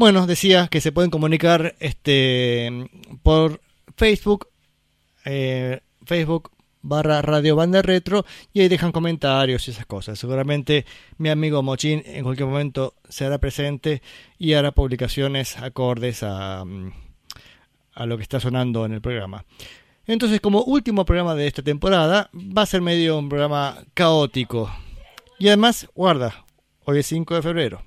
Bueno, 0.00 0.26
decía 0.26 0.68
que 0.68 0.80
se 0.80 0.92
pueden 0.92 1.10
comunicar 1.10 1.74
este 1.78 2.88
por 3.22 3.60
Facebook, 3.98 4.48
eh, 5.26 5.80
Facebook 6.06 6.52
barra 6.80 7.20
Radio 7.20 7.54
Banda 7.54 7.82
Retro 7.82 8.24
y 8.54 8.62
ahí 8.62 8.68
dejan 8.68 8.92
comentarios 8.92 9.68
y 9.68 9.72
esas 9.72 9.84
cosas. 9.84 10.18
Seguramente 10.18 10.86
mi 11.18 11.28
amigo 11.28 11.62
Mochín 11.62 12.02
en 12.06 12.24
cualquier 12.24 12.48
momento 12.48 12.94
se 13.10 13.26
hará 13.26 13.36
presente 13.36 14.00
y 14.38 14.54
hará 14.54 14.72
publicaciones 14.72 15.58
acordes 15.58 16.22
a, 16.22 16.64
a 17.92 18.06
lo 18.06 18.16
que 18.16 18.22
está 18.22 18.40
sonando 18.40 18.86
en 18.86 18.92
el 18.92 19.02
programa. 19.02 19.44
Entonces, 20.06 20.40
como 20.40 20.62
último 20.62 21.04
programa 21.04 21.34
de 21.34 21.46
esta 21.46 21.60
temporada, 21.62 22.30
va 22.32 22.62
a 22.62 22.66
ser 22.66 22.80
medio 22.80 23.18
un 23.18 23.28
programa 23.28 23.84
caótico. 23.92 24.74
Y 25.38 25.48
además, 25.48 25.90
guarda, 25.94 26.46
hoy 26.86 27.00
es 27.00 27.06
5 27.06 27.34
de 27.34 27.42
febrero 27.42 27.82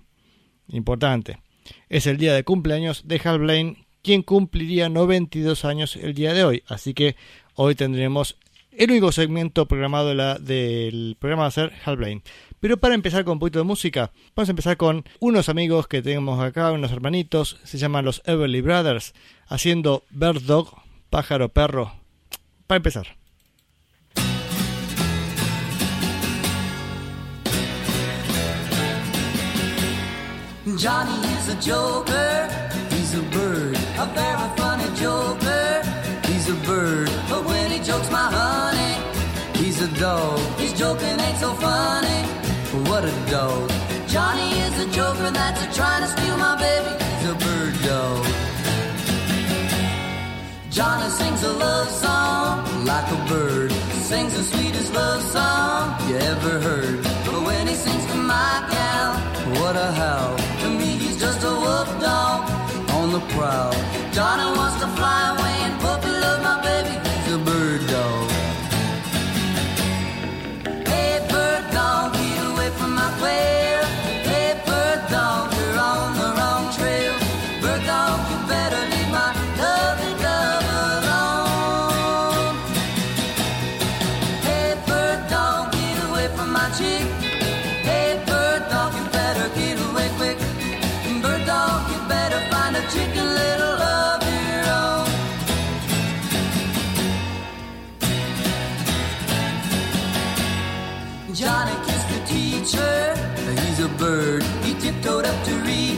importante. 0.68 1.40
Es 1.90 2.08
el 2.08 2.18
día 2.18 2.34
de 2.34 2.44
cumpleaños 2.44 3.08
de 3.08 3.22
Hal 3.24 3.40
Blaine, 3.40 3.86
quien 4.02 4.22
cumpliría 4.22 4.90
92 4.90 5.66
años 5.66 5.96
el 5.96 6.14
día 6.14 6.34
de 6.34 6.44
hoy. 6.44 6.64
Así 6.68 6.94
que 6.94 7.16
hoy 7.56 7.76
tendremos 7.76 8.38
el 8.76 8.90
único 8.90 9.12
segmento 9.12 9.68
programado 9.68 10.16
de 10.16 10.40
del 10.40 11.16
programa 11.20 11.44
va 11.44 11.48
a 11.48 11.52
ser 11.52 11.74
Hal 11.86 11.98
Blaine. 11.98 12.24
Pero 12.60 12.78
para 12.78 12.96
empezar 12.96 13.24
con 13.24 13.34
un 13.34 13.40
poquito 13.40 13.60
de 13.60 13.66
música, 13.66 14.12
vamos 14.36 14.50
a 14.50 14.52
empezar 14.52 14.78
con 14.78 15.04
unos 15.20 15.50
amigos 15.50 15.88
que 15.88 16.02
tenemos 16.02 16.42
acá, 16.42 16.72
unos 16.72 16.92
hermanitos, 16.92 17.60
se 17.64 17.78
llaman 17.78 18.06
los 18.06 18.22
Everly 18.26 18.62
Brothers, 18.62 19.14
haciendo 19.48 20.04
Bird 20.10 20.42
Dog, 20.44 20.74
pájaro 21.10 21.50
perro. 21.50 21.94
Para 22.66 22.78
empezar. 22.78 23.23
Johnny 30.78 31.28
is 31.38 31.50
a 31.50 31.56
joker, 31.62 32.50
he's 32.90 33.14
a 33.14 33.22
bird, 33.32 33.76
a 34.00 34.06
very 34.16 34.58
funny 34.58 34.90
joker. 34.96 35.84
He's 36.26 36.50
a 36.50 36.56
bird, 36.66 37.12
but 37.30 37.46
when 37.46 37.70
he 37.70 37.78
jokes 37.78 38.10
my 38.10 38.28
honey, 38.32 39.64
he's 39.64 39.82
a 39.82 39.88
dog. 40.00 40.40
His 40.58 40.74
joking 40.74 41.20
ain't 41.20 41.38
so 41.38 41.54
funny, 41.54 42.24
what 42.90 43.06
a 43.06 43.12
dog. 43.30 43.70
Johnny 44.08 44.50
is 44.62 44.80
a 44.80 44.90
joker 44.92 45.30
that's 45.30 45.62
a 45.62 45.74
trying 45.74 46.02
to 46.02 46.08
steal 46.08 46.38
my 46.38 46.56
baby. 46.58 47.04
He's 47.20 47.30
a 47.30 47.36
bird 47.36 47.76
dog. 47.84 48.26
Johnny 50.72 51.10
sings 51.12 51.44
a 51.44 51.54
love 51.54 51.90
song 51.90 52.86
like 52.86 53.12
a 53.12 53.26
bird, 53.30 53.72
sings 54.10 54.36
the 54.36 54.44
sweetest 54.44 54.92
love 54.92 55.22
song 55.22 56.10
you 56.10 56.16
ever 56.16 56.60
heard. 56.60 57.04
But 57.26 57.44
when 57.46 57.68
he 57.68 57.76
sings 57.76 58.06
to 58.08 58.16
my 58.16 58.68
gal, 58.72 59.14
what 59.62 59.76
a 59.76 59.92
howl 59.92 60.43
on 63.40 64.54
the 64.56 64.63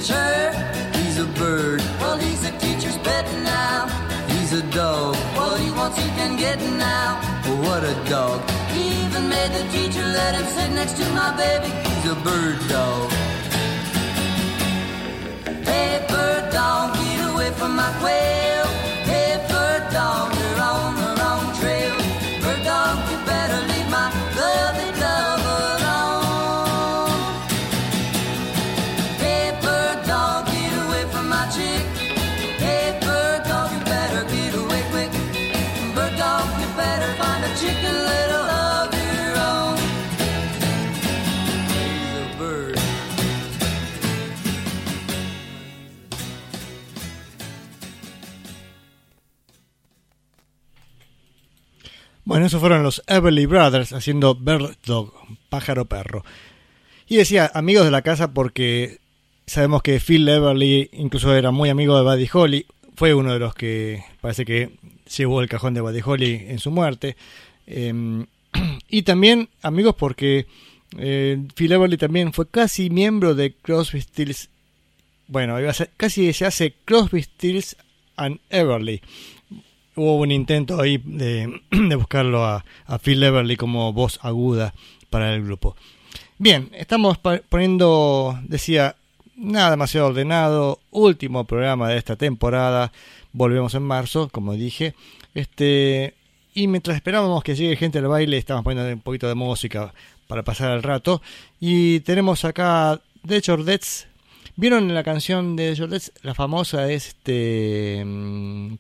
to 0.08 0.14
reach 0.14 0.18
her, 0.18 0.52
he's 0.98 1.20
a 1.20 1.26
bird. 1.40 1.82
Well, 2.00 2.18
he's 2.18 2.44
a 2.46 2.52
teacher's 2.58 2.98
pet 2.98 3.26
now. 3.44 3.88
He's 4.28 4.54
a 4.54 4.64
dog. 4.72 5.16
What 5.36 5.60
he 5.60 5.72
wants, 5.72 5.98
he 5.98 6.08
can 6.10 6.38
get 6.38 6.60
now. 6.60 7.22
What 7.64 7.84
a 7.84 7.96
dog. 8.10 8.42
He 8.72 9.06
even 9.06 9.30
made 9.30 9.52
the 9.52 9.68
teacher 9.72 10.04
let 10.04 10.36
him 10.36 10.46
sit 10.46 10.72
next 10.72 10.98
to 10.98 11.06
my 11.12 11.36
baby. 11.36 11.70
He's 11.90 12.12
a 12.12 12.16
bird 12.16 12.60
dog. 12.68 13.12
Hey, 15.64 16.06
bird 16.08 16.52
dog, 16.52 16.96
get 16.96 17.34
away 17.34 17.52
from 17.52 17.76
my 17.76 17.92
quail. 18.00 18.45
Bueno, 52.26 52.48
esos 52.48 52.60
fueron 52.60 52.82
los 52.82 53.04
Everly 53.06 53.46
Brothers 53.46 53.94
haciendo 53.94 54.34
Bird 54.34 54.78
Dog, 54.84 55.14
pájaro 55.50 55.86
perro. 55.86 56.26
Y 57.08 57.18
decía 57.18 57.52
amigos 57.54 57.86
de 57.86 57.92
la 57.92 58.02
casa 58.02 58.34
porque 58.34 58.98
sabemos 59.46 59.84
que 59.84 60.00
Phil 60.00 60.28
Everly 60.28 60.90
incluso 60.94 61.36
era 61.36 61.52
muy 61.52 61.70
amigo 61.70 61.96
de 61.96 62.04
Buddy 62.04 62.28
Holly. 62.34 62.66
Fue 62.96 63.14
uno 63.14 63.32
de 63.32 63.38
los 63.38 63.54
que 63.54 64.04
parece 64.22 64.44
que 64.44 64.72
llevó 65.16 65.40
el 65.40 65.48
cajón 65.48 65.76
de 65.76 65.82
Buddy 65.82 66.02
Holly 66.04 66.46
en 66.48 66.58
su 66.58 66.72
muerte. 66.72 67.16
Eh, 67.68 67.94
y 68.90 69.04
también 69.04 69.50
amigos 69.62 69.94
porque 69.94 70.48
eh, 70.98 71.38
Phil 71.54 71.74
Everly 71.74 71.98
también 71.98 72.34
fue 72.34 72.50
casi 72.50 72.90
miembro 72.90 73.36
de 73.36 73.54
Crosby, 73.54 74.02
Stills. 74.02 74.50
Bueno, 75.28 75.58
casi 75.96 76.34
se 76.34 76.46
hace 76.48 76.74
Crosby, 76.86 77.22
Stills 77.22 77.78
and 78.16 78.40
Everly 78.50 79.04
hubo 79.96 80.18
un 80.18 80.32
intento 80.32 80.82
ahí 80.82 80.98
de, 81.06 81.62
buscarlo 81.96 82.46
a, 82.46 82.66
a, 82.86 83.00
Phil 83.00 83.24
Everly 83.24 83.58
como 83.58 83.94
voz 83.94 84.20
aguda 84.22 84.74
para 85.10 85.34
el 85.34 85.44
grupo. 85.44 85.76
Bien, 86.38 86.70
estamos 86.74 87.18
poniendo, 87.50 88.38
decía, 88.44 88.96
nada 89.38 89.72
demasiado 89.72 90.08
ordenado, 90.08 90.80
último 90.92 91.46
programa 91.46 91.90
de 91.90 91.98
esta 91.98 92.16
temporada, 92.16 92.92
volvemos 93.32 93.74
en 93.76 93.84
marzo, 93.84 94.30
como 94.32 94.54
dije, 94.54 94.96
este 95.34 96.14
y 96.54 96.68
mientras 96.68 96.96
esperábamos 96.96 97.44
que 97.44 97.56
llegue 97.56 97.76
gente 97.76 98.00
al 98.00 98.08
baile, 98.08 98.38
estamos 98.38 98.64
poniendo 98.64 98.92
un 98.92 99.02
poquito 99.02 99.28
de 99.28 99.36
música 99.36 99.94
para 100.28 100.44
pasar 100.44 100.72
el 100.72 100.84
rato, 100.84 101.22
y 101.60 102.00
tenemos 102.02 102.46
acá 102.46 103.02
The 103.28 103.42
Chordets 103.42 104.08
¿Vieron 104.58 104.94
la 104.94 105.04
canción 105.04 105.58
de 105.58 105.76
Jordets? 105.78 106.14
La 106.22 106.34
famosa 106.34 106.90
este. 106.90 108.06
Mr. 108.06 108.78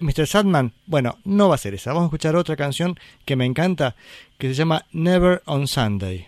Mr. 0.00 0.26
Sadman. 0.26 0.72
Bueno, 0.86 1.18
no 1.24 1.48
va 1.48 1.54
a 1.54 1.58
ser 1.58 1.74
esa. 1.74 1.92
Vamos 1.92 2.04
a 2.04 2.06
escuchar 2.06 2.34
otra 2.34 2.56
canción 2.56 2.98
que 3.24 3.36
me 3.36 3.46
encanta 3.46 3.94
que 4.36 4.48
se 4.48 4.54
llama 4.54 4.84
Never 4.92 5.42
on 5.46 5.68
Sunday. 5.68 6.26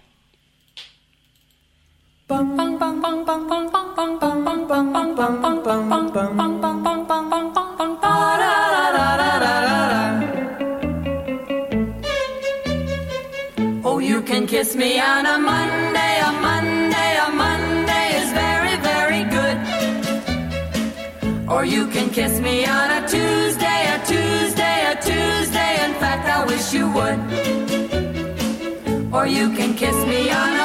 Oh, 13.89 13.99
you 13.99 14.23
can 14.23 14.47
kiss 14.47 14.77
me 14.77 15.01
on 15.01 15.27
a 15.27 15.39
Monday. 15.39 16.06
You 21.65 21.87
can 21.87 22.11
kiss 22.11 22.39
me 22.41 22.67
on 22.67 22.91
a 22.91 23.09
Tuesday, 23.09 23.87
a 23.95 23.99
Tuesday, 24.05 24.93
a 24.93 24.95
Tuesday. 24.97 25.85
In 25.87 25.95
fact, 25.95 26.29
I 26.29 26.45
wish 26.45 26.75
you 26.75 26.91
would. 26.91 27.19
Or 29.15 29.27
you 29.27 29.51
can 29.57 29.75
kiss 29.75 29.97
me 30.05 30.31
on 30.31 30.56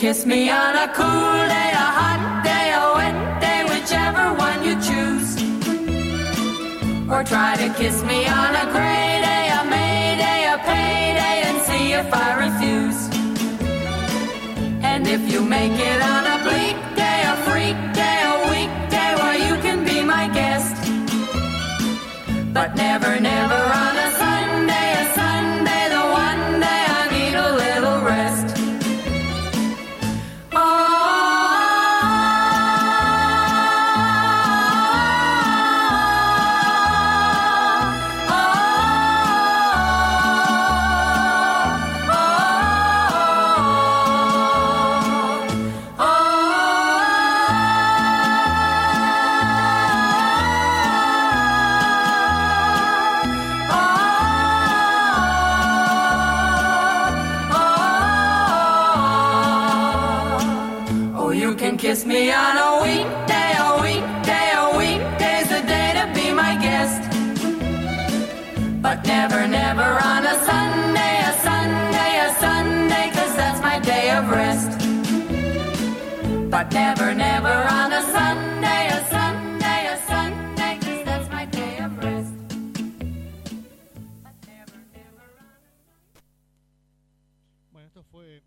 kiss 0.00 0.24
me 0.24 0.48
on 0.48 0.74
a 0.76 0.88
cool 0.94 1.38
day, 1.54 1.72
a 1.84 1.88
hot 2.00 2.22
day, 2.42 2.72
a 2.72 2.84
wet 2.96 3.18
day, 3.44 3.60
whichever 3.68 4.32
one 4.32 4.64
you 4.64 4.74
choose. 4.88 5.30
Or 7.12 7.22
try 7.22 7.54
to 7.56 7.68
kiss 7.74 8.02
me 8.04 8.26
on 8.26 8.52
a 8.62 8.64
gray 8.72 9.10
day, 9.28 9.44
a 9.58 9.62
May 9.68 10.16
day, 10.24 10.40
a 10.54 10.56
payday, 10.70 11.36
and 11.48 11.58
see 11.68 11.92
if 11.92 12.08
I 12.14 12.28
refuse. 12.46 13.00
And 14.82 15.06
if 15.06 15.22
you 15.30 15.42
make 15.42 15.76
it 15.90 16.00
on 16.14 16.22
a 16.34 16.38
bleak 16.48 16.78
day, 16.96 17.20
a 17.32 17.36
freak 17.44 17.78
day, 17.92 18.18
a 18.32 18.36
weekday, 18.52 19.10
well, 19.20 19.38
you 19.46 19.54
can 19.60 19.84
be 19.84 20.02
my 20.02 20.28
guest. 20.28 20.76
But 22.54 22.74
never, 22.74 23.20
never 23.20 23.69
But 76.60 76.74
never, 76.74 77.14
never 77.14 77.48
on 77.48 77.90
a 77.90 78.02
Sunday, 78.02 78.88
a 78.88 79.00
Sunday, 79.08 79.86
a 79.86 79.96
Sunday, 80.06 80.78
cause 80.78 81.04
that's 81.06 81.30
my 81.30 81.46
day 81.46 81.78
of 81.78 81.96
rest. 81.96 82.34
But 84.22 84.34
never, 84.46 84.76
never 84.92 85.24
on 85.40 85.56
Bueno, 87.72 87.86
esto 87.88 88.04
fue. 88.12 88.42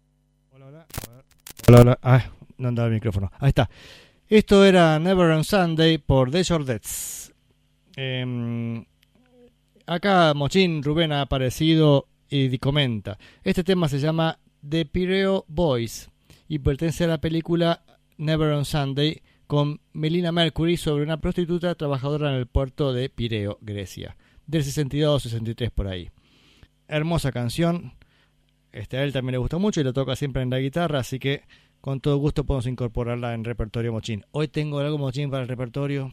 Hola, 0.51 0.68
hola. 0.68 0.86
Hola, 1.68 1.81
hola. 1.81 2.00
Ah, 2.04 2.24
no 2.60 2.68
andaba 2.68 2.88
el 2.89 2.94
micrófono. 2.94 3.31
Ahí 3.39 3.50
está. 3.50 3.68
Esto 4.30 4.63
era 4.63 5.00
Never 5.00 5.31
on 5.31 5.44
Sunday 5.44 5.98
por 5.98 6.30
The 6.30 6.44
Jordets. 6.44 7.33
Eh, 7.95 8.86
acá 9.88 10.36
Mochín 10.36 10.83
Rubén 10.83 11.13
ha 11.13 11.21
aparecido 11.21 12.06
y 12.30 12.56
comenta. 12.60 13.18
Este 13.44 13.63
tema 13.63 13.89
se 13.89 13.98
llama 13.98 14.38
The 14.62 14.86
Pireo 14.86 15.45
Boys 15.48 16.12
y 16.48 16.60
pertenece 16.60 17.06
a 17.06 17.07
la 17.07 17.18
película 17.18 17.81
Never 18.18 18.51
on 18.54 18.65
Sunday 18.65 19.21
con 19.48 19.80
Melina 19.94 20.31
Mercury 20.31 20.77
sobre 20.77 21.04
una 21.04 21.18
prostituta 21.18 21.75
trabajadora 21.75 22.30
en 22.30 22.36
el 22.38 22.48
puerto 22.48 22.94
de 22.94 23.10
Pireo, 23.10 23.57
Grecia. 23.62 24.15
Del 24.48 24.63
62-63 24.63 25.69
por 25.71 25.88
ahí. 25.88 26.10
Hermosa 26.88 27.31
canción. 27.31 27.94
Este, 28.71 28.98
a 28.98 29.04
él 29.04 29.13
también 29.13 29.33
le 29.33 29.38
gusta 29.38 29.57
mucho 29.57 29.81
y 29.81 29.83
lo 29.83 29.94
toca 29.94 30.15
siempre 30.15 30.42
en 30.42 30.50
la 30.50 30.60
guitarra, 30.60 31.00
así 31.00 31.19
que 31.19 31.44
con 31.81 32.00
todo 32.00 32.18
gusto 32.18 32.44
podemos 32.44 32.65
incorporarla 32.65 33.33
en 33.36 33.44
repertorio 33.44 33.92
mochín. 33.92 34.25
Hoy 34.31 34.48
tengo 34.48 34.80
algo 34.80 34.98
mochín 34.98 35.30
para 35.30 35.44
el 35.44 35.50
repertorio. 35.50 36.12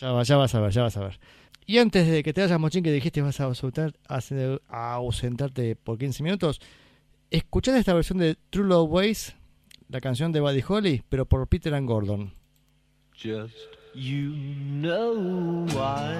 Ya, 0.00 0.10
va- 0.12 0.24
ya 0.24 0.36
vas 0.36 0.54
a 0.54 0.60
ver, 0.60 0.72
ya 0.72 0.82
vas 0.82 0.96
a 0.96 1.00
ver. 1.04 1.20
Y 1.66 1.78
antes 1.78 2.06
de 2.08 2.22
que 2.22 2.32
te 2.32 2.40
vayas, 2.40 2.58
mochín, 2.58 2.82
que 2.82 2.90
dijiste 2.92 3.22
vas 3.22 3.40
a 3.40 3.44
ausentarte 4.94 5.76
por 5.76 5.98
15 5.98 6.22
minutos, 6.22 6.60
escuchad 7.30 7.76
esta 7.76 7.94
versión 7.94 8.18
de 8.18 8.36
True 8.50 8.66
Love 8.68 8.90
Ways, 8.90 9.36
la 9.88 10.00
canción 10.00 10.32
de 10.32 10.40
Buddy 10.40 10.62
Holly, 10.66 11.02
pero 11.08 11.26
por 11.26 11.46
Peter 11.48 11.74
and 11.74 11.86
Gordon. 11.86 12.32
Just 13.14 13.54
you 13.94 14.30
know 14.80 15.66
why. 15.72 16.14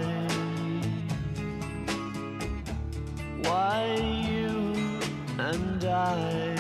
Why 3.43 3.97
you 4.29 4.75
and 5.39 5.85
I 5.85 6.55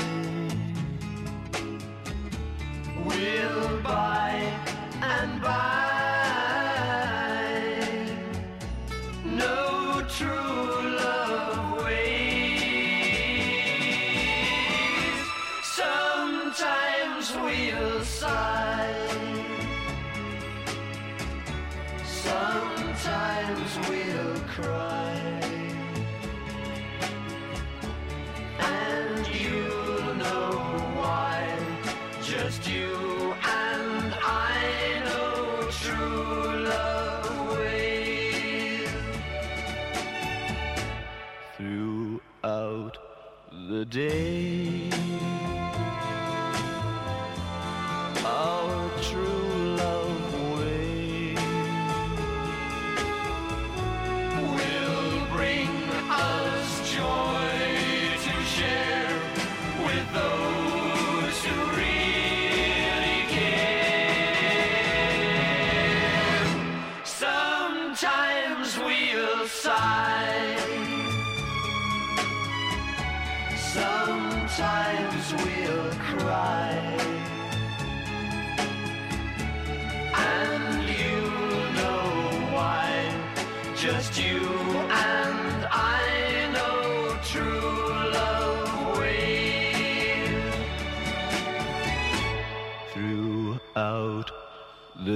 will 3.06 3.82
by 3.82 4.52
and 5.00 5.40
by 5.40 5.93
day, 43.84 44.83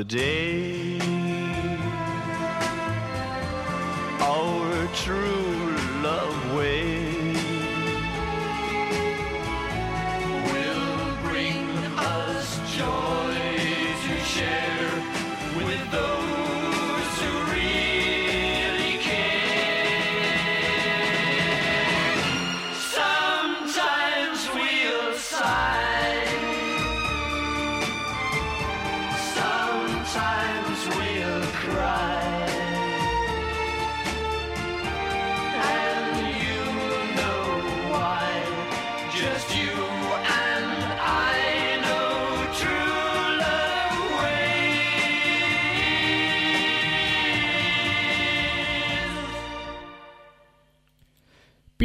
today. 0.05 1.01
Our 4.21 4.87
true 4.95 5.38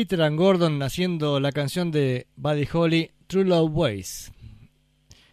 Peter 0.04 0.22
and 0.22 0.38
Gordon 0.38 0.84
haciendo 0.84 1.40
la 1.40 1.54
canción 1.54 1.90
de 1.90 2.28
Buddy 2.36 2.68
Holly, 2.74 3.12
True 3.28 3.46
Love 3.46 3.72
Ways. 3.72 4.34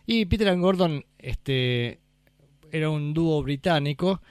Y 0.07 0.27
Peter 0.27 0.47
and 0.47 0.63
Gordon 0.63 1.05
este, 1.19 1.99
era 2.71 2.89
un 2.89 3.13
dúo 3.13 3.43
británico 3.43 4.23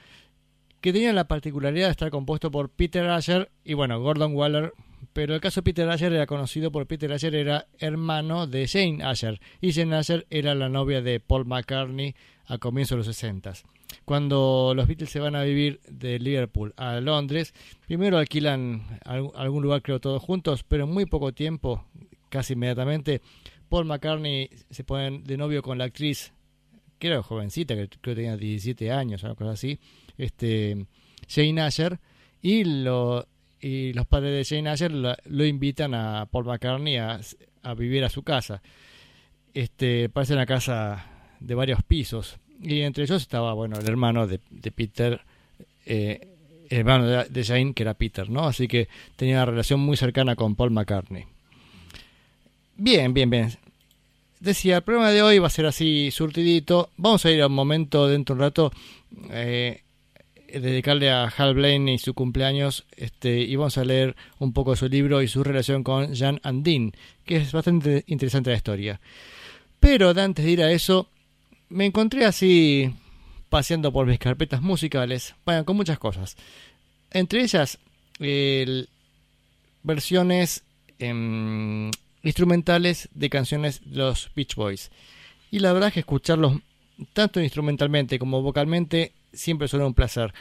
que 0.80 0.94
tenía 0.94 1.12
la 1.12 1.28
particularidad 1.28 1.88
de 1.88 1.90
estar 1.90 2.10
compuesto 2.10 2.50
por 2.50 2.70
Peter 2.70 3.06
Asher 3.08 3.50
y 3.64 3.74
bueno, 3.74 4.00
Gordon 4.00 4.34
Waller. 4.34 4.72
Pero 5.12 5.34
el 5.34 5.42
caso 5.42 5.62
Peter 5.62 5.86
Asher 5.90 6.14
era 6.14 6.24
conocido 6.24 6.72
por 6.72 6.86
Peter 6.86 7.12
Asher 7.12 7.34
era 7.34 7.66
hermano 7.78 8.46
de 8.46 8.66
Jane 8.66 9.04
Asher 9.04 9.42
y 9.60 9.74
Jane 9.74 9.94
Asher 9.94 10.26
era 10.30 10.54
la 10.54 10.70
novia 10.70 11.02
de 11.02 11.20
Paul 11.20 11.44
McCartney 11.44 12.14
a 12.46 12.56
comienzos 12.56 12.92
de 12.92 12.96
los 12.96 13.14
60 13.14 13.52
cuando 14.10 14.72
los 14.74 14.88
Beatles 14.88 15.08
se 15.08 15.20
van 15.20 15.36
a 15.36 15.44
vivir 15.44 15.78
de 15.88 16.18
Liverpool 16.18 16.74
a 16.76 16.98
Londres, 16.98 17.54
primero 17.86 18.18
alquilan 18.18 18.98
al- 19.04 19.30
algún 19.36 19.62
lugar, 19.62 19.82
creo, 19.82 20.00
todos 20.00 20.20
juntos, 20.20 20.64
pero 20.64 20.82
en 20.82 20.90
muy 20.90 21.06
poco 21.06 21.32
tiempo, 21.32 21.84
casi 22.28 22.54
inmediatamente, 22.54 23.20
Paul 23.68 23.84
McCartney 23.84 24.50
se 24.68 24.82
pone 24.82 25.20
de 25.20 25.36
novio 25.36 25.62
con 25.62 25.78
la 25.78 25.84
actriz, 25.84 26.32
que 26.98 27.06
era 27.06 27.22
jovencita, 27.22 27.76
que 27.76 27.86
creo 27.86 28.00
que 28.00 28.14
tenía 28.16 28.36
17 28.36 28.90
años, 28.90 29.22
algo 29.22 29.48
así, 29.48 29.78
este, 30.18 30.86
Jane 31.28 31.60
Asher, 31.60 32.00
y, 32.42 32.64
lo, 32.64 33.28
y 33.60 33.92
los 33.92 34.06
padres 34.08 34.48
de 34.48 34.56
Jane 34.56 34.70
Asher 34.70 34.90
lo 34.90 35.44
invitan 35.44 35.94
a 35.94 36.26
Paul 36.26 36.46
McCartney 36.46 36.96
a, 36.96 37.20
a 37.62 37.74
vivir 37.74 38.02
a 38.02 38.08
su 38.08 38.24
casa. 38.24 38.60
Este, 39.54 40.08
parece 40.08 40.32
una 40.32 40.46
casa 40.46 41.06
de 41.38 41.54
varios 41.54 41.84
pisos. 41.84 42.40
Y 42.62 42.80
entre 42.82 43.04
ellos 43.04 43.22
estaba, 43.22 43.52
bueno, 43.54 43.78
el 43.78 43.86
hermano 43.86 44.26
de, 44.26 44.40
de 44.50 44.70
Peter, 44.70 45.20
eh, 45.86 46.28
el 46.68 46.78
hermano 46.78 47.06
de, 47.06 47.24
de 47.24 47.44
Jane, 47.44 47.72
que 47.74 47.82
era 47.82 47.94
Peter, 47.94 48.28
¿no? 48.28 48.46
Así 48.46 48.68
que 48.68 48.88
tenía 49.16 49.36
una 49.36 49.46
relación 49.46 49.80
muy 49.80 49.96
cercana 49.96 50.36
con 50.36 50.54
Paul 50.54 50.70
McCartney. 50.70 51.24
Bien, 52.76 53.12
bien, 53.14 53.30
bien. 53.30 53.52
Decía, 54.40 54.76
el 54.76 54.82
programa 54.82 55.10
de 55.10 55.22
hoy 55.22 55.38
va 55.38 55.48
a 55.48 55.50
ser 55.50 55.66
así 55.66 56.10
surtidito. 56.10 56.90
Vamos 56.96 57.24
a 57.24 57.30
ir 57.30 57.42
a 57.42 57.46
un 57.46 57.52
momento 57.54 58.08
dentro 58.08 58.34
de 58.34 58.38
un 58.38 58.44
rato. 58.46 58.72
eh, 59.30 59.82
dedicarle 60.58 61.10
a 61.10 61.24
Hal 61.24 61.54
Blaine 61.54 61.92
y 61.92 61.98
su 61.98 62.14
cumpleaños 62.14 62.84
este, 62.96 63.40
y 63.40 63.54
vamos 63.56 63.78
a 63.78 63.84
leer 63.84 64.16
un 64.38 64.52
poco 64.52 64.74
su 64.76 64.88
libro 64.88 65.22
y 65.22 65.28
su 65.28 65.44
relación 65.44 65.84
con 65.84 66.12
Jean 66.12 66.40
Andin, 66.42 66.92
que 67.24 67.36
es 67.36 67.52
bastante 67.52 68.04
interesante 68.08 68.50
la 68.50 68.56
historia. 68.56 69.00
Pero 69.78 70.12
de 70.12 70.22
antes 70.22 70.44
de 70.44 70.50
ir 70.50 70.62
a 70.62 70.72
eso, 70.72 71.08
me 71.70 71.86
encontré 71.86 72.24
así 72.26 72.92
paseando 73.48 73.92
por 73.92 74.06
mis 74.06 74.18
carpetas 74.18 74.60
musicales, 74.62 75.34
bueno, 75.44 75.64
con 75.64 75.76
muchas 75.76 75.98
cosas. 75.98 76.36
Entre 77.10 77.42
ellas, 77.42 77.78
el- 78.18 78.88
versiones 79.82 80.62
em, 80.98 81.90
instrumentales 82.22 83.08
de 83.14 83.30
canciones 83.30 83.80
de 83.84 83.96
los 83.96 84.30
Beach 84.36 84.54
Boys. 84.54 84.90
Y 85.50 85.60
la 85.60 85.72
verdad 85.72 85.88
es 85.88 85.94
que 85.94 86.00
escucharlos 86.00 86.58
tanto 87.14 87.40
instrumentalmente 87.40 88.18
como 88.18 88.42
vocalmente 88.42 89.12
siempre 89.32 89.68
suena 89.68 89.86
un 89.86 89.94
placer. 89.94 90.34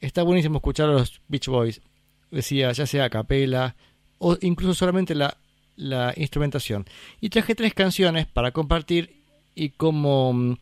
Está 0.00 0.22
buenísimo 0.22 0.56
escuchar 0.56 0.88
a 0.88 0.92
los 0.92 1.20
Beach 1.28 1.48
Boys, 1.48 1.82
decía, 2.30 2.72
ya 2.72 2.86
sea 2.86 3.04
a 3.04 3.10
capela 3.10 3.76
o 4.18 4.38
incluso 4.40 4.72
solamente 4.74 5.14
la, 5.14 5.36
la 5.76 6.14
instrumentación. 6.16 6.86
Y 7.20 7.28
traje 7.28 7.54
tres 7.54 7.74
canciones 7.74 8.26
para 8.26 8.50
compartir 8.52 9.19
y 9.60 9.68
como 9.68 10.32
mm, 10.32 10.56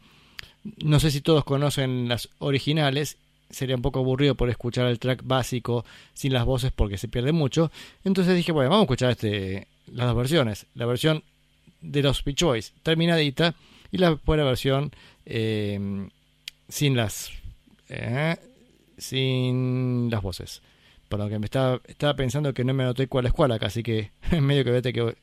no 0.82 0.98
sé 0.98 1.12
si 1.12 1.20
todos 1.20 1.44
conocen 1.44 2.08
las 2.08 2.30
originales, 2.40 3.16
sería 3.48 3.76
un 3.76 3.82
poco 3.82 4.00
aburrido 4.00 4.34
por 4.34 4.50
escuchar 4.50 4.86
el 4.86 4.98
track 4.98 5.22
básico 5.24 5.84
sin 6.14 6.32
las 6.32 6.44
voces 6.44 6.72
porque 6.74 6.98
se 6.98 7.06
pierde 7.06 7.30
mucho. 7.30 7.70
Entonces 8.02 8.34
dije, 8.34 8.50
bueno, 8.50 8.70
vamos 8.70 8.82
a 8.82 8.86
escuchar 8.86 9.10
este, 9.12 9.68
las 9.86 10.08
dos 10.08 10.16
versiones. 10.16 10.66
La 10.74 10.84
versión 10.84 11.22
de 11.80 12.02
los 12.02 12.24
Beach 12.24 12.42
Boys 12.42 12.72
terminadita 12.82 13.54
y 13.92 13.98
la 13.98 14.18
buena 14.26 14.42
versión 14.42 14.90
eh, 15.26 16.08
sin 16.68 16.96
las 16.96 17.30
eh, 17.88 18.36
sin 18.98 20.10
las 20.10 20.22
voces. 20.22 20.60
Lo 21.08 21.28
que 21.28 21.38
me 21.38 21.46
estaba, 21.46 21.80
estaba 21.86 22.14
pensando 22.16 22.52
que 22.52 22.64
no 22.64 22.74
me 22.74 22.82
anoté 22.82 23.06
cuál 23.06 23.26
es 23.26 23.32
cuál 23.32 23.52
acá, 23.52 23.66
así 23.66 23.84
que 23.84 24.10
en 24.32 24.42
medio 24.44 24.64
que 24.64 24.82
tener 24.82 24.92
que, 24.92 25.16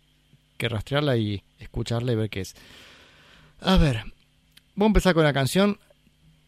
que 0.58 0.70
rastrearla 0.70 1.18
y 1.18 1.44
escucharla 1.60 2.14
y 2.14 2.16
ver 2.16 2.30
qué 2.30 2.40
es. 2.40 2.56
A 3.68 3.78
ver, 3.78 4.04
Voy 4.76 4.86
a 4.86 4.88
empezar 4.88 5.16
con 5.16 5.24
la 5.24 5.34
canción 5.34 5.80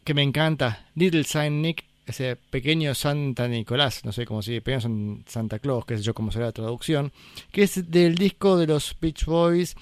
que 0.03 0.13
me 0.13 0.21
encanta, 0.21 0.85
Little 0.93 1.23
Saint 1.23 1.55
Nick, 1.63 1.83
ese 2.05 2.35
pequeño 2.35 2.93
Santa 2.93 3.47
Nicolás, 3.47 4.05
no 4.05 4.11
sé 4.11 4.23
cómo 4.25 4.43
se 4.43 4.51
dice, 4.51 4.61
pequeño 4.61 4.81
San- 4.81 5.23
Santa 5.27 5.57
Claus, 5.57 5.83
qué 5.85 5.97
sé 5.97 6.03
yo 6.03 6.13
cómo 6.13 6.31
será 6.31 6.45
la 6.45 6.51
traducción, 6.51 7.11
que 7.51 7.63
es 7.63 7.89
del 7.89 8.13
disco 8.13 8.55
de 8.55 8.67
los 8.67 8.95
Beach 9.01 9.25
Boys, 9.25 9.75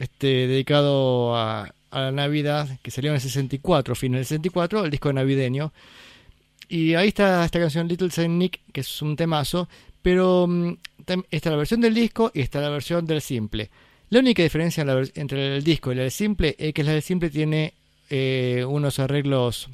este, 0.00 0.48
dedicado 0.48 1.36
a, 1.36 1.72
la 1.92 2.10
Navidad, 2.10 2.80
que 2.82 2.90
salió 2.90 3.10
en 3.10 3.16
el 3.16 3.20
64, 3.20 3.94
fin 3.94 4.12
del 4.12 4.24
64, 4.24 4.84
el 4.84 4.90
disco 4.90 5.12
navideño. 5.12 5.72
Y 6.68 6.94
ahí 6.94 7.08
está 7.08 7.44
esta 7.44 7.60
canción 7.60 7.86
Little 7.86 8.10
Saint 8.10 8.34
Nick, 8.34 8.62
que 8.72 8.80
es 8.80 9.02
un 9.02 9.14
temazo, 9.14 9.68
pero 10.02 10.48
mm, 10.48 10.72
está 11.30 11.50
la 11.50 11.56
versión 11.56 11.80
del 11.80 11.94
disco 11.94 12.32
y 12.34 12.40
está 12.40 12.60
la 12.60 12.70
versión 12.70 13.06
del 13.06 13.20
simple. 13.20 13.70
La 14.10 14.18
única 14.18 14.42
diferencia 14.42 14.84
entre 15.14 15.56
el 15.56 15.62
disco 15.62 15.92
y 15.92 15.94
la 15.94 16.02
del 16.02 16.10
simple 16.10 16.56
es 16.58 16.74
que 16.74 16.82
la 16.82 16.92
del 16.92 17.02
simple 17.02 17.30
tiene 17.30 17.74
eh, 18.10 18.64
unos 18.68 18.98
arreglos 18.98 19.68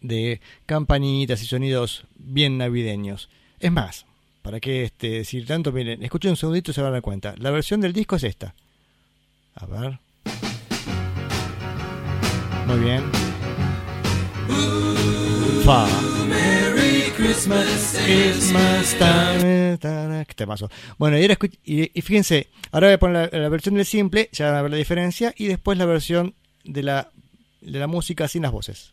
de 0.00 0.40
campanitas 0.64 1.42
y 1.42 1.46
sonidos 1.46 2.06
bien 2.16 2.56
navideños. 2.56 3.28
Es 3.60 3.70
más, 3.70 4.06
para 4.40 4.60
que 4.60 4.84
este, 4.84 5.10
decir 5.10 5.46
tanto, 5.46 5.72
miren, 5.72 6.02
escuchen 6.02 6.30
un 6.30 6.36
segundito 6.38 6.70
y 6.70 6.74
se 6.74 6.80
van 6.80 6.88
a 6.88 6.92
dar 6.94 7.02
cuenta. 7.02 7.34
La 7.36 7.50
versión 7.50 7.82
del 7.82 7.92
disco 7.92 8.16
es 8.16 8.24
esta. 8.24 8.54
A 9.56 9.66
ver. 9.66 9.98
Muy 12.66 12.78
bien. 12.80 13.02
Fa. 15.64 16.13
Christmas, 17.24 17.98
Christmas 18.04 18.94
time. 18.98 19.78
ta- 19.78 20.24
¿Qué 20.26 20.34
temazo? 20.34 20.70
Bueno, 20.98 21.18
y, 21.18 21.22
ahora 21.22 21.38
y, 21.64 21.98
y 21.98 22.02
fíjense, 22.02 22.48
ahora 22.70 22.88
voy 22.88 22.94
a 22.94 22.98
poner 22.98 23.30
la, 23.32 23.38
la 23.40 23.48
versión 23.48 23.74
del 23.76 23.86
simple, 23.86 24.28
ya 24.32 24.46
van 24.50 24.56
a 24.56 24.62
ver 24.62 24.70
la 24.72 24.76
diferencia, 24.76 25.32
y 25.36 25.46
después 25.46 25.78
la 25.78 25.86
versión 25.86 26.34
de 26.64 26.82
la, 26.82 27.10
de 27.62 27.78
la 27.78 27.86
música 27.86 28.28
sin 28.28 28.42
las 28.42 28.52
voces. 28.52 28.92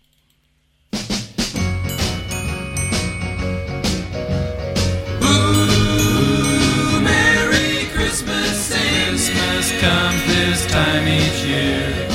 Merry 7.01 7.87
Christmas, 7.93 8.73
Christmas 8.73 9.71
comes 9.79 10.25
this 10.27 10.65
time 10.67 11.07
each 11.07 11.43
year. 11.45 12.10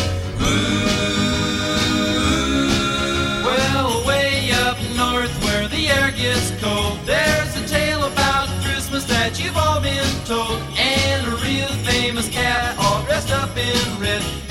Famous 12.17 12.35
cat 12.35 12.75
all 12.79 13.03
dressed 13.05 13.31
up 13.31 13.55
in 13.59 14.01
red. 14.01 14.46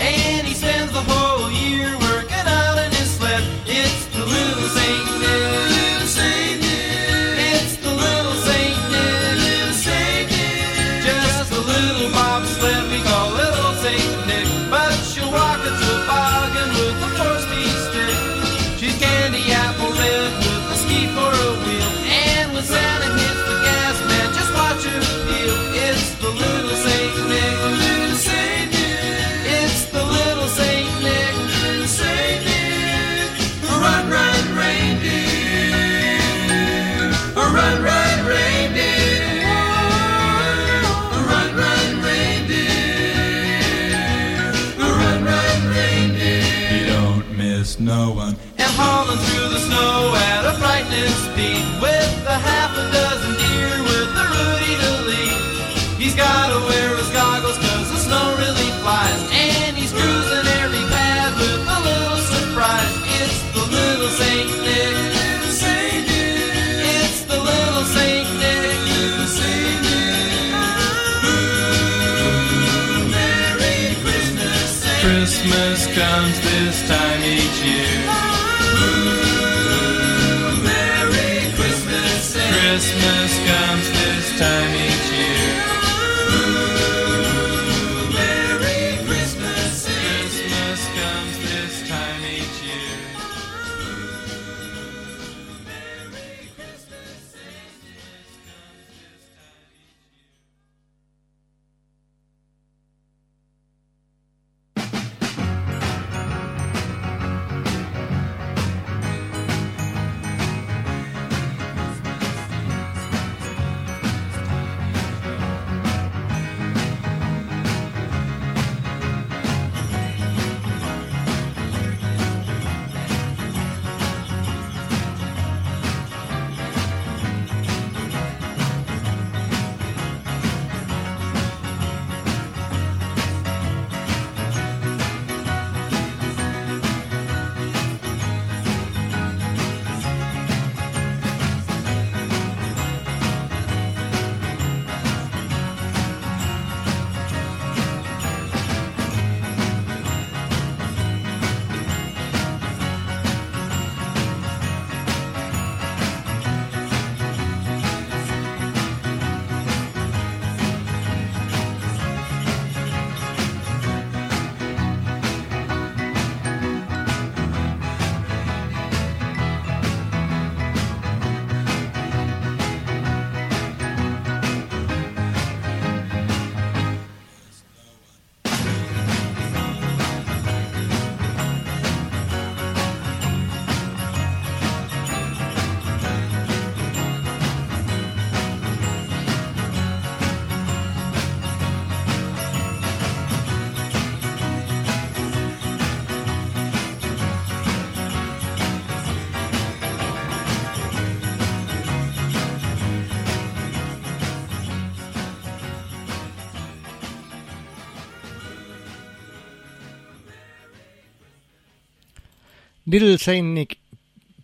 Little 212.95 213.17
Saint 213.17 213.47
Nick, 213.49 213.77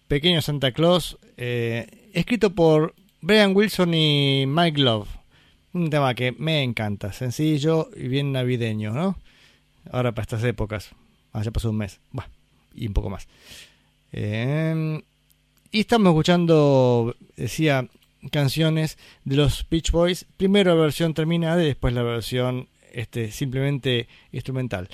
Pequeño 0.09 0.41
Santa 0.41 0.73
Claus, 0.73 1.17
eh, 1.37 1.87
escrito 2.11 2.53
por 2.53 2.93
Brian 3.21 3.55
Wilson 3.55 3.93
y 3.93 4.43
Mike 4.45 4.81
Love. 4.81 5.07
Un 5.71 5.89
tema 5.89 6.13
que 6.15 6.33
me 6.33 6.61
encanta, 6.61 7.13
sencillo 7.13 7.89
y 7.95 8.09
bien 8.09 8.33
navideño, 8.33 8.91
¿no? 8.91 9.17
Ahora 9.89 10.11
para 10.11 10.23
estas 10.23 10.43
épocas. 10.43 10.89
Ah, 11.31 11.41
ya 11.43 11.51
pasó 11.51 11.69
un 11.69 11.77
mes. 11.77 12.01
Bah, 12.11 12.27
y 12.75 12.87
un 12.87 12.93
poco 12.93 13.09
más. 13.09 13.25
Eh, 14.11 15.01
y 15.71 15.79
estamos 15.79 16.09
escuchando, 16.09 17.15
decía, 17.37 17.87
canciones 18.31 18.97
de 19.23 19.37
los 19.37 19.65
Beach 19.69 19.91
Boys. 19.91 20.25
Primero 20.35 20.75
la 20.75 20.81
versión 20.81 21.13
terminada 21.13 21.63
y 21.63 21.67
después 21.67 21.93
la 21.93 22.03
versión 22.03 22.67
este, 22.91 23.31
simplemente 23.31 24.09
instrumental. 24.33 24.89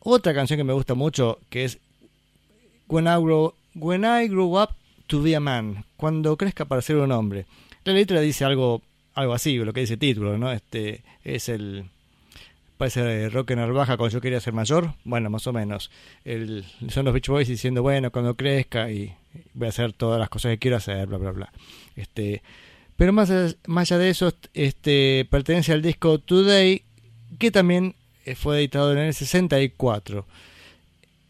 Otra 0.00 0.34
canción 0.34 0.56
que 0.56 0.64
me 0.64 0.72
gusta 0.72 0.94
mucho, 0.94 1.38
que 1.50 1.64
es 1.64 1.78
When 2.88 3.06
I 3.06 4.28
Grow, 4.28 4.60
Up 4.60 4.70
to 5.06 5.22
Be 5.22 5.36
a 5.36 5.40
Man, 5.40 5.84
cuando 5.96 6.36
crezca 6.36 6.64
para 6.64 6.82
ser 6.82 6.96
un 6.96 7.12
hombre. 7.12 7.46
La 7.84 7.92
letra 7.92 8.20
dice 8.20 8.44
algo, 8.44 8.82
algo 9.14 9.34
así, 9.34 9.56
lo 9.58 9.72
que 9.72 9.80
dice 9.80 9.94
el 9.94 9.98
título, 9.98 10.38
¿no? 10.38 10.50
Este 10.50 11.02
es 11.22 11.48
el 11.48 11.84
parece 12.78 13.28
rock 13.28 13.52
baja 13.74 13.96
cuando 13.96 14.14
yo 14.14 14.20
quería 14.20 14.40
ser 14.40 14.54
mayor, 14.54 14.94
bueno, 15.04 15.28
más 15.30 15.46
o 15.46 15.52
menos. 15.52 15.90
El, 16.24 16.64
son 16.88 17.04
los 17.04 17.12
Beach 17.12 17.28
Boys 17.28 17.48
diciendo, 17.48 17.82
bueno, 17.82 18.10
cuando 18.10 18.36
crezca 18.36 18.90
y 18.90 19.12
voy 19.52 19.66
a 19.66 19.70
hacer 19.70 19.92
todas 19.92 20.18
las 20.18 20.28
cosas 20.28 20.50
que 20.52 20.58
quiero 20.58 20.76
hacer, 20.76 21.06
bla, 21.06 21.18
bla, 21.18 21.32
bla. 21.32 21.52
Este, 21.96 22.42
pero 22.96 23.12
más, 23.12 23.30
más 23.66 23.90
allá 23.90 23.98
de 23.98 24.10
eso, 24.10 24.32
este, 24.54 25.26
pertenece 25.30 25.72
al 25.72 25.82
disco 25.82 26.18
Today, 26.20 26.82
que 27.38 27.50
también 27.50 27.94
fue 28.36 28.58
editado 28.58 28.92
en 28.92 28.98
el 28.98 29.14
64. 29.14 30.24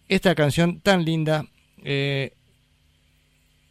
Esta 0.09 0.35
canción 0.35 0.81
tan 0.81 1.05
linda 1.05 1.47
eh, 1.85 2.33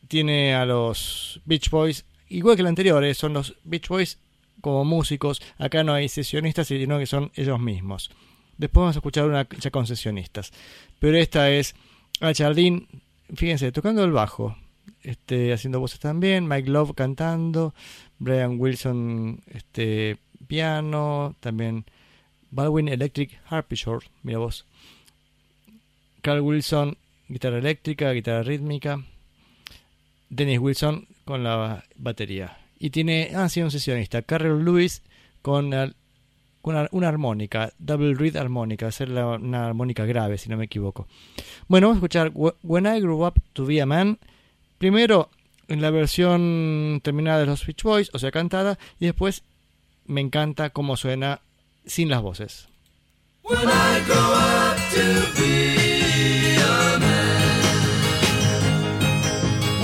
tiene 0.08 0.54
a 0.54 0.65
los 0.65 1.41
Beach 1.45 1.69
Boys, 1.69 2.06
igual 2.30 2.56
que 2.56 2.63
la 2.63 2.69
anterior, 2.69 3.04
eh, 3.04 3.13
son 3.13 3.34
los 3.34 3.56
Beach 3.63 3.88
Boys 3.88 4.19
como 4.62 4.86
músicos. 4.86 5.41
Acá 5.58 5.84
no 5.84 5.93
hay 5.93 6.10
sesionistas, 6.10 6.67
sino 6.67 7.00
que 7.00 7.06
son 7.06 7.32
ellos 7.36 7.60
mismos. 7.60 8.12
Después 8.58 8.82
vamos 8.82 8.95
a 8.95 9.00
escuchar 9.00 9.26
una 9.26 9.47
ya 9.60 9.71
con 9.71 9.88
sesionistas. 9.88 10.52
Pero 11.00 11.17
esta 11.17 11.50
es 11.50 11.76
a 12.21 12.34
Jardín, 12.34 12.88
fíjense, 13.36 13.71
tocando 13.71 14.04
el 14.04 14.12
bajo, 14.12 14.56
este, 15.04 15.54
haciendo 15.54 15.80
voces 15.80 16.00
también, 16.00 16.47
Mike 16.47 16.69
Love 16.69 16.93
cantando, 16.95 17.73
Brian 18.19 18.60
Wilson 18.60 19.41
este, 19.47 20.17
piano, 20.47 21.36
también 21.39 21.86
Baldwin 22.52 22.88
Electric 22.88 23.39
Harpsichord, 23.50 24.04
mira 24.23 24.39
vos. 24.39 24.65
Carl 26.28 26.42
Wilson, 26.42 26.98
guitarra 27.30 27.60
eléctrica, 27.60 28.12
guitarra 28.12 28.44
rítmica. 28.44 29.02
Dennis 30.30 30.60
Wilson 30.60 31.08
con 31.24 31.42
la 31.42 31.86
batería. 31.96 32.58
Y 32.78 32.90
tiene, 32.90 33.32
ah, 33.34 33.48
sí, 33.48 33.62
un 33.62 33.72
sesionista, 33.72 34.22
Carol 34.24 34.66
Lewis 34.66 35.04
con, 35.42 35.68
una, 36.63 37.08
armónica, 37.08 37.72
double 37.80 38.13
reed 38.13 38.36
armónica, 38.36 38.88
hacer 38.88 39.10
una 39.10 39.68
armónica 39.68 40.04
grave, 40.04 40.38
si 40.38 40.50
no 40.50 40.58
me 40.58 40.66
equivoco. 40.66 41.08
Bueno, 41.70 41.88
vamos 41.88 41.96
a 41.96 42.00
escuchar 42.00 42.34
Wh- 42.34 42.56
When 42.62 42.86
I 42.88 43.00
Grew 43.00 43.26
Up 43.26 43.42
to 43.54 43.66
Be 43.66 43.82
a 43.82 43.86
Man. 43.86 44.20
Primero 44.80 45.30
en 45.70 45.82
la 45.82 45.92
versión 45.92 47.00
terminada 47.06 47.40
de 47.40 47.46
los 47.46 47.66
Beach 47.66 47.84
Boys, 47.84 48.10
o 48.12 48.20
sea, 48.20 48.32
cantada, 48.32 48.78
y 49.00 49.06
después 49.06 49.44
me 50.08 50.20
encanta 50.20 50.72
cómo 50.72 50.98
suena 50.98 51.40
sin 51.86 52.10
las 52.10 52.22
voces. 52.22 52.68
When 53.44 53.60
I 53.62 54.02
grow 54.06 54.34
up 54.34 54.76
to 54.94 55.42
be 55.42 55.97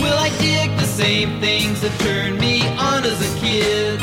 will 0.01 0.17
I 0.17 0.29
dig 0.39 0.69
the 0.77 0.85
same 0.85 1.39
things 1.39 1.81
that 1.81 1.93
turned 1.99 2.39
me 2.39 2.61
on 2.89 3.03
as 3.03 3.19
a 3.21 3.39
kid? 3.39 3.99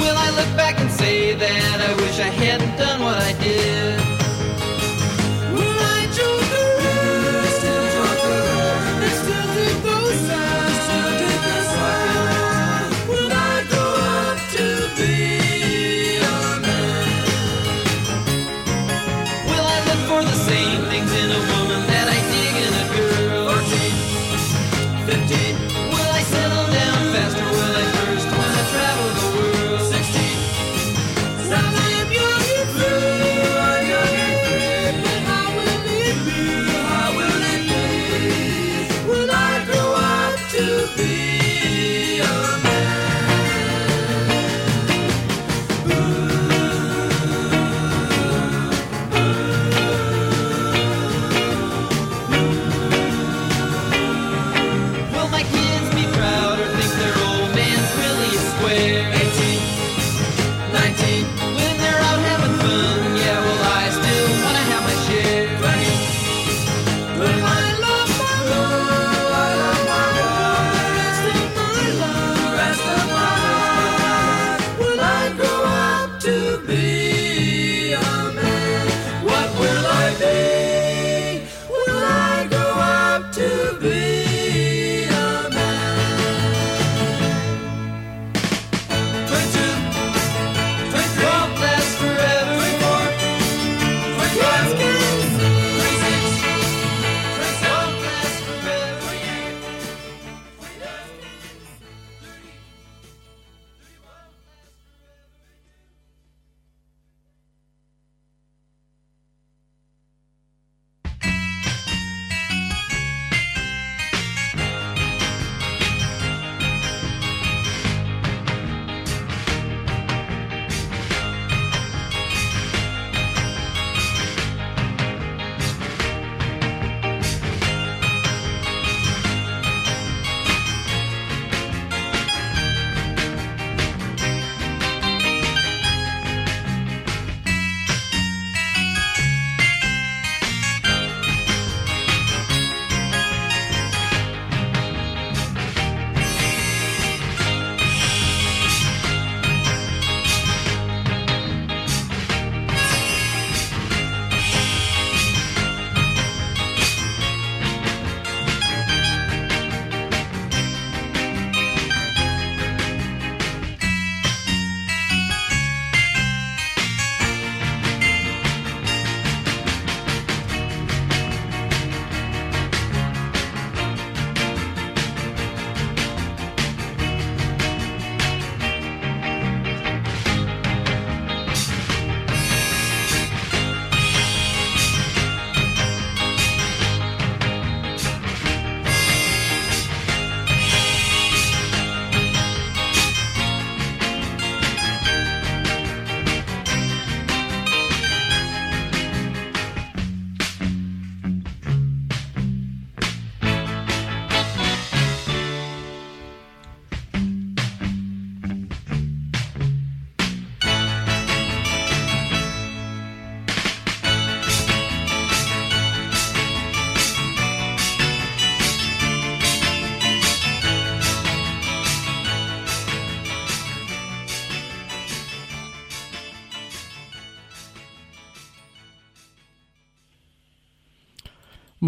Will 0.00 0.16
I 0.16 0.30
look 0.38 0.56
back 0.56 0.80
and 0.80 0.90
say 0.90 1.34
that 1.34 1.76
I 1.80 1.94
wish 2.02 2.18
I 2.20 2.30
hadn't 2.42 2.76
done 2.76 3.00
what 3.02 3.18
I 3.18 3.32
did? 3.42 3.87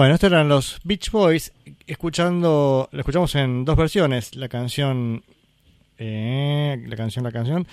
Bueno, 0.01 0.15
estos 0.15 0.33
eran 0.33 0.49
los 0.49 0.81
Beach 0.83 1.11
Boys, 1.11 1.53
escuchando, 1.87 2.89
lo 2.91 3.01
escuchamos 3.01 3.35
en 3.35 3.67
dos 3.67 3.77
versiones, 3.77 4.35
la 4.35 4.49
canción, 4.49 5.23
eh, 5.99 6.83
la 6.87 6.97
canción, 6.97 7.23
la 7.23 7.31
canción, 7.31 7.67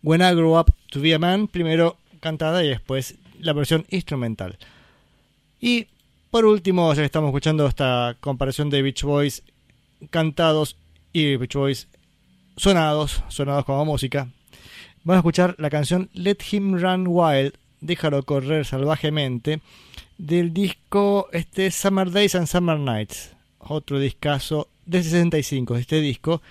When 0.00 0.20
I 0.20 0.32
Grow 0.36 0.60
Up 0.60 0.72
to 0.92 1.00
Be 1.00 1.12
a 1.12 1.18
Man, 1.18 1.48
primero 1.48 1.96
cantada 2.20 2.62
y 2.62 2.68
después 2.68 3.16
la 3.40 3.52
versión 3.52 3.84
instrumental. 3.90 4.58
Y 5.60 5.88
por 6.30 6.44
último, 6.44 6.94
ya 6.94 7.04
estamos 7.04 7.30
escuchando 7.30 7.66
esta 7.66 8.16
comparación 8.20 8.70
de 8.70 8.82
Beach 8.82 9.02
Boys 9.02 9.42
cantados 10.10 10.76
y 11.12 11.34
Beach 11.34 11.54
Boys 11.56 11.88
sonados, 12.56 13.24
sonados 13.26 13.64
como 13.64 13.84
música, 13.84 14.28
vamos 15.02 15.16
a 15.16 15.18
escuchar 15.18 15.56
la 15.58 15.68
canción 15.68 16.10
Let 16.12 16.38
Him 16.48 16.78
Run 16.78 17.06
Wild, 17.08 17.54
Déjalo 17.80 18.22
correr 18.22 18.64
salvajemente, 18.64 19.60
del 20.18 20.52
disco 20.52 21.28
este 21.32 21.70
Summer 21.70 22.10
Days 22.10 22.34
and 22.34 22.46
Summer 22.46 22.78
Nights, 22.78 23.34
otro 23.58 23.98
discazo 23.98 24.68
de 24.84 25.02
65 25.02 25.74
de 25.74 25.80
este 25.80 26.00
disco, 26.00 26.42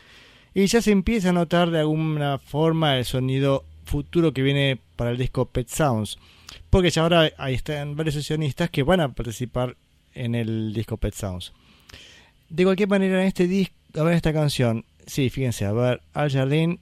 y 0.53 0.67
ya 0.67 0.81
se 0.81 0.91
empieza 0.91 1.29
a 1.29 1.33
notar 1.33 1.71
de 1.71 1.79
alguna 1.79 2.37
forma 2.37 2.97
el 2.97 3.05
sonido 3.05 3.65
futuro 3.85 4.33
que 4.33 4.41
viene 4.41 4.79
para 4.95 5.11
el 5.11 5.17
disco 5.17 5.45
Pet 5.45 5.67
Sounds, 5.67 6.17
porque 6.69 6.89
ya 6.89 7.03
ahora 7.03 7.31
ahí 7.37 7.53
están 7.55 7.95
varios 7.95 8.15
sesionistas 8.15 8.69
que 8.69 8.83
van 8.83 8.99
a 8.99 9.13
participar 9.13 9.75
en 10.13 10.35
el 10.35 10.73
disco 10.73 10.97
Pet 10.97 11.13
Sounds. 11.13 11.53
De 12.49 12.63
cualquier 12.63 12.89
manera, 12.89 13.21
en 13.21 13.27
este 13.27 13.47
disco, 13.47 13.75
a 13.95 14.03
ver 14.03 14.15
esta 14.15 14.33
canción, 14.33 14.85
sí, 15.05 15.29
fíjense, 15.29 15.65
a 15.65 15.71
ver, 15.71 16.01
Al 16.13 16.31
Jardín 16.31 16.79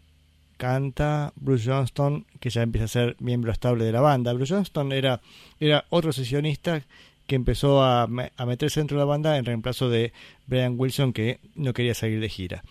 canta 0.63 1.33
Bruce 1.35 1.69
Johnston, 1.69 2.25
que 2.39 2.49
ya 2.49 2.61
empieza 2.61 2.85
a 2.85 2.87
ser 2.87 3.17
miembro 3.19 3.51
estable 3.51 3.83
de 3.83 3.91
la 3.91 3.99
banda. 3.99 4.31
Bruce 4.31 4.53
Johnston 4.53 4.93
era, 4.93 5.19
era 5.59 5.83
otro 5.89 6.13
sesionista 6.13 6.81
que 7.27 7.35
empezó 7.35 7.83
a, 7.83 8.03
a 8.03 8.45
meterse 8.45 8.79
dentro 8.79 8.95
de 8.95 9.01
la 9.01 9.05
banda 9.05 9.37
en 9.37 9.43
reemplazo 9.43 9.89
de 9.89 10.13
Brian 10.47 10.75
Wilson, 10.77 11.11
que 11.11 11.41
no 11.55 11.73
quería 11.73 11.93
salir 11.93 12.21
de 12.21 12.29
gira. 12.29 12.63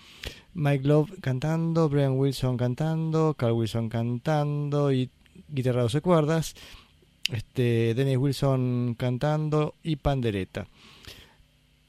Mike 0.54 0.88
Love 0.88 1.20
cantando, 1.20 1.90
Brian 1.90 2.18
Wilson 2.18 2.56
cantando, 2.56 3.34
Carl 3.34 3.52
Wilson 3.52 3.90
cantando 3.90 4.90
y 4.90 5.10
guitarra 5.50 5.82
12 5.82 6.00
cuerdas, 6.00 6.54
este, 7.30 7.92
Dennis 7.92 8.16
Wilson 8.16 8.96
cantando 8.98 9.74
y 9.82 9.96
pandereta. 9.96 10.66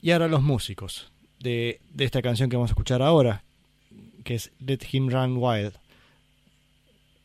Y 0.02 0.12
ahora 0.12 0.28
los 0.28 0.44
músicos 0.44 1.13
de, 1.39 1.80
de 1.94 2.04
esta 2.04 2.22
canción 2.22 2.50
que 2.50 2.58
vamos 2.58 2.72
a 2.72 2.74
escuchar 2.74 3.02
ahora, 3.02 3.44
que 4.26 4.36
es 4.36 4.52
Let 4.60 4.80
Him 4.92 5.10
Run 5.10 5.38
Wild. 5.38 5.82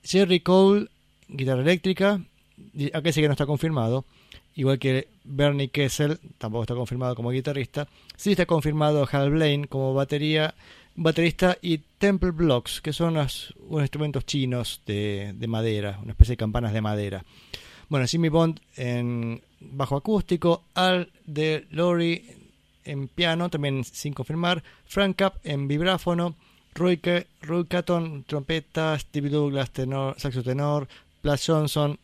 Jerry 0.02 0.40
Cole, 0.40 0.88
guitarra 1.28 1.62
eléctrica, 1.62 2.20
acá 2.92 3.12
sí 3.12 3.20
que 3.20 3.28
no 3.28 3.32
está 3.32 3.46
confirmado, 3.46 4.04
igual 4.54 4.78
que 4.78 5.08
Bernie 5.24 5.68
Kessel, 5.68 6.18
tampoco 6.38 6.62
está 6.62 6.74
confirmado 6.74 7.14
como 7.14 7.30
guitarrista, 7.30 7.88
sí 8.16 8.32
está 8.32 8.46
confirmado 8.46 9.08
Hal 9.10 9.30
Blaine 9.30 9.68
como 9.68 9.94
batería, 9.94 10.54
baterista 10.94 11.56
y 11.62 11.78
Temple 11.78 12.32
Blocks, 12.32 12.80
que 12.80 12.92
son 12.92 13.10
unos, 13.10 13.54
instrumentos 13.70 14.26
chinos 14.26 14.82
de, 14.86 15.32
de 15.34 15.46
madera, 15.46 15.98
una 16.02 16.12
especie 16.12 16.32
de 16.32 16.38
campanas 16.38 16.72
de 16.72 16.80
madera. 16.80 17.24
Bueno, 17.88 18.06
Jimmy 18.06 18.28
Bond 18.28 18.60
en 18.76 19.40
bajo 19.60 19.96
acústico, 19.96 20.64
Al 20.74 21.10
de 21.24 21.66
Lori 21.70 22.24
en 22.84 23.08
piano, 23.08 23.50
también 23.50 23.84
sin 23.84 24.12
confirmar, 24.12 24.62
Frank 24.86 25.16
Capp 25.16 25.36
en 25.44 25.68
vibráfono, 25.68 26.36
Roy, 26.78 27.00
Roy 27.42 27.64
Catton 27.66 28.24
trompeta, 28.24 28.98
Steve 28.98 29.28
Douglas 29.28 29.70
tenor, 29.70 30.14
saxo 30.18 30.42
tenor, 30.42 30.88
Plus 31.20 31.44
Johnson 31.46 31.98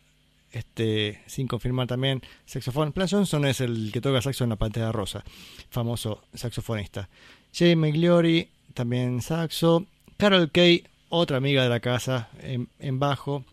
este 0.51 1.21
sin 1.27 1.47
confirmar 1.47 1.87
también 1.87 2.21
saxofón. 2.45 2.91
Plus 2.93 3.11
Johnson 3.11 3.45
es 3.45 3.59
el 3.61 3.89
que 3.91 3.99
toca 4.01 4.21
saxo 4.21 4.43
en 4.45 4.51
la 4.51 4.55
pantalla 4.55 4.91
rosa, 4.91 5.23
famoso 5.69 6.23
saxofonista. 6.33 7.09
Jay 7.53 7.75
Migliori 7.75 8.47
también 8.73 9.21
saxo, 9.21 9.85
Carol 10.17 10.51
Kay, 10.51 10.83
otra 11.09 11.37
amiga 11.37 11.63
de 11.63 11.69
la 11.69 11.79
casa 11.81 12.29
en, 12.41 12.99
bajo, 12.99 13.43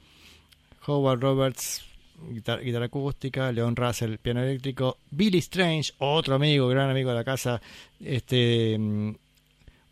Howard 0.87 1.21
Roberts 1.21 1.83
guitar- 2.31 2.63
guitarra 2.63 2.87
acústica, 2.87 3.51
Leon 3.51 3.75
Russell, 3.77 4.17
piano 4.19 4.43
eléctrico, 4.43 4.99
Billy 5.11 5.39
Strange, 5.39 5.93
otro 5.99 6.35
amigo, 6.37 6.69
gran 6.69 6.89
amigo 6.91 7.11
de 7.11 7.17
la 7.17 7.25
casa, 7.25 7.61
este 8.01 8.77
mm, 8.79 9.11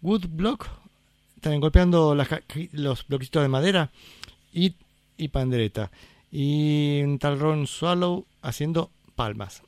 Woodblock, 0.03 0.69
también 1.40 1.61
golpeando 1.61 2.14
las 2.14 2.29
los 2.72 3.07
bloquecitos 3.07 3.42
de 3.42 3.48
madera 3.48 3.90
y, 4.53 4.74
y 5.16 5.29
pandereta. 5.29 5.90
Y 6.31 7.18
tal 7.18 7.40
Ron 7.40 7.66
Swallow 7.66 8.26
haciendo 8.42 8.90
palmas. 9.16 9.62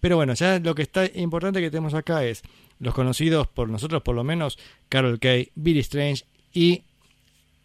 Pero 0.00 0.16
bueno, 0.16 0.34
ya 0.34 0.58
lo 0.58 0.74
que 0.74 0.82
está 0.82 1.06
importante 1.14 1.60
que 1.60 1.70
tenemos 1.70 1.94
acá 1.94 2.24
es 2.24 2.42
los 2.78 2.94
conocidos 2.94 3.46
por 3.46 3.68
nosotros, 3.68 4.02
por 4.02 4.14
lo 4.14 4.24
menos, 4.24 4.58
Carol 4.88 5.18
Kay, 5.18 5.50
Billy 5.54 5.80
Strange 5.80 6.24
y 6.52 6.82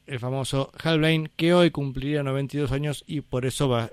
el 0.08 0.20
famoso 0.20 0.72
Hal 0.82 1.00
Blaine, 1.00 1.30
que 1.36 1.54
hoy 1.54 1.72
cumpliría 1.72 2.24
92 2.24 2.72
años 2.72 3.04
y 3.08 3.22
por 3.22 3.46
eso 3.46 3.70
va, 3.70 3.92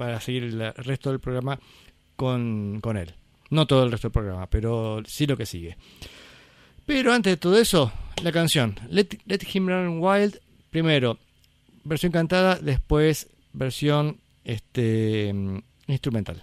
va 0.00 0.16
a 0.16 0.20
seguir 0.20 0.44
el 0.44 0.74
resto 0.74 1.10
del 1.10 1.20
programa 1.20 1.60
con, 2.16 2.80
con 2.80 2.96
él. 2.96 3.14
No 3.50 3.66
todo 3.66 3.84
el 3.84 3.92
resto 3.92 4.08
del 4.08 4.12
programa, 4.12 4.48
pero 4.48 5.02
sí 5.06 5.26
lo 5.26 5.36
que 5.36 5.46
sigue. 5.46 5.76
Pero 6.86 7.12
antes 7.12 7.32
de 7.32 7.36
todo 7.36 7.58
eso, 7.58 7.92
la 8.22 8.32
canción. 8.32 8.78
Let, 8.90 9.08
Him 9.52 9.68
Run 9.68 9.98
Wild, 10.00 10.40
primero. 10.70 11.18
Versión 11.84 12.12
cantada, 12.12 12.56
después 12.56 13.28
versión 13.52 14.18
instrumental. 15.86 16.42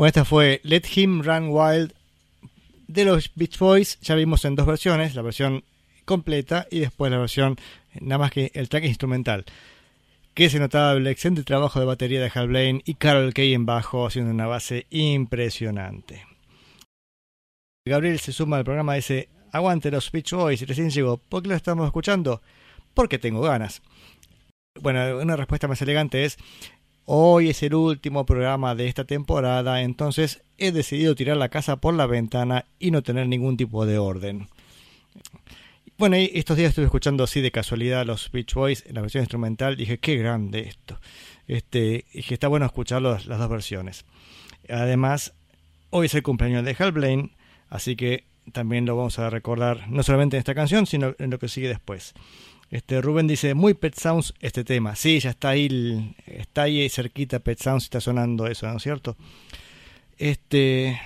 Bueno, 0.00 0.08
esta 0.08 0.24
fue 0.24 0.62
Let 0.64 0.84
Him 0.94 1.20
Run 1.20 1.48
Wild 1.50 1.92
de 2.88 3.04
los 3.04 3.32
Beach 3.34 3.58
Boys. 3.58 4.00
Ya 4.00 4.14
vimos 4.14 4.46
en 4.46 4.56
dos 4.56 4.64
versiones, 4.64 5.14
la 5.14 5.20
versión 5.20 5.62
completa 6.06 6.66
y 6.70 6.78
después 6.78 7.12
la 7.12 7.18
versión 7.18 7.58
nada 8.00 8.16
más 8.16 8.30
que 8.30 8.50
el 8.54 8.70
track 8.70 8.84
instrumental. 8.84 9.44
Que 10.32 10.48
se 10.48 10.58
notaba 10.58 10.92
el 10.92 11.06
excelente 11.06 11.42
trabajo 11.42 11.80
de 11.80 11.84
batería 11.84 12.22
de 12.22 12.32
Hal 12.34 12.48
Blaine 12.48 12.80
y 12.86 12.94
Carol 12.94 13.34
Kay 13.34 13.52
en 13.52 13.66
bajo 13.66 14.06
haciendo 14.06 14.30
una 14.30 14.46
base 14.46 14.86
impresionante. 14.88 16.24
Gabriel 17.86 18.20
se 18.20 18.32
suma 18.32 18.56
al 18.56 18.64
programa 18.64 18.94
y 18.94 19.00
dice, 19.00 19.28
aguante 19.52 19.90
los 19.90 20.10
Beach 20.10 20.32
Boys, 20.32 20.66
recién 20.66 20.88
llegó, 20.88 21.18
¿por 21.18 21.42
qué 21.42 21.50
lo 21.50 21.56
estamos 21.56 21.84
escuchando? 21.84 22.40
Porque 22.94 23.18
tengo 23.18 23.42
ganas. 23.42 23.82
Bueno, 24.80 25.18
una 25.18 25.36
respuesta 25.36 25.68
más 25.68 25.82
elegante 25.82 26.24
es, 26.24 26.38
hoy 27.12 27.50
es 27.50 27.60
el 27.64 27.74
último 27.74 28.24
programa 28.24 28.76
de 28.76 28.86
esta 28.86 29.02
temporada, 29.04 29.82
entonces 29.82 30.42
he 30.58 30.70
decidido 30.70 31.16
tirar 31.16 31.36
la 31.38 31.48
casa 31.48 31.74
por 31.74 31.92
la 31.92 32.06
ventana 32.06 32.66
y 32.78 32.92
no 32.92 33.02
tener 33.02 33.26
ningún 33.26 33.56
tipo 33.56 33.84
de 33.84 33.98
orden. 33.98 34.46
Bueno, 35.98 36.14
estos 36.14 36.56
días 36.56 36.68
estuve 36.68 36.84
escuchando 36.84 37.24
así 37.24 37.40
de 37.40 37.50
casualidad 37.50 38.06
los 38.06 38.30
Beach 38.30 38.54
Boys 38.54 38.84
en 38.86 38.94
la 38.94 39.00
versión 39.00 39.22
instrumental. 39.22 39.76
Dije, 39.76 39.98
qué 39.98 40.14
grande 40.18 40.60
esto. 40.60 41.00
Este, 41.48 42.04
dije, 42.14 42.34
está 42.34 42.46
bueno 42.46 42.64
escuchar 42.64 43.02
las 43.02 43.26
dos 43.26 43.48
versiones. 43.48 44.04
Además, 44.68 45.32
hoy 45.90 46.06
es 46.06 46.14
el 46.14 46.22
cumpleaños 46.22 46.64
de 46.64 46.76
Hal 46.78 46.92
Blaine, 46.92 47.32
así 47.70 47.96
que 47.96 48.22
también 48.52 48.86
lo 48.86 48.94
vamos 48.94 49.18
a 49.18 49.30
recordar 49.30 49.88
no 49.88 50.04
solamente 50.04 50.36
en 50.36 50.38
esta 50.38 50.54
canción, 50.54 50.86
sino 50.86 51.16
en 51.18 51.30
lo 51.30 51.40
que 51.40 51.48
sigue 51.48 51.66
después. 51.66 52.14
Este, 52.70 53.00
Rubén 53.00 53.26
dice, 53.26 53.54
muy 53.54 53.74
Pet 53.74 53.94
Sounds 53.94 54.32
este 54.40 54.62
tema. 54.62 54.94
Sí, 54.94 55.18
ya 55.18 55.30
está 55.30 55.50
ahí, 55.50 56.14
está 56.26 56.62
ahí 56.62 56.88
cerquita 56.88 57.40
Pet 57.40 57.58
Sounds, 57.58 57.84
está 57.84 58.00
sonando 58.00 58.46
eso, 58.46 58.68
¿no 58.68 58.76
es 58.76 58.82
cierto? 58.82 59.16
Este, 60.18 61.00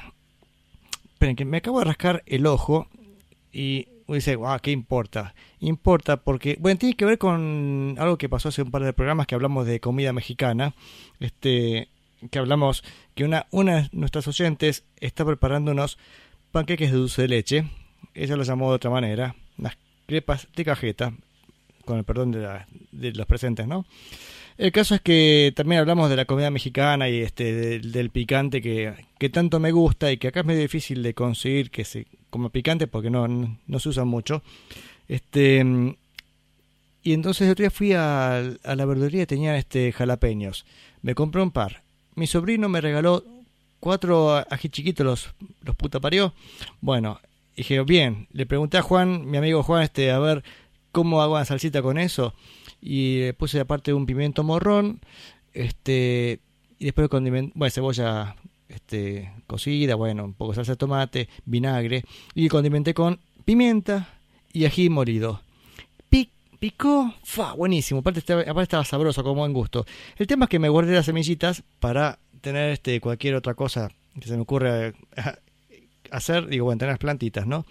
esperen, 1.13 1.37
que 1.37 1.45
me 1.45 1.59
acabo 1.59 1.79
de 1.79 1.87
rascar 1.87 2.23
el 2.27 2.47
ojo 2.47 2.89
y 3.51 3.89
dice, 4.09 4.37
wow, 4.37 4.59
¿qué 4.61 4.73
importa? 4.73 5.35
Importa 5.61 6.19
porque, 6.19 6.57
bueno, 6.61 6.79
tiene 6.79 6.97
que 6.97 7.07
ver 7.07 7.17
con 7.17 7.97
algo 7.99 8.19
que 8.19 8.29
pasó 8.29 8.51
hace 8.51 8.63
un 8.63 8.71
par 8.71 8.85
de 8.85 8.93
programas 8.93 9.27
que 9.27 9.35
hablamos 9.35 9.67
de 9.67 9.81
comida 9.81 10.13
mexicana, 10.13 10.75
este, 11.21 11.89
que 12.31 12.39
hablamos 12.39 12.85
que 13.15 13.25
una, 13.25 13.47
una 13.51 13.83
de 13.83 13.89
nuestras 13.93 14.29
oyentes 14.29 14.85
está 15.01 15.25
preparando 15.25 15.73
unos 15.73 15.99
panqueques 16.53 16.91
de 16.91 16.99
dulce 16.99 17.23
de 17.23 17.29
leche, 17.29 17.71
ella 18.13 18.37
lo 18.37 18.43
llamó 18.43 18.69
de 18.69 18.77
otra 18.77 18.91
manera, 18.91 19.35
unas 19.57 19.79
crepas 20.07 20.49
de 20.55 20.65
cajeta, 20.65 21.15
con 21.85 21.99
el 21.99 22.05
perdón 22.05 22.33
de, 22.33 23.13
los 23.13 23.27
presentes, 23.27 23.67
¿no? 23.67 23.85
El 24.57 24.71
caso 24.71 24.95
es 24.95 25.01
que 25.01 25.53
también 25.57 25.81
hablamos 25.81 26.09
de 26.09 26.17
la 26.17 26.27
comida 26.27 26.51
mexicana 26.51 27.09
y 27.09 27.21
este 27.21 27.81
del, 27.81 28.11
picante 28.11 28.63
que, 28.63 28.95
que 29.19 29.29
tanto 29.29 29.59
me 29.59 29.73
gusta 29.73 30.13
y 30.13 30.17
que 30.17 30.29
acá 30.29 30.41
es 30.41 30.47
medio 30.47 30.63
difícil 30.63 31.03
de 31.03 31.13
conseguir 31.13 31.71
que 31.71 31.85
se 31.85 32.07
coma 32.31 32.51
picante 32.51 32.87
porque 32.87 33.11
no, 33.11 33.27
no, 33.27 33.79
se 33.79 33.89
usa 33.89 34.05
mucho. 34.05 34.43
Este 35.09 35.65
y 37.03 37.13
entonces 37.13 37.51
otro 37.51 37.65
día 37.65 37.71
fui 37.71 37.93
a, 37.93 38.39
a 38.39 38.77
la 38.77 38.85
verdulería 38.85 39.23
y 39.23 39.27
tenían 39.27 39.57
este 39.57 39.93
jalapeños. 39.93 40.65
Me 41.03 41.15
compré 41.15 41.43
un 41.43 41.51
par. 41.51 41.83
Mi 42.15 42.27
sobrino 42.29 42.69
me 42.69 42.81
regaló 42.81 43.25
cuatro 43.85 44.37
ají 44.49 44.71
chiquitos, 44.71 45.05
los, 45.05 45.35
los 45.61 45.77
puta 45.77 46.01
parió. 46.01 46.33
Bueno, 46.81 47.21
dije, 47.55 47.83
bien, 47.83 48.29
le 48.33 48.47
pregunté 48.47 48.79
a 48.79 48.83
Juan, 48.83 49.31
mi 49.31 49.37
amigo 49.37 49.63
Juan, 49.63 49.83
este, 49.83 50.11
a 50.11 50.19
ver 50.19 50.43
cómo 50.95 51.21
hago 51.21 51.35
una 51.35 51.45
salsita 51.45 51.83
con 51.83 51.99
eso. 51.99 52.33
Y 52.81 53.19
le 53.19 53.35
puse 53.35 53.61
aparte 53.61 53.93
un 53.93 54.07
pimiento 54.07 54.43
morrón, 54.45 55.01
este, 55.53 56.41
y 56.79 56.85
después 56.87 57.09
condimento, 57.09 57.53
bueno, 57.57 57.71
cebolla 57.71 58.37
este, 58.69 59.31
cocida, 59.47 59.95
bueno, 59.95 60.25
un 60.25 60.35
poco 60.35 60.53
de 60.53 60.57
salsa 60.57 60.73
de 60.73 60.77
tomate, 60.77 61.29
vinagre, 61.45 62.05
y 62.35 62.49
condimenté 62.49 62.95
con 62.95 63.21
pimienta 63.45 64.09
y 64.53 64.65
ají 64.65 64.89
molido. 64.89 65.41
Pic- 66.11 66.31
picó, 66.59 67.15
fa, 67.25 67.53
buenísimo, 67.55 68.01
aparte 68.01 68.21
estaba, 68.21 68.43
aparte 68.43 68.63
estaba 68.63 68.85
sabroso, 68.85 69.23
con 69.25 69.37
buen 69.37 69.53
gusto. 69.53 69.85
El 70.17 70.27
tema 70.27 70.45
es 70.47 70.51
que 70.51 70.59
me 70.59 70.69
guardé 70.69 70.95
las 70.95 71.07
semillitas 71.07 71.63
para 71.81 72.19
tener 72.41 72.71
este 72.71 73.01
cualquier 73.01 73.35
otra 73.35 73.55
cosa 73.55 73.91
que 74.21 74.29
se 74.29 74.37
me 74.37 74.43
ocurra 74.43 74.89
eh, 74.89 74.93
hacer, 76.11 76.47
digo, 76.47 76.67
bueno, 76.67 76.79
tener 76.79 76.93
las 76.93 76.99
plantitas, 76.99 77.47
¿no? 77.47 77.65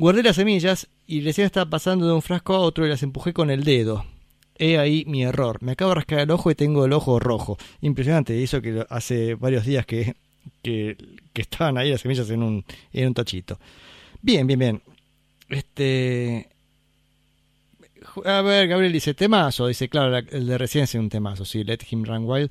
Guardé 0.00 0.22
las 0.22 0.36
semillas 0.36 0.88
y 1.06 1.20
recién 1.20 1.44
estaba 1.44 1.68
pasando 1.68 2.06
de 2.06 2.14
un 2.14 2.22
frasco 2.22 2.54
a 2.54 2.60
otro 2.60 2.86
y 2.86 2.88
las 2.88 3.02
empujé 3.02 3.34
con 3.34 3.50
el 3.50 3.64
dedo. 3.64 4.06
He 4.56 4.78
ahí 4.78 5.04
mi 5.06 5.24
error. 5.24 5.62
Me 5.62 5.72
acabo 5.72 5.90
de 5.90 5.96
rascar 5.96 6.20
el 6.20 6.30
ojo 6.30 6.50
y 6.50 6.54
tengo 6.54 6.86
el 6.86 6.94
ojo 6.94 7.18
rojo. 7.18 7.58
Impresionante. 7.82 8.42
Eso 8.42 8.62
que 8.62 8.82
hace 8.88 9.34
varios 9.34 9.66
días 9.66 9.84
que, 9.84 10.16
que, 10.62 10.96
estaban 11.34 11.76
ahí 11.76 11.90
las 11.90 12.00
semillas 12.00 12.30
en 12.30 12.42
un, 12.42 12.64
en 12.94 13.08
un 13.08 13.12
tachito. 13.12 13.58
Bien, 14.22 14.46
bien, 14.46 14.58
bien. 14.58 14.82
Este. 15.50 16.48
A 18.24 18.40
ver, 18.40 18.68
Gabriel 18.68 18.94
dice 18.94 19.12
temazo. 19.12 19.66
Dice, 19.66 19.90
claro, 19.90 20.08
la- 20.12 20.20
el 20.20 20.46
de 20.46 20.56
recién 20.56 20.84
es 20.84 20.94
un 20.94 21.10
temazo, 21.10 21.44
sí, 21.44 21.62
Let 21.62 21.80
Him 21.90 22.04
Run 22.06 22.24
Wild. 22.24 22.50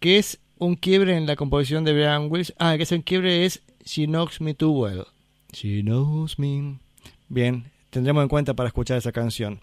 Que 0.00 0.18
es 0.18 0.40
un 0.58 0.74
quiebre 0.74 1.16
en 1.16 1.26
la 1.26 1.36
composición 1.36 1.84
de 1.84 1.92
Brian 1.92 2.32
Wills. 2.32 2.52
Ah, 2.58 2.76
que 2.76 2.82
ese 2.82 3.00
quiebre 3.04 3.44
es 3.46 3.62
She 3.84 4.06
Knows 4.06 4.40
Me 4.40 4.54
Too 4.54 4.72
Well. 4.72 5.04
She 5.52 5.82
Knows 5.82 6.38
Me. 6.38 6.78
Bien, 7.28 7.70
tendremos 7.90 8.22
en 8.22 8.28
cuenta 8.28 8.54
para 8.54 8.68
escuchar 8.68 8.98
esa 8.98 9.12
canción. 9.12 9.60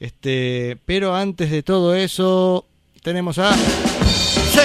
Este, 0.00 0.76
pero 0.86 1.14
antes 1.14 1.50
de 1.50 1.62
todo 1.62 1.94
eso, 1.94 2.66
tenemos 3.02 3.38
a. 3.38 3.54
¡Sí! 3.54 4.60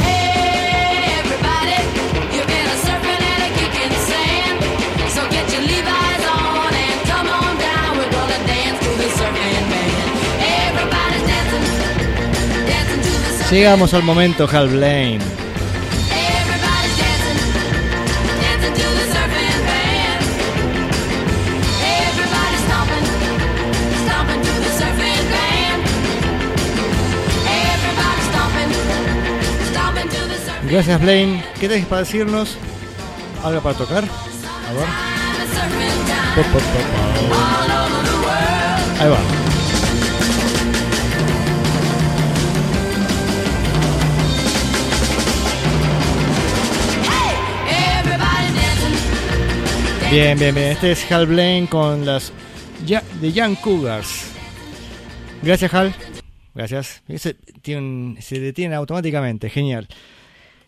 Hey, 0.00 1.18
everybody, 1.20 1.76
you've 2.34 2.46
been 2.46 2.68
a 14.58 15.37
Gracias, 30.70 31.00
Blaine. 31.00 31.42
¿Qué 31.58 31.68
tenés 31.68 31.86
para 31.86 32.02
decirnos? 32.02 32.56
¿Algo 33.44 33.60
para 33.62 33.76
tocar? 33.78 34.04
A 34.04 34.72
ver. 34.72 34.86
Ahí 39.00 39.08
va. 39.10 39.18
Bien, 50.10 50.38
bien, 50.38 50.54
bien. 50.54 50.68
Este 50.72 50.92
es 50.92 51.12
Hal 51.12 51.26
Blaine 51.26 51.66
con 51.66 52.06
las 52.06 52.32
Ya- 52.86 53.02
The 53.20 53.32
Young 53.32 53.56
Cougars. 53.56 54.30
Gracias, 55.42 55.72
Hal. 55.74 55.94
Gracias. 56.54 57.02
Un- 57.68 58.16
se 58.20 58.40
detiene 58.40 58.74
automáticamente. 58.74 59.50
Genial. 59.50 59.86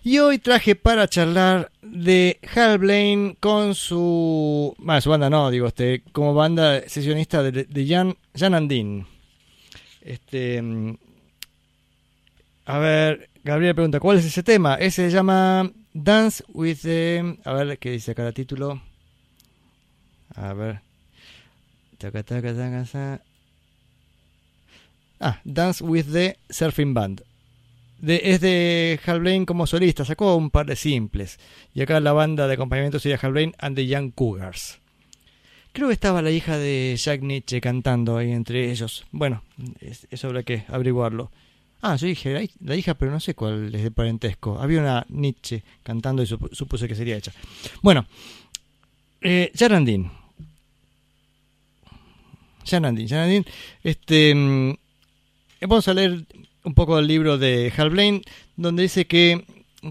Y 0.03 0.19
hoy 0.19 0.39
traje 0.39 0.77
para 0.77 1.09
charlar 1.09 1.71
de 1.83 2.39
Hal 2.55 2.79
Blaine 2.79 3.37
con 3.39 3.75
su. 3.75 4.75
Bueno, 4.79 5.01
su 5.01 5.11
banda 5.11 5.29
no, 5.29 5.51
digo, 5.51 5.67
este, 5.67 6.03
como 6.13 6.33
banda 6.33 6.89
sesionista 6.89 7.43
de, 7.43 7.65
de 7.65 7.87
Jan, 7.87 8.17
Jan 8.35 8.55
Andin. 8.55 9.07
Este. 10.01 10.63
mm, 10.63 10.97
A 12.65 12.79
ver, 12.79 13.29
Gabriel 13.45 13.75
pregunta: 13.75 14.01
¿Cuál 14.01 14.19
es 14.19 14.25
ese 14.25 14.43
tema? 14.43 14.77
Ese 14.77 15.11
se 15.11 15.15
llama 15.15 15.71
Dance 15.93 16.45
with 16.49 16.79
the. 16.83 17.39
A 17.45 17.53
ver, 17.53 17.79
¿qué 17.79 17.91
dice 17.91 18.13
acá 18.13 18.27
el 18.27 18.33
título? 18.35 18.81
A 20.35 20.55
ver. 20.55 20.81
Ah, 25.21 25.39
Dance 25.45 25.85
with 25.85 26.07
the 26.11 26.39
Surfing 26.49 26.95
Band. 26.95 27.23
Es 28.07 28.41
de 28.41 28.99
Hal 29.05 29.21
Blaine 29.21 29.45
como 29.47 29.67
solista, 29.67 30.05
sacó 30.05 30.37
un 30.37 30.51
par 30.51 30.67
de 30.67 30.77
simples. 30.77 31.39
Y 31.75 31.83
acá 31.83 32.01
la 32.01 32.13
banda 32.13 32.47
de 32.49 32.55
acompañamiento 32.55 32.99
sería 32.99 33.19
Hal 33.21 33.33
Blaine 33.33 33.55
and 33.59 33.77
the 33.77 33.87
Young 33.87 34.13
Cougars. 34.13 34.79
Creo 35.73 35.89
que 35.89 35.95
estaba 35.95 36.23
la 36.23 36.31
hija 36.31 36.59
de 36.59 36.97
Jack 36.99 37.23
Nietzsche 37.23 37.61
cantando 37.61 38.17
ahí 38.17 38.33
entre 38.33 38.71
ellos. 38.71 39.05
Bueno, 39.13 39.43
es- 39.81 40.07
eso 40.11 40.27
habrá 40.29 40.43
que 40.43 40.65
averiguarlo. 40.69 41.31
Ah, 41.83 41.97
yo 41.97 42.07
dije 42.09 42.33
la, 42.35 42.41
hij- 42.43 42.51
la 42.65 42.77
hija, 42.77 42.95
pero 42.95 43.11
no 43.13 43.21
sé 43.21 43.35
cuál 43.35 43.75
es 43.75 43.83
de 43.83 43.91
parentesco. 43.91 44.59
Había 44.61 44.81
una 44.81 45.07
Nietzsche 45.09 45.63
cantando 45.83 46.23
y 46.23 46.27
supu- 46.27 46.53
supuse 46.53 46.89
que 46.89 46.95
sería 46.95 47.17
ella. 47.17 47.33
Bueno, 47.83 48.07
eh, 49.21 49.53
Jarandín. 49.55 50.11
Jarandín. 52.65 53.45
Este, 53.83 54.35
mm, 54.35 54.75
vamos 55.63 55.89
a 55.89 55.95
leer 55.95 56.25
un 56.65 56.75
poco 56.75 56.97
del 56.97 57.07
libro 57.07 57.39
de 57.39 57.73
Hal 57.77 57.91
Blaine, 57.91 58.23
donde 58.57 58.83
dice 58.83 59.07
que, 59.07 59.45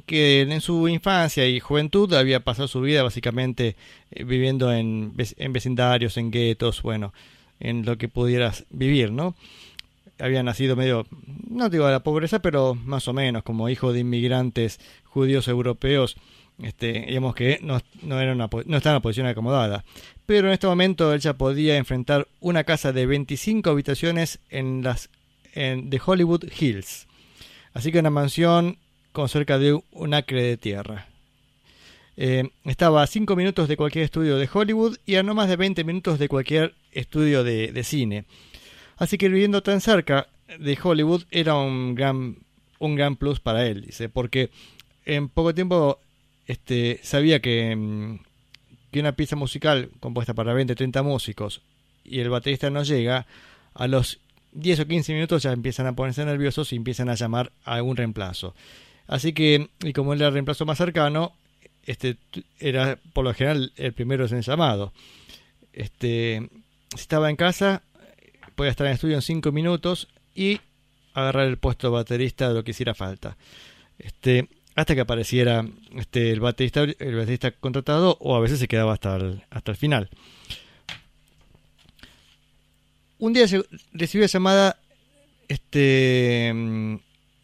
que 0.05 0.41
en 0.41 0.61
su 0.61 0.87
infancia 0.87 1.47
y 1.47 1.59
juventud 1.59 2.13
había 2.13 2.41
pasado 2.41 2.67
su 2.67 2.81
vida 2.81 3.03
básicamente 3.03 3.75
eh, 4.11 4.23
viviendo 4.23 4.71
en, 4.73 5.13
en 5.17 5.53
vecindarios, 5.53 6.17
en 6.17 6.31
guetos, 6.31 6.81
bueno, 6.81 7.13
en 7.59 7.85
lo 7.85 7.97
que 7.97 8.07
pudieras 8.07 8.65
vivir, 8.69 9.11
¿no? 9.11 9.35
Había 10.19 10.43
nacido 10.43 10.75
medio, 10.75 11.07
no 11.49 11.69
digo 11.69 11.85
de 11.85 11.93
la 11.93 12.03
pobreza, 12.03 12.39
pero 12.39 12.75
más 12.75 13.07
o 13.07 13.13
menos, 13.13 13.43
como 13.43 13.69
hijo 13.69 13.93
de 13.93 13.99
inmigrantes 13.99 14.79
judíos 15.05 15.47
europeos, 15.47 16.17
este, 16.61 17.05
digamos 17.07 17.35
que 17.35 17.59
no, 17.61 17.79
no, 18.03 18.19
estaba 18.19 18.23
en 18.23 18.71
una 18.75 19.01
posición 19.01 19.27
acomodada. 19.27 19.85
Pero 20.25 20.47
en 20.47 20.53
este 20.53 20.67
momento 20.67 21.13
él 21.13 21.21
ya 21.21 21.37
podía 21.37 21.77
enfrentar 21.77 22.27
una 22.41 22.65
casa 22.65 22.91
de 22.91 23.05
25 23.05 23.69
habitaciones 23.69 24.39
en 24.49 24.83
las 24.83 25.09
en, 25.53 25.89
de 25.89 26.01
Hollywood 26.03 26.45
Hills. 26.59 27.07
Así 27.73 27.91
que 27.91 27.99
una 27.99 28.09
mansión 28.09 28.77
con 29.11 29.29
cerca 29.29 29.57
de 29.57 29.79
un 29.91 30.13
acre 30.13 30.43
de 30.43 30.57
tierra. 30.57 31.07
Eh, 32.17 32.49
estaba 32.65 33.01
a 33.01 33.07
5 33.07 33.35
minutos 33.35 33.67
de 33.69 33.77
cualquier 33.77 34.05
estudio 34.05 34.37
de 34.37 34.49
Hollywood 34.51 34.97
y 35.05 35.15
a 35.15 35.23
no 35.23 35.33
más 35.33 35.47
de 35.47 35.55
20 35.55 35.83
minutos 35.83 36.19
de 36.19 36.27
cualquier 36.27 36.73
estudio 36.91 37.43
de, 37.43 37.71
de 37.71 37.83
cine. 37.83 38.25
Así 38.97 39.17
que 39.17 39.29
viviendo 39.29 39.63
tan 39.63 39.79
cerca 39.79 40.27
de 40.59 40.77
Hollywood 40.81 41.23
era 41.31 41.55
un 41.55 41.95
gran, 41.95 42.37
un 42.79 42.95
gran 42.95 43.15
plus 43.15 43.39
para 43.39 43.65
él, 43.65 43.81
dice, 43.85 44.09
porque 44.09 44.49
en 45.05 45.29
poco 45.29 45.53
tiempo 45.53 45.99
este, 46.47 46.99
sabía 47.03 47.39
que, 47.39 47.75
mm, 47.75 48.19
que 48.91 48.99
una 48.99 49.13
pieza 49.13 49.35
musical 49.35 49.89
compuesta 49.99 50.33
para 50.33 50.53
20 50.53 50.75
30 50.75 51.03
músicos 51.03 51.61
y 52.03 52.19
el 52.19 52.29
baterista 52.29 52.69
no 52.69 52.83
llega, 52.83 53.27
a 53.75 53.87
los 53.87 54.19
10 54.51 54.79
o 54.81 54.87
15 54.87 55.13
minutos 55.13 55.43
ya 55.43 55.51
empiezan 55.51 55.87
a 55.87 55.93
ponerse 55.93 56.25
nerviosos 56.25 56.73
y 56.73 56.75
empiezan 56.75 57.09
a 57.09 57.15
llamar 57.15 57.51
a 57.63 57.75
algún 57.75 57.97
reemplazo. 57.97 58.55
Así 59.07 59.33
que, 59.33 59.69
y 59.83 59.93
como 59.93 60.13
era 60.13 60.27
el 60.27 60.33
reemplazo 60.33 60.65
más 60.65 60.77
cercano, 60.77 61.33
este 61.85 62.17
era 62.59 62.99
por 63.13 63.25
lo 63.25 63.33
general 63.33 63.71
el 63.75 63.93
primero 63.93 64.25
en 64.27 64.41
llamado. 64.41 64.93
Este, 65.73 66.47
si 66.95 67.01
estaba 67.01 67.29
en 67.29 67.35
casa, 67.35 67.81
podía 68.55 68.71
estar 68.71 68.87
en 68.87 68.93
estudio 68.93 69.15
en 69.15 69.21
5 69.21 69.51
minutos 69.51 70.07
y 70.35 70.59
agarrar 71.13 71.47
el 71.47 71.57
puesto 71.57 71.91
baterista 71.91 72.49
de 72.49 72.53
lo 72.53 72.63
que 72.63 72.71
hiciera 72.71 72.93
falta. 72.93 73.37
Este, 73.97 74.47
hasta 74.75 74.95
que 74.95 75.01
apareciera 75.01 75.65
este, 75.95 76.31
el 76.31 76.39
baterista, 76.39 76.83
el 76.83 77.15
baterista 77.15 77.51
contratado 77.51 78.17
o 78.19 78.35
a 78.35 78.39
veces 78.39 78.59
se 78.59 78.67
quedaba 78.67 78.93
hasta 78.93 79.15
el, 79.15 79.43
hasta 79.49 79.71
el 79.71 79.77
final. 79.77 80.09
Un 83.19 83.33
día 83.33 83.45
recibió 83.91 84.25
llamada 84.27 84.79
este, 85.49 86.53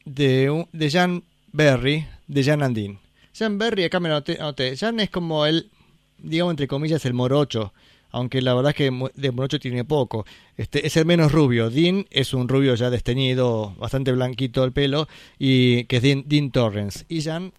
de, 0.05 0.65
de 0.71 0.89
Jan 0.89 1.23
Berry, 1.51 2.07
de 2.27 2.43
Jan 2.45 2.63
Andin. 2.63 2.97
Jan 3.37 3.57
Berry, 3.57 3.83
acá 3.83 3.99
me 3.99 4.07
lo 4.07 4.23
anoté. 4.39 4.77
Jan 4.77 5.01
es 5.01 5.09
como 5.09 5.45
el, 5.45 5.69
digamos 6.17 6.53
entre 6.53 6.69
comillas, 6.69 7.03
el 7.03 7.13
morocho, 7.13 7.73
aunque 8.11 8.41
la 8.41 8.53
verdad 8.53 8.69
es 8.69 8.77
que 8.77 9.09
de 9.15 9.31
morocho 9.31 9.59
tiene 9.59 9.83
poco. 9.83 10.25
Este, 10.55 10.87
es 10.87 10.95
el 10.95 11.05
menos 11.05 11.33
rubio. 11.33 11.69
Dean 11.69 12.05
es 12.09 12.33
un 12.33 12.47
rubio 12.47 12.75
ya 12.75 12.89
desteñido, 12.89 13.75
bastante 13.75 14.13
blanquito 14.13 14.63
el 14.63 14.71
pelo, 14.71 15.09
y 15.37 15.83
que 15.85 15.97
es 15.97 16.01
Dean, 16.01 16.23
Dean 16.25 16.51
Torrance. 16.51 17.03
Y 17.09 17.21
Jan, 17.21 17.51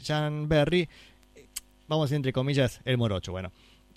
Jan 0.00 0.48
Berry, 0.48 0.88
vamos 1.88 2.04
a 2.04 2.06
decir 2.06 2.16
entre 2.16 2.32
comillas, 2.32 2.80
el 2.84 2.98
morocho. 2.98 3.32
Bueno, 3.32 3.50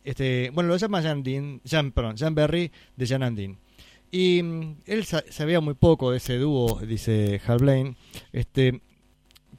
este, 0.03 0.49
bueno, 0.51 0.69
lo 0.69 0.77
llama 0.77 1.03
Jan 1.03 1.21
Dean, 1.21 1.61
Jan, 1.63 1.91
perdón, 1.91 2.17
Jan 2.17 2.33
Berry 2.33 2.71
de 2.95 3.05
Jan 3.05 3.21
and 3.21 3.37
Dean. 3.37 3.66
Y 4.11 4.41
mm, 4.43 4.75
él 4.85 5.05
sa- 5.05 5.23
sabía 5.29 5.59
muy 5.59 5.73
poco 5.73 6.11
de 6.11 6.17
ese 6.17 6.37
dúo, 6.37 6.79
dice 6.81 7.41
Hal 7.45 7.57
Blaine, 7.59 7.95
este, 8.31 8.81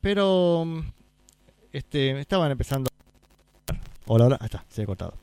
pero 0.01 0.65
mm, 0.65 0.81
este, 1.73 2.19
estaban 2.21 2.51
empezando. 2.51 2.91
Hola, 4.07 4.27
hola, 4.27 4.39
ah, 4.41 4.45
está, 4.47 4.65
se 4.69 4.83
ha 4.83 4.87
cortado. 4.87 5.15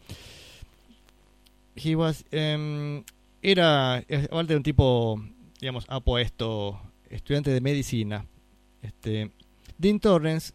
He 1.76 1.96
was, 1.96 2.24
em, 2.32 3.04
era, 3.42 3.96
aparte 3.98 4.54
de 4.54 4.58
un 4.58 4.64
tipo, 4.64 5.22
digamos, 5.60 5.86
apuesto, 5.90 6.80
estudiante 7.10 7.50
de 7.52 7.62
medicina. 7.62 8.26
Este, 8.82 9.32
Dean 9.78 10.00
Torrance 10.00 10.54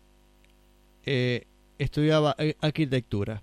eh, 1.05 1.47
estudiaba 1.79 2.37
arquitectura. 2.61 3.43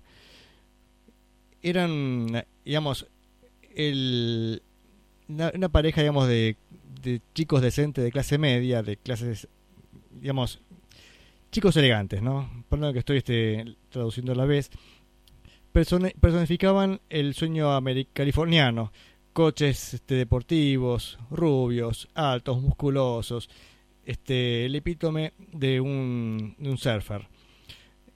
Eran, 1.62 2.44
digamos, 2.64 3.06
el, 3.74 4.62
una, 5.28 5.52
una 5.54 5.68
pareja, 5.68 6.00
digamos, 6.00 6.28
de, 6.28 6.56
de 7.02 7.20
chicos 7.34 7.62
decentes 7.62 8.04
de 8.04 8.12
clase 8.12 8.38
media, 8.38 8.82
de 8.82 8.96
clases, 8.96 9.48
digamos, 10.10 10.60
chicos 11.50 11.76
elegantes, 11.76 12.22
¿no? 12.22 12.64
Perdón 12.68 12.92
que 12.92 12.98
estoy 13.00 13.18
este, 13.18 13.76
traduciendo 13.90 14.32
a 14.32 14.36
la 14.36 14.44
vez. 14.44 14.70
Personificaban 15.72 17.00
el 17.08 17.34
sueño 17.34 17.78
californiano. 18.12 18.92
Coches 19.32 19.94
este, 19.94 20.16
deportivos, 20.16 21.18
rubios, 21.30 22.08
altos, 22.14 22.60
musculosos. 22.60 23.48
Este, 24.04 24.66
el 24.66 24.74
epítome 24.74 25.34
de 25.52 25.80
un, 25.80 26.56
de 26.58 26.70
un 26.70 26.78
surfer. 26.78 27.28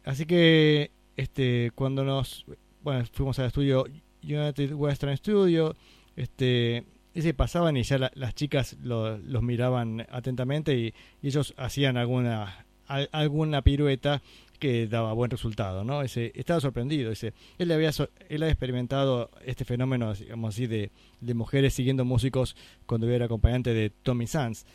Así 0.05 0.27
que 0.27 0.91
este, 1.17 1.71
cuando 1.75 2.03
nos 2.03 2.45
bueno, 2.83 3.05
fuimos 3.13 3.39
al 3.39 3.47
estudio 3.47 3.85
United 4.23 4.73
Western 4.75 5.17
Studio, 5.17 5.75
este, 6.17 6.85
y 7.15 7.23
se 7.23 7.35
pasaban 7.35 7.77
y 7.77 7.83
ya 7.83 7.99
la- 7.99 8.13
las 8.15 8.35
chicas 8.35 8.77
lo- 8.83 9.19
los 9.19 9.43
miraban 9.43 10.07
atentamente 10.11 10.77
y, 10.77 10.95
ellos 11.23 11.55
hacían 11.57 11.97
alguna 11.97 12.67
al- 12.89 13.09
alguna 13.13 13.63
pirueta 13.63 14.23
que 14.59 14.87
daba 14.87 15.13
buen 15.13 15.31
resultado, 15.31 15.83
¿no? 15.85 16.03
Ese, 16.03 16.31
estaba 16.35 16.61
sorprendido, 16.61 17.11
ese, 17.11 17.33
él 17.59 17.73
había 17.73 17.91
él 18.29 18.43
había 18.43 18.53
experimentado 18.53 19.31
este 19.45 19.65
fenómeno, 19.65 20.15
digamos 20.15 20.55
así, 20.55 20.67
de, 20.67 20.91
de 21.21 21.35
mujeres 21.35 21.75
siguiendo 21.75 22.05
músicos 22.05 22.55
cuando 22.87 23.09
era 23.11 23.25
acompañante 23.27 23.73
de 23.75 23.91
Tommy 23.91 24.27
Sands, 24.27 24.67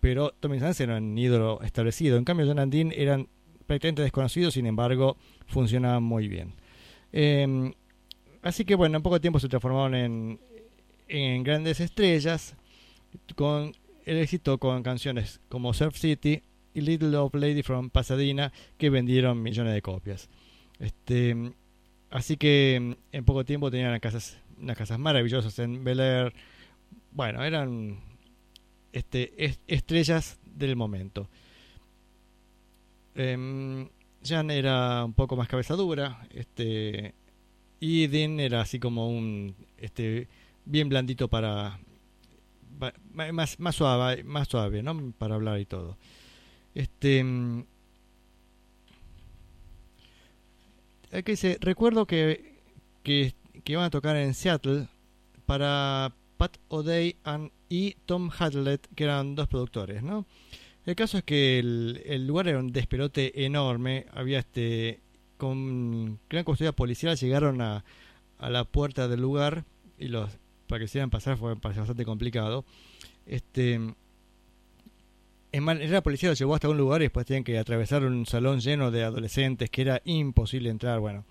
pero 0.00 0.32
Tommy 0.40 0.60
Sands 0.60 0.80
era 0.80 0.96
un 0.98 1.16
ídolo 1.18 1.60
establecido, 1.62 2.16
en 2.16 2.24
cambio 2.24 2.46
John 2.46 2.58
and 2.58 2.72
Dean 2.72 2.92
eran 2.92 3.28
prácticamente 3.66 4.02
desconocidos, 4.02 4.54
sin 4.54 4.66
embargo, 4.66 5.16
funcionaban 5.46 6.02
muy 6.02 6.28
bien. 6.28 6.52
Eh, 7.12 7.72
así 8.42 8.64
que 8.64 8.74
bueno, 8.74 8.96
en 8.96 9.02
poco 9.02 9.20
tiempo 9.20 9.40
se 9.40 9.48
transformaron 9.48 9.94
en, 9.94 10.40
en 11.08 11.42
grandes 11.44 11.80
estrellas 11.80 12.56
con 13.36 13.72
el 14.04 14.18
éxito 14.18 14.58
con 14.58 14.82
canciones 14.82 15.40
como 15.48 15.72
Surf 15.72 15.96
City 15.96 16.42
y 16.74 16.80
Little 16.80 17.10
Love 17.10 17.34
Lady 17.34 17.62
from 17.62 17.90
Pasadena 17.90 18.52
que 18.78 18.90
vendieron 18.90 19.42
millones 19.42 19.74
de 19.74 19.82
copias. 19.82 20.28
Este, 20.80 21.52
así 22.10 22.36
que 22.36 22.96
en 23.12 23.24
poco 23.24 23.44
tiempo 23.44 23.70
tenían 23.70 23.98
casas, 24.00 24.38
unas 24.60 24.76
casas 24.76 24.98
maravillosas 24.98 25.58
en 25.58 25.84
Bel 25.84 26.00
Air. 26.00 26.32
Bueno, 27.12 27.44
eran 27.44 28.00
este, 28.92 29.32
es- 29.44 29.60
estrellas 29.68 30.38
del 30.44 30.74
momento. 30.76 31.28
Em, 33.14 33.88
Jan 34.24 34.50
era 34.50 35.04
un 35.04 35.12
poco 35.12 35.36
más 35.36 35.48
cabeza 35.48 35.74
dura, 35.74 36.26
este, 36.30 37.14
y 37.78 38.06
Dean 38.08 38.40
era 38.40 38.62
así 38.62 38.78
como 38.80 39.08
un, 39.08 39.54
este, 39.78 40.28
bien 40.64 40.88
blandito 40.88 41.28
para, 41.28 41.78
más, 43.12 43.58
más 43.60 43.74
suave, 43.74 44.24
más 44.24 44.48
suave, 44.48 44.82
¿no? 44.82 45.12
Para 45.18 45.34
hablar 45.36 45.60
y 45.60 45.66
todo. 45.66 45.96
Este, 46.74 47.22
mm, 47.22 47.64
aquí 51.12 51.32
dice, 51.32 51.58
recuerdo 51.60 52.06
que, 52.06 52.54
que, 53.02 53.34
que 53.62 53.72
iban 53.72 53.84
a 53.84 53.90
tocar 53.90 54.16
en 54.16 54.34
Seattle 54.34 54.88
para 55.46 56.12
Pat 56.36 56.56
O'Day 56.68 57.16
and- 57.24 57.50
y 57.68 57.96
Tom 58.06 58.30
Hadlett, 58.36 58.86
que 58.94 59.04
eran 59.04 59.34
dos 59.34 59.48
productores, 59.48 60.02
¿no? 60.02 60.26
El 60.86 60.94
caso 60.96 61.18
es 61.18 61.24
que 61.24 61.58
el, 61.58 62.02
el 62.04 62.26
lugar 62.26 62.46
era 62.48 62.58
un 62.58 62.70
despelote 62.72 63.44
enorme, 63.46 64.06
había 64.12 64.40
este 64.40 65.00
con 65.38 66.20
gran 66.30 66.44
custodia 66.44 66.72
policial 66.72 67.16
llegaron 67.16 67.60
a, 67.60 67.84
a 68.38 68.50
la 68.50 68.64
puerta 68.64 69.08
del 69.08 69.20
lugar 69.20 69.64
y 69.98 70.08
los 70.08 70.30
para 70.66 70.80
que 70.80 70.86
se 70.86 70.92
hicieran 70.92 71.10
pasar 71.10 71.36
fue 71.36 71.54
bastante 71.54 72.04
complicado. 72.04 72.64
Este 73.26 73.80
en 75.54 75.62
manera 75.62 76.02
policía 76.02 76.30
los 76.30 76.38
llevó 76.38 76.56
hasta 76.56 76.68
un 76.68 76.76
lugar 76.76 77.00
y 77.00 77.04
después 77.04 77.26
tenían 77.26 77.44
que 77.44 77.56
atravesar 77.56 78.02
un 78.04 78.26
salón 78.26 78.58
lleno 78.58 78.90
de 78.90 79.04
adolescentes 79.04 79.70
que 79.70 79.82
era 79.82 80.02
imposible 80.04 80.68
entrar. 80.68 80.98
Bueno, 80.98 81.24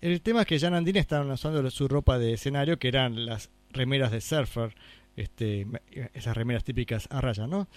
el 0.00 0.22
tema 0.22 0.40
es 0.40 0.46
que 0.46 0.58
Jan 0.58 0.72
Andine 0.72 1.00
estaban 1.00 1.30
usando 1.30 1.70
su 1.70 1.86
ropa 1.86 2.18
de 2.18 2.32
escenario, 2.32 2.78
que 2.78 2.88
eran 2.88 3.26
las 3.26 3.50
remeras 3.70 4.10
de 4.10 4.22
surfer, 4.22 4.74
este, 5.16 5.66
esas 6.14 6.34
remeras 6.34 6.64
típicas 6.64 7.08
a 7.10 7.20
raya, 7.20 7.46
¿no? 7.46 7.68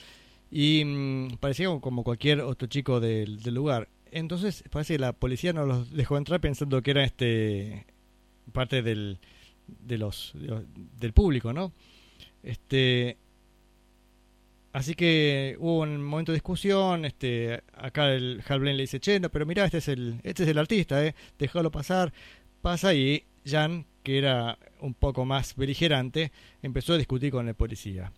Y 0.49 0.85
mm, 0.85 1.37
parecía 1.41 1.67
como 1.81 2.05
cualquier 2.05 2.39
otro 2.39 2.69
chico 2.69 3.01
del, 3.01 3.41
del 3.43 3.53
lugar. 3.53 3.89
Entonces 4.11 4.63
parece 4.71 4.93
que 4.93 4.99
la 4.99 5.11
policía 5.11 5.51
no 5.51 5.65
los 5.65 5.91
dejó 5.91 6.17
entrar 6.17 6.39
pensando 6.39 6.81
que 6.81 6.91
era 6.91 7.03
este 7.03 7.85
parte 8.53 8.81
del, 8.81 9.19
de 9.79 9.97
los, 9.97 10.31
de 10.35 10.47
los- 10.47 10.63
del 10.99 11.13
público, 11.13 11.53
¿no? 11.53 11.71
Este 12.43 13.17
Así 14.73 14.95
que 14.95 15.57
hubo 15.59 15.79
un 15.81 16.01
momento 16.01 16.31
de 16.31 16.37
discusión, 16.37 17.03
este, 17.03 17.61
acá 17.73 18.13
el 18.13 18.41
Hal 18.47 18.63
le 18.63 18.73
dice, 18.73 19.01
che, 19.01 19.19
no, 19.19 19.29
pero 19.29 19.45
mira, 19.45 19.65
este 19.65 19.79
es 19.79 19.89
el, 19.89 20.15
este 20.23 20.43
es 20.43 20.49
el 20.49 20.57
artista, 20.57 21.05
eh, 21.05 21.13
déjalo 21.37 21.71
pasar, 21.71 22.13
pasa 22.61 22.93
y 22.93 23.25
Jan, 23.45 23.85
que 24.01 24.17
era 24.17 24.57
un 24.79 24.93
poco 24.93 25.25
más 25.25 25.57
beligerante, 25.57 26.31
empezó 26.61 26.93
a 26.93 26.97
discutir 26.97 27.31
con 27.31 27.49
el 27.49 27.53
policía. 27.55 28.13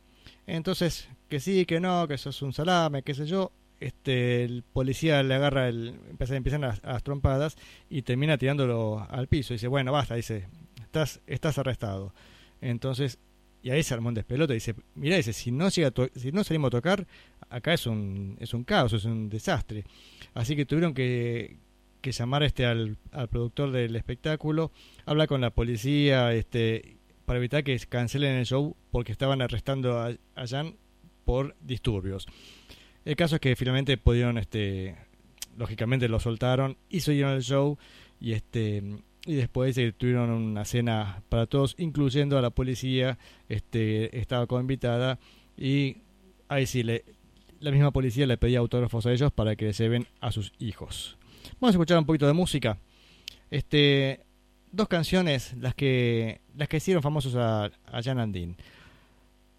Entonces, 0.46 1.10
que 1.28 1.40
sí, 1.40 1.66
que 1.66 1.80
no, 1.80 2.08
que 2.08 2.14
eso 2.16 2.30
es 2.30 2.40
un 2.44 2.54
salame, 2.54 3.02
qué 3.02 3.16
sé 3.16 3.26
yo, 3.26 3.52
este, 3.80 4.44
el 4.44 4.62
policía 4.62 5.24
le 5.24 5.34
agarra 5.34 5.68
el, 5.70 5.96
empieza, 6.12 6.36
empiezan 6.36 6.62
las, 6.62 6.84
las 6.84 7.02
trompadas 7.02 7.56
y 7.90 8.04
termina 8.04 8.38
tirándolo 8.38 9.04
al 9.10 9.28
piso, 9.28 9.56
dice, 9.56 9.68
bueno, 9.68 9.92
basta, 9.92 10.14
dice, 10.14 10.46
estás, 10.94 11.22
estás 11.26 11.58
arrestado. 11.58 12.14
Entonces, 12.62 13.18
y 13.64 13.72
ahí 13.72 13.82
se 13.82 13.94
armó 13.94 14.10
un 14.10 14.14
despelote. 14.14 14.54
Dice, 14.54 14.76
mira, 14.96 15.18
dice, 15.18 15.34
si 15.34 15.52
no 15.52 15.70
si 15.72 15.82
no 16.32 16.44
salimos 16.44 16.68
a 16.68 16.72
tocar, 16.72 17.08
acá 17.50 17.74
es 17.74 17.88
un, 17.88 18.38
es 18.40 18.54
un 18.54 18.64
caos, 18.64 18.94
es 18.94 19.06
un 19.06 19.30
desastre. 19.30 19.86
Así 20.34 20.56
que 20.56 20.66
tuvieron 20.66 20.94
que, 20.94 21.58
que 22.02 22.12
llamar 22.12 22.44
este 22.44 22.66
al, 22.66 22.98
al 23.12 23.28
productor 23.28 23.72
del 23.72 23.96
espectáculo, 23.96 24.72
habla 25.06 25.26
con 25.28 25.42
la 25.42 25.50
policía, 25.50 26.34
este, 26.34 26.98
para 27.26 27.40
evitar 27.40 27.64
que 27.64 27.78
cancelen 27.80 28.36
el 28.36 28.46
show 28.46 28.76
porque 28.92 29.12
estaban 29.12 29.42
arrestando 29.42 30.00
a, 30.00 30.12
a 30.36 30.48
Jan 30.48 30.76
por 31.26 31.56
disturbios. 31.62 32.28
El 33.06 33.16
caso 33.16 33.36
es 33.36 33.42
que 33.42 33.56
finalmente 33.56 33.98
pudieron, 33.98 34.38
este, 34.38 34.96
lógicamente 35.58 36.08
lo 36.08 36.20
soltaron 36.20 36.78
y 36.90 37.00
siguieron 37.00 37.34
el 37.34 37.42
show 37.42 37.78
y 38.20 38.34
este 38.34 39.04
y 39.26 39.36
después 39.36 39.78
eh, 39.78 39.94
tuvieron 39.94 40.30
una 40.30 40.66
cena 40.66 41.24
para 41.30 41.46
todos, 41.46 41.76
incluyendo 41.78 42.38
a 42.38 42.42
la 42.42 42.50
policía, 42.50 43.18
este 43.50 44.20
estaba 44.20 44.48
invitada 44.60 45.20
y 45.58 45.98
ahí 46.50 46.66
sí 46.66 46.84
le, 46.84 47.06
la 47.60 47.72
misma 47.72 47.92
policía 47.92 48.28
le 48.28 48.38
pedía 48.38 48.60
autógrafos 48.60 49.06
a 49.06 49.12
ellos 49.14 49.32
para 49.32 49.56
que 49.56 49.72
lleven 49.72 50.08
a 50.20 50.32
sus 50.32 50.52
hijos. 50.60 51.18
Vamos 51.60 51.74
a 51.74 51.78
escuchar 51.78 51.98
un 51.98 52.06
poquito 52.06 52.28
de 52.28 52.34
música. 52.34 52.78
Este 53.50 54.22
dos 54.72 54.88
canciones 54.88 55.56
las 55.60 55.76
que 55.76 56.42
las 56.56 56.68
que 56.68 56.78
hicieron 56.78 57.02
famosos 57.02 57.36
a, 57.36 57.66
a 57.66 58.04
Jan 58.04 58.20
Andin. 58.20 58.58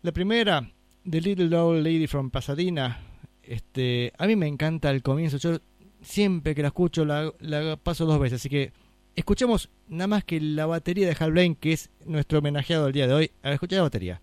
La 0.02 0.12
primera, 0.12 0.70
The 1.08 1.20
Little 1.20 1.56
Old 1.56 1.82
Lady 1.82 2.06
from 2.06 2.30
Pasadena. 2.30 3.00
Este, 3.42 4.12
a 4.18 4.26
mí 4.26 4.36
me 4.36 4.46
encanta 4.46 4.90
el 4.90 5.02
comienzo. 5.02 5.38
Yo 5.38 5.58
siempre 6.02 6.54
que 6.54 6.62
la 6.62 6.68
escucho 6.68 7.04
la, 7.06 7.32
la 7.40 7.76
paso 7.76 8.04
dos 8.04 8.20
veces, 8.20 8.40
así 8.40 8.50
que 8.50 8.72
escuchemos 9.16 9.70
nada 9.88 10.06
más 10.08 10.24
que 10.24 10.40
la 10.40 10.66
batería 10.66 11.06
de 11.06 11.16
Hal 11.18 11.32
Blaine, 11.32 11.56
que 11.56 11.72
es 11.72 11.90
nuestro 12.04 12.38
homenajeado 12.38 12.84
del 12.84 12.92
día 12.92 13.06
de 13.06 13.14
hoy. 13.14 13.30
A 13.42 13.48
ver, 13.48 13.54
escucha 13.54 13.76
la 13.76 13.82
batería. 13.82 14.20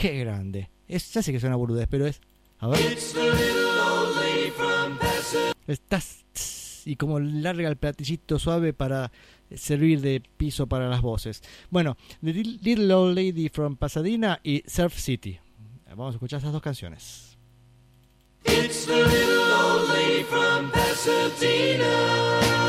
Qué 0.00 0.18
grande. 0.20 0.70
Es, 0.86 1.12
ya 1.12 1.22
sé 1.22 1.32
que 1.32 1.40
suena 1.40 1.56
burudez, 1.56 1.88
pero 1.90 2.06
es. 2.06 2.20
A 2.58 2.68
ver. 2.68 2.80
Estás. 5.66 6.24
Y 6.84 6.96
como 6.96 7.20
larga 7.20 7.68
el 7.68 7.76
platillito 7.76 8.38
suave 8.38 8.72
para 8.72 9.12
servir 9.54 10.00
de 10.00 10.22
piso 10.36 10.66
para 10.66 10.88
las 10.88 11.02
voces. 11.02 11.42
Bueno, 11.70 11.96
The 12.22 12.32
Little 12.32 12.94
Old 12.94 13.16
Lady 13.16 13.48
from 13.48 13.76
Pasadena 13.76 14.40
y 14.42 14.62
Surf 14.66 14.98
City. 14.98 15.38
Vamos 15.88 16.14
a 16.14 16.16
escuchar 16.16 16.38
esas 16.38 16.52
dos 16.52 16.62
canciones. 16.62 17.36
It's 18.44 18.86
the 18.86 18.94
little 18.94 19.52
old 19.52 19.88
lady 19.88 20.22
from 20.24 20.70
Pasadena. 20.70 22.67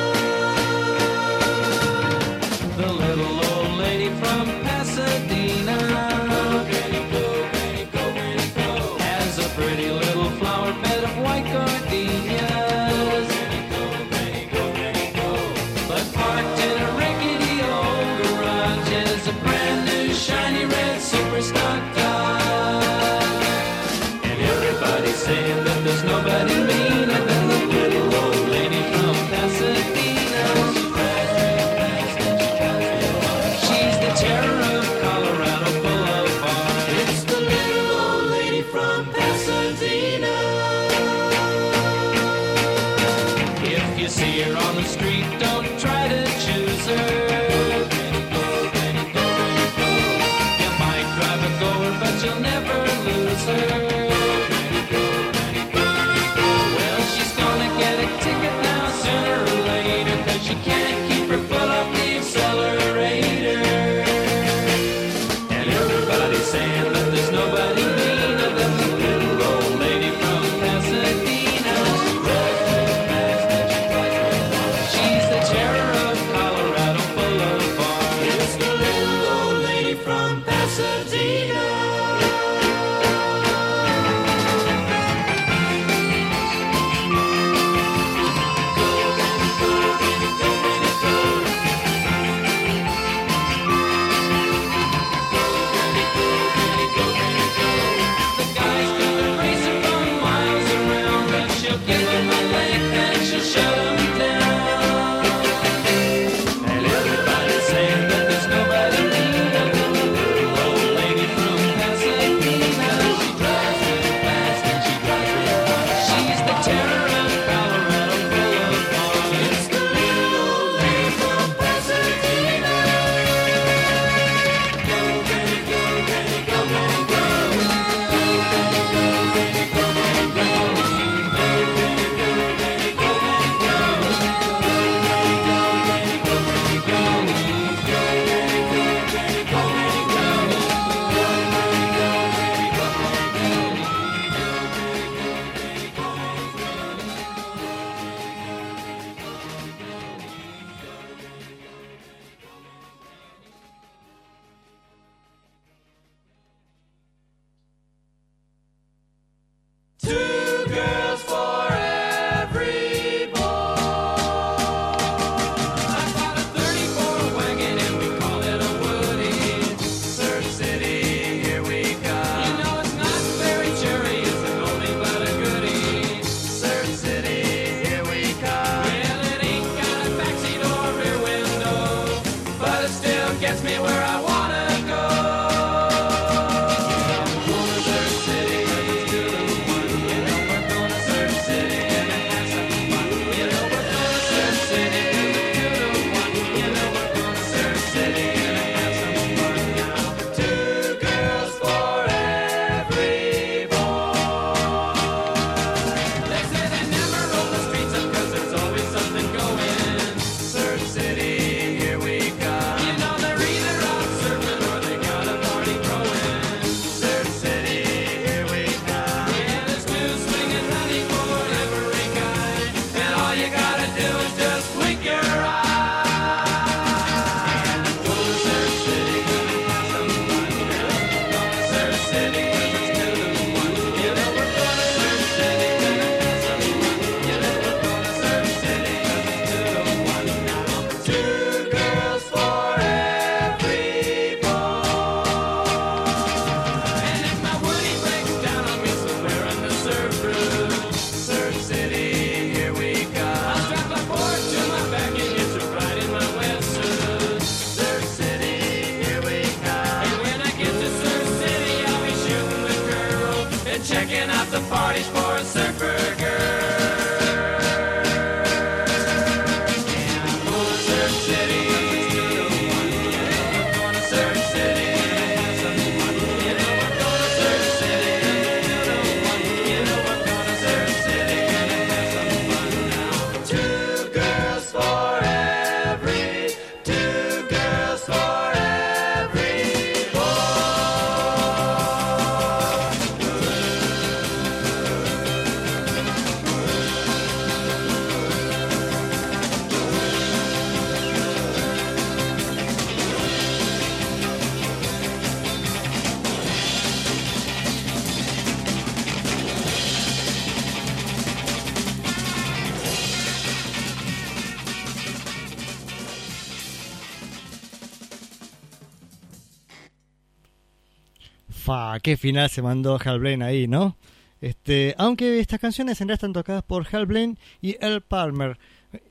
Qué 322.02 322.18
final 322.18 322.50
se 322.50 322.62
mandó 322.62 323.00
Hal 323.04 323.20
Blaine 323.20 323.44
ahí, 323.44 323.68
¿no? 323.68 323.98
Este, 324.42 324.96
aunque 324.98 325.40
estas 325.40 325.60
canciones 325.60 326.00
en 326.00 326.08
realidad 326.08 326.20
están 326.20 326.34
tocadas 326.34 326.64
por 326.64 326.88
Hal 326.92 327.06
Blaine 327.06 327.38
y 327.62 327.76
Earl 327.82 328.02
Palmer. 328.02 328.58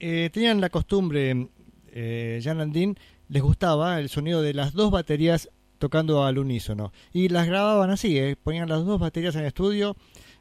Eh, 0.01 0.31
tenían 0.33 0.61
la 0.61 0.71
costumbre, 0.71 1.49
eh, 1.93 2.41
Jan 2.43 2.61
and 2.61 2.73
Dean, 2.73 2.97
les 3.29 3.43
gustaba 3.43 4.01
el 4.01 4.09
sonido 4.09 4.43
de 4.43 4.55
las 4.55 4.73
dos 4.73 4.91
baterías 4.91 5.51
tocando 5.79 6.25
al 6.25 6.39
unísono. 6.39 6.93
Y 7.13 7.29
las 7.29 7.47
grababan 7.47 7.91
así, 7.91 8.19
eh, 8.19 8.37
ponían 8.43 8.69
las 8.69 8.85
dos 8.85 8.99
baterías 8.99 9.37
en 9.37 9.45
estudio, 9.45 9.97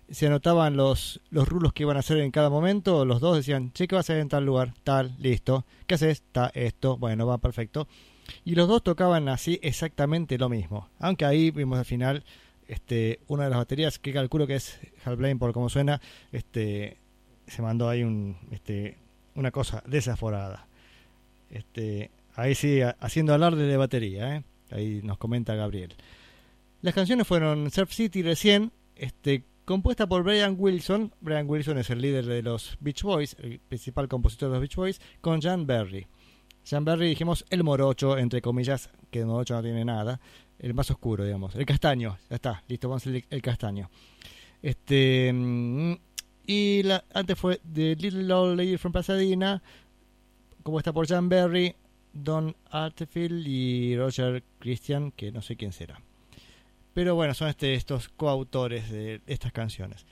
se 0.09 0.27
anotaban 0.27 0.77
los, 0.77 1.21
los 1.29 1.47
rulos 1.47 1.73
que 1.73 1.83
iban 1.83 1.97
a 1.97 1.99
hacer 1.99 2.17
en 2.19 2.31
cada 2.31 2.49
momento, 2.49 3.05
los 3.05 3.19
dos 3.19 3.35
decían, 3.35 3.71
che, 3.73 3.87
¿qué 3.87 3.95
va 3.95 3.99
a 3.99 4.01
hacer 4.01 4.19
en 4.19 4.29
tal 4.29 4.45
lugar? 4.45 4.73
Tal, 4.83 5.15
listo. 5.19 5.65
¿Qué 5.85 5.95
haces? 5.95 6.19
Está 6.19 6.49
esto, 6.53 6.97
bueno, 6.97 7.27
va 7.27 7.37
perfecto. 7.37 7.87
Y 8.45 8.55
los 8.55 8.67
dos 8.67 8.83
tocaban 8.83 9.29
así 9.29 9.59
exactamente 9.61 10.37
lo 10.37 10.49
mismo. 10.49 10.89
Aunque 10.99 11.25
ahí 11.25 11.51
vimos 11.51 11.77
al 11.79 11.85
final 11.85 12.23
este, 12.67 13.19
una 13.27 13.45
de 13.45 13.49
las 13.51 13.59
baterías 13.59 13.99
que 13.99 14.11
calculo 14.13 14.45
que 14.47 14.55
es 14.55 14.79
Hal 15.05 15.15
Blaine 15.15 15.39
por 15.39 15.53
cómo 15.53 15.69
suena, 15.69 16.01
este, 16.31 16.97
se 17.47 17.61
mandó 17.61 17.87
ahí 17.89 18.03
un, 18.03 18.37
este, 18.51 18.97
una 19.35 19.51
cosa 19.51 19.83
desaforada. 19.87 20.67
Este, 21.49 22.11
ahí 22.35 22.55
sí, 22.55 22.81
ha- 22.81 22.97
haciendo 22.99 23.33
alarde 23.33 23.63
de 23.67 23.77
batería, 23.77 24.35
¿eh? 24.37 24.43
ahí 24.71 25.01
nos 25.03 25.17
comenta 25.17 25.55
Gabriel. 25.55 25.95
Las 26.81 26.93
canciones 26.93 27.25
fueron 27.27 27.71
Surf 27.71 27.91
City 27.93 28.21
recién, 28.21 28.71
este, 28.95 29.43
compuesta 29.65 30.07
por 30.07 30.23
Brian 30.23 30.55
Wilson. 30.57 31.13
Brian 31.21 31.49
Wilson 31.49 31.77
es 31.77 31.89
el 31.89 32.01
líder 32.01 32.25
de 32.25 32.41
los 32.41 32.77
Beach 32.81 33.01
Boys, 33.03 33.35
el 33.39 33.59
principal 33.59 34.07
compositor 34.07 34.49
de 34.49 34.53
los 34.55 34.61
Beach 34.61 34.75
Boys, 34.75 35.01
con 35.21 35.41
Jan 35.41 35.65
Berry. 35.65 36.07
Jan 36.69 36.83
Berry, 36.85 37.09
dijimos, 37.09 37.45
el 37.49 37.63
morocho, 37.63 38.17
entre 38.17 38.41
comillas, 38.41 38.89
que 39.09 39.19
el 39.19 39.25
morocho 39.25 39.55
no 39.55 39.61
tiene 39.63 39.85
nada. 39.85 40.19
El 40.59 40.73
más 40.73 40.89
oscuro, 40.91 41.23
digamos. 41.23 41.55
El 41.55 41.65
castaño, 41.65 42.17
ya 42.29 42.35
está, 42.35 42.63
listo, 42.67 42.89
vamos 42.89 43.05
a 43.05 43.09
el, 43.09 43.23
el 43.29 43.41
castaño. 43.41 43.89
Este. 44.61 45.31
mm, 45.33 45.93
Y 46.47 46.81
antes 47.13 47.37
fue 47.37 47.61
The 47.73 47.95
Little 47.95 48.33
Old 48.33 48.57
Lady 48.57 48.77
from 48.77 48.91
Pasadena, 48.93 49.61
compuesta 50.63 50.93
por 50.93 51.07
Jan 51.07 51.29
Berry, 51.29 51.75
Don 52.13 52.55
Artefield 52.71 53.45
y 53.47 53.95
Roger 53.97 54.43
Christian, 54.59 55.11
que 55.11 55.31
no 55.31 55.41
sé 55.41 55.55
quién 55.55 55.71
será. 55.71 56.01
Pero 56.93 57.13
bueno, 57.15 57.33
son 57.33 57.49
este, 57.49 57.75
estos 57.75 58.09
coautores 58.09 58.89
de 58.89 59.21
estas 59.27 59.51
canciones. 59.51 60.05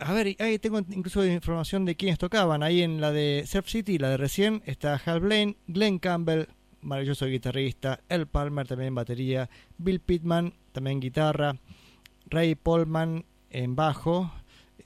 A 0.00 0.14
ver, 0.14 0.34
ahí 0.38 0.58
tengo 0.58 0.78
incluso 0.78 1.24
información 1.26 1.84
de 1.84 1.94
quiénes 1.94 2.18
tocaban. 2.18 2.62
Ahí 2.62 2.82
en 2.82 3.00
la 3.02 3.12
de 3.12 3.44
Surf 3.46 3.68
City, 3.68 3.98
la 3.98 4.08
de 4.08 4.16
recién, 4.16 4.62
está 4.64 5.00
Hal 5.04 5.20
Blaine, 5.20 5.56
Glenn 5.66 5.98
Campbell, 5.98 6.46
maravilloso 6.80 7.26
guitarrista, 7.26 8.00
El 8.08 8.26
Palmer 8.26 8.66
también 8.66 8.88
en 8.88 8.94
batería, 8.94 9.50
Bill 9.76 10.00
Pittman 10.00 10.54
también 10.72 11.00
guitarra, 11.00 11.58
Ray 12.30 12.54
Polman 12.54 13.26
en 13.50 13.76
bajo, 13.76 14.32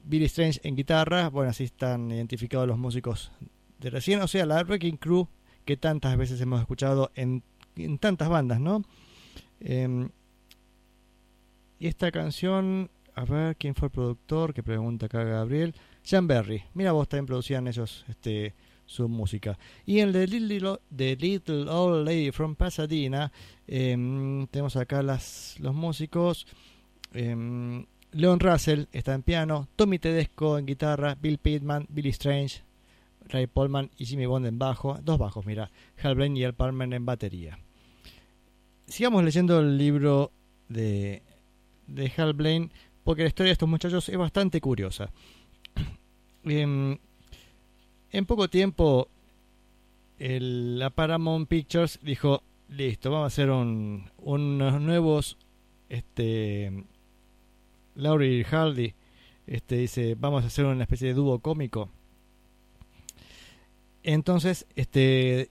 Billy 0.03 0.25
Strange 0.25 0.61
en 0.65 0.75
guitarra. 0.75 1.31
Bueno, 1.31 1.51
así 1.51 1.65
están 1.65 2.11
identificados 2.11 2.67
los 2.67 2.79
músicos 2.79 3.31
de 3.79 3.91
recién. 3.91 4.21
O 4.21 4.27
sea, 4.27 4.47
la 4.47 4.65
Wrecking 4.65 4.97
Crew 4.97 5.29
que 5.65 5.77
tantas 5.77 6.17
veces 6.17 6.41
hemos 6.41 6.61
escuchado 6.61 7.13
en, 7.15 7.43
en 7.77 7.99
tantas 7.99 8.29
bandas, 8.29 8.61
¿no? 8.61 8.83
Em, 9.61 10.11
y 11.79 11.87
esta 11.87 12.11
canción, 12.11 12.91
a 13.15 13.25
ver 13.25 13.57
quién 13.57 13.75
fue 13.75 13.87
el 13.87 13.93
productor, 13.93 14.55
que 14.55 14.63
pregunta 14.63 15.07
acá 15.07 15.25
Gabriel. 15.25 15.75
Jan 16.05 16.27
Berry. 16.27 16.65
Mira 16.75 16.93
vos, 16.93 17.09
también 17.09 17.27
producían 17.27 17.69
ellos 17.69 18.05
este, 18.09 18.55
su 18.87 19.09
música. 19.09 19.59
Y 19.87 20.01
en 20.01 20.13
The 20.13 20.27
Little, 20.27 20.79
Little 20.91 21.71
Old 21.71 22.07
Lady 22.07 22.31
from 22.31 22.55
Pasadena, 22.55 23.33
em, 23.67 24.47
tenemos 24.49 24.77
acá 24.77 25.03
los 25.03 25.75
músicos. 25.75 26.47
Em, 27.13 27.87
Leon 28.13 28.41
Russell 28.41 28.85
está 28.93 29.15
en 29.15 29.23
piano, 29.23 29.69
Tommy 29.77 29.99
Tedesco 29.99 30.59
en 30.59 30.67
guitarra, 30.67 31.17
Bill 31.21 31.39
Pittman, 31.39 31.87
Billy 31.89 32.11
Strange, 32.11 32.63
Ray 33.29 33.47
Polman 33.47 33.91
y 33.97 34.07
Jimmy 34.07 34.27
Bond 34.27 34.47
en 34.47 34.59
bajo. 34.59 34.99
Dos 35.03 35.19
bajos, 35.19 35.47
mira. 35.47 35.71
Hal 36.03 36.15
Blaine 36.15 36.39
y 36.39 36.45
Al 36.45 36.55
Palmer 36.55 36.93
en 36.93 37.07
batería. 37.07 37.59
Sigamos 38.87 39.25
leyendo 39.25 39.61
el 39.61 39.79
libro 39.79 40.31
de, 40.69 41.23
de 41.87 42.13
Hal 42.17 42.35
Blaine, 42.35 42.71
porque 43.05 43.23
la 43.23 43.29
historia 43.29 43.49
de 43.51 43.53
estos 43.55 43.69
muchachos 43.69 44.09
es 44.09 44.17
bastante 44.17 44.61
curiosa. 44.61 45.11
en, 46.45 46.99
en 48.11 48.27
poco 48.27 48.49
tiempo, 48.49 49.09
el- 50.19 50.79
la 50.79 50.91
Paramount 50.91 51.49
Pictures 51.49 51.99
dijo: 52.03 52.43
Listo, 52.69 53.11
vamos 53.11 53.25
a 53.25 53.27
hacer 53.29 53.51
un, 53.51 54.11
unos 54.19 54.81
nuevos. 54.81 55.37
Este. 55.89 56.85
Laurie 57.95 58.43
Hardy. 58.45 58.95
Este 59.47 59.77
dice: 59.77 60.17
Vamos 60.19 60.43
a 60.45 60.47
hacer 60.49 60.65
una 60.65 60.83
especie 60.85 61.09
de 61.09 61.15
dúo 61.15 61.39
cómico. 61.41 61.91
Entonces, 64.03 64.67
este. 64.77 65.51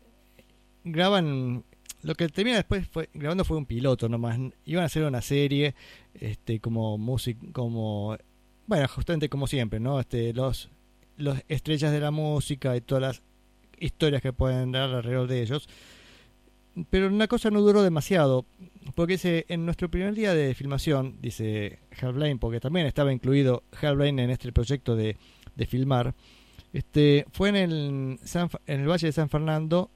Graban 0.83 1.63
lo 2.03 2.15
que 2.15 2.27
termina 2.29 2.57
después 2.57 2.87
fue 2.87 3.09
grabando 3.13 3.43
fue 3.45 3.57
un 3.57 3.65
piloto 3.65 4.07
nomás. 4.09 4.37
Iban 4.65 4.83
a 4.83 4.87
hacer 4.87 5.03
una 5.03 5.21
serie 5.21 5.73
este 6.13 6.59
como 6.59 6.97
música 6.97 7.39
como 7.51 8.17
bueno 8.67 8.87
justamente 8.87 9.29
como 9.29 9.47
siempre 9.47 9.79
no 9.79 9.99
este 9.99 10.33
los 10.33 10.69
los 11.17 11.39
estrellas 11.47 11.91
de 11.91 11.99
la 11.99 12.11
música 12.11 12.75
y 12.75 12.81
todas 12.81 13.01
las 13.01 13.21
historias 13.79 14.21
que 14.21 14.33
pueden 14.33 14.71
dar 14.71 14.89
alrededor 14.89 15.27
de 15.27 15.41
ellos. 15.41 15.67
Pero 16.89 17.07
una 17.07 17.27
cosa 17.27 17.51
no 17.51 17.61
duró 17.61 17.83
demasiado 17.83 18.45
porque 18.95 19.13
dice 19.13 19.45
en 19.47 19.63
nuestro 19.65 19.89
primer 19.89 20.15
día 20.15 20.33
de 20.33 20.55
filmación 20.55 21.17
dice 21.21 21.77
Hal 22.01 22.13
Blaine 22.13 22.39
porque 22.39 22.59
también 22.59 22.87
estaba 22.87 23.13
incluido 23.13 23.63
Hal 23.79 23.95
Blaine 23.95 24.23
en 24.23 24.29
este 24.31 24.51
proyecto 24.51 24.95
de, 24.95 25.15
de 25.55 25.65
filmar 25.67 26.15
este 26.73 27.25
fue 27.31 27.49
en 27.49 27.55
el 27.55 28.19
San- 28.23 28.49
en 28.65 28.81
el 28.81 28.87
Valle 28.89 29.05
de 29.07 29.13
San 29.13 29.29
Fernando 29.29 29.91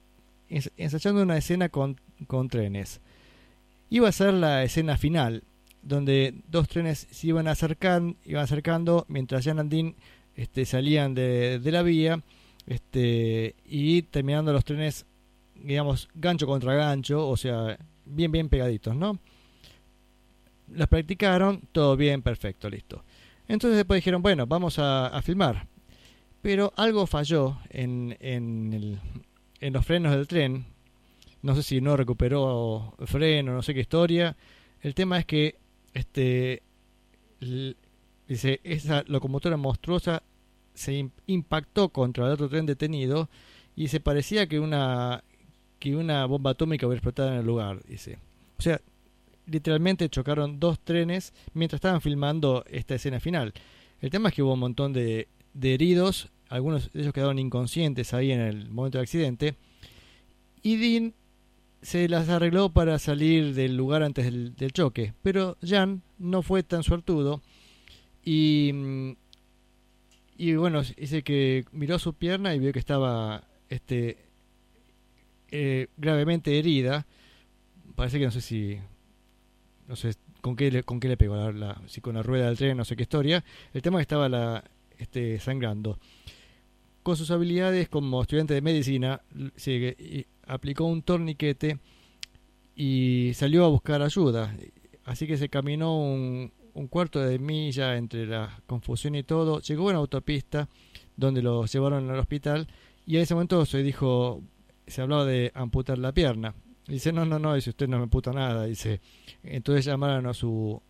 ensayando 0.48 1.22
una 1.22 1.36
escena 1.36 1.68
con, 1.68 2.00
con 2.26 2.48
trenes. 2.48 3.00
Iba 3.90 4.08
a 4.08 4.12
ser 4.12 4.34
la 4.34 4.64
escena 4.64 4.96
final, 4.98 5.44
donde 5.82 6.34
dos 6.48 6.68
trenes 6.68 7.06
se 7.10 7.28
iban, 7.28 7.48
acercan, 7.48 8.16
iban 8.24 8.44
acercando 8.44 9.06
mientras 9.08 9.44
Jan 9.44 9.58
and 9.58 9.70
Dean, 9.70 9.94
salían 10.64 11.14
de, 11.14 11.58
de 11.58 11.72
la 11.72 11.82
vía 11.82 12.22
este, 12.66 13.54
y 13.64 14.02
terminando 14.02 14.52
los 14.52 14.64
trenes, 14.64 15.06
digamos, 15.54 16.08
gancho 16.14 16.46
contra 16.46 16.74
gancho, 16.74 17.26
o 17.26 17.36
sea, 17.36 17.78
bien, 18.04 18.30
bien 18.30 18.48
pegaditos, 18.48 18.94
¿no? 18.94 19.18
Las 20.70 20.88
practicaron, 20.88 21.62
todo 21.72 21.96
bien, 21.96 22.20
perfecto, 22.20 22.68
listo. 22.68 23.02
Entonces 23.48 23.78
después 23.78 23.98
dijeron, 23.98 24.20
bueno, 24.20 24.46
vamos 24.46 24.78
a, 24.78 25.06
a 25.06 25.22
filmar. 25.22 25.66
Pero 26.42 26.72
algo 26.76 27.06
falló 27.06 27.58
en, 27.70 28.16
en 28.20 28.72
el, 28.72 29.00
en 29.60 29.72
los 29.72 29.84
frenos 29.86 30.12
del 30.12 30.26
tren. 30.26 30.66
No 31.42 31.54
sé 31.54 31.62
si 31.62 31.80
no 31.80 31.96
recuperó 31.96 32.94
freno, 33.06 33.52
no 33.52 33.62
sé 33.62 33.74
qué 33.74 33.80
historia. 33.80 34.36
El 34.82 34.94
tema 34.94 35.18
es 35.18 35.26
que 35.26 35.56
este 35.94 36.62
dice 38.26 38.60
esa 38.64 39.04
locomotora 39.06 39.56
monstruosa 39.56 40.22
se 40.74 40.92
im- 41.00 41.10
impactó 41.26 41.88
contra 41.90 42.26
el 42.26 42.32
otro 42.32 42.48
tren 42.48 42.66
detenido 42.66 43.28
y 43.76 43.88
se 43.88 44.00
parecía 44.00 44.46
que 44.46 44.60
una 44.60 45.22
que 45.78 45.94
una 45.94 46.26
bomba 46.26 46.50
atómica 46.50 46.86
hubiera 46.86 46.98
explotado 46.98 47.30
en 47.30 47.36
el 47.38 47.46
lugar, 47.46 47.80
dice. 47.84 48.18
O 48.58 48.62
sea, 48.62 48.80
literalmente 49.46 50.08
chocaron 50.08 50.58
dos 50.58 50.80
trenes 50.80 51.32
mientras 51.54 51.78
estaban 51.78 52.00
filmando 52.00 52.64
esta 52.68 52.96
escena 52.96 53.20
final. 53.20 53.52
El 54.00 54.10
tema 54.10 54.28
es 54.28 54.34
que 54.34 54.42
hubo 54.42 54.54
un 54.54 54.60
montón 54.60 54.92
de, 54.92 55.28
de 55.54 55.74
heridos, 55.74 56.30
algunos 56.48 56.92
de 56.92 57.00
ellos 57.00 57.12
quedaron 57.12 57.38
inconscientes 57.38 58.14
ahí 58.14 58.32
en 58.32 58.40
el 58.40 58.70
momento 58.70 58.98
del 58.98 59.04
accidente, 59.04 59.56
y 60.62 60.76
Dean 60.76 61.14
se 61.82 62.08
las 62.08 62.28
arregló 62.28 62.70
para 62.70 62.98
salir 62.98 63.54
del 63.54 63.76
lugar 63.76 64.02
antes 64.02 64.24
del, 64.24 64.72
choque, 64.72 65.14
pero 65.22 65.56
Jan 65.62 66.02
no 66.18 66.42
fue 66.42 66.62
tan 66.62 66.82
suertudo 66.82 67.40
y, 68.24 68.72
mm, 68.74 69.12
y 70.38 70.54
bueno, 70.54 70.82
dice 70.82 71.22
que 71.22 71.64
miró 71.72 71.98
su 71.98 72.14
pierna 72.14 72.54
y 72.54 72.58
vio 72.58 72.72
que 72.72 72.78
estaba 72.78 73.44
este, 73.68 74.18
eh, 75.50 75.88
gravemente 75.96 76.58
herida. 76.58 77.06
Parece 77.96 78.18
que 78.18 78.26
no 78.26 78.30
sé 78.30 78.40
si. 78.40 78.78
No 79.88 79.96
sé 79.96 80.12
con 80.40 80.54
qué 80.54 80.70
le, 80.70 80.82
con 80.84 81.00
qué 81.00 81.08
le 81.08 81.16
pegó, 81.16 81.50
la- 81.50 81.80
si 81.86 82.00
con 82.00 82.14
la 82.14 82.22
rueda 82.22 82.46
del 82.46 82.56
tren, 82.56 82.76
no 82.76 82.84
sé 82.84 82.94
qué 82.94 83.02
historia. 83.02 83.44
El 83.72 83.82
tema 83.82 83.98
es 83.98 84.00
que 84.00 84.14
estaba 84.14 84.28
la, 84.28 84.62
este, 84.98 85.40
sangrando. 85.40 85.98
Con 87.02 87.16
sus 87.16 87.30
habilidades 87.30 87.88
como 87.88 88.20
estudiante 88.20 88.54
de 88.54 88.60
medicina, 88.60 89.22
se 89.56 89.72
y 89.98 90.26
aplicó 90.46 90.84
un 90.84 91.02
torniquete 91.02 91.78
y 92.74 93.32
salió 93.34 93.64
a 93.64 93.68
buscar 93.68 94.02
ayuda. 94.02 94.54
Así 95.04 95.26
que 95.26 95.36
se 95.36 95.48
caminó 95.48 95.98
un, 95.98 96.52
un 96.74 96.88
cuarto 96.88 97.20
de 97.20 97.38
milla 97.38 97.96
entre 97.96 98.26
la 98.26 98.60
confusión 98.66 99.14
y 99.14 99.22
todo. 99.22 99.60
Llegó 99.60 99.88
a 99.88 99.90
una 99.90 99.98
autopista 99.98 100.68
donde 101.16 101.42
lo 101.42 101.64
llevaron 101.66 102.10
al 102.10 102.18
hospital 102.18 102.68
y 103.06 103.16
en 103.16 103.22
ese 103.22 103.34
momento 103.34 103.64
se 103.64 103.82
dijo, 103.82 104.42
se 104.86 105.00
hablaba 105.00 105.24
de 105.24 105.50
amputar 105.54 105.98
la 105.98 106.12
pierna. 106.12 106.54
Dice, 106.86 107.12
no, 107.12 107.24
no, 107.24 107.38
no, 107.38 107.54
dice, 107.54 107.70
usted 107.70 107.88
no 107.88 107.98
me 107.98 108.04
amputa 108.04 108.32
nada. 108.32 108.64
Dice, 108.64 109.00
entonces 109.42 109.84
llamaron 109.84 110.26
a 110.26 110.34
su 110.34 110.80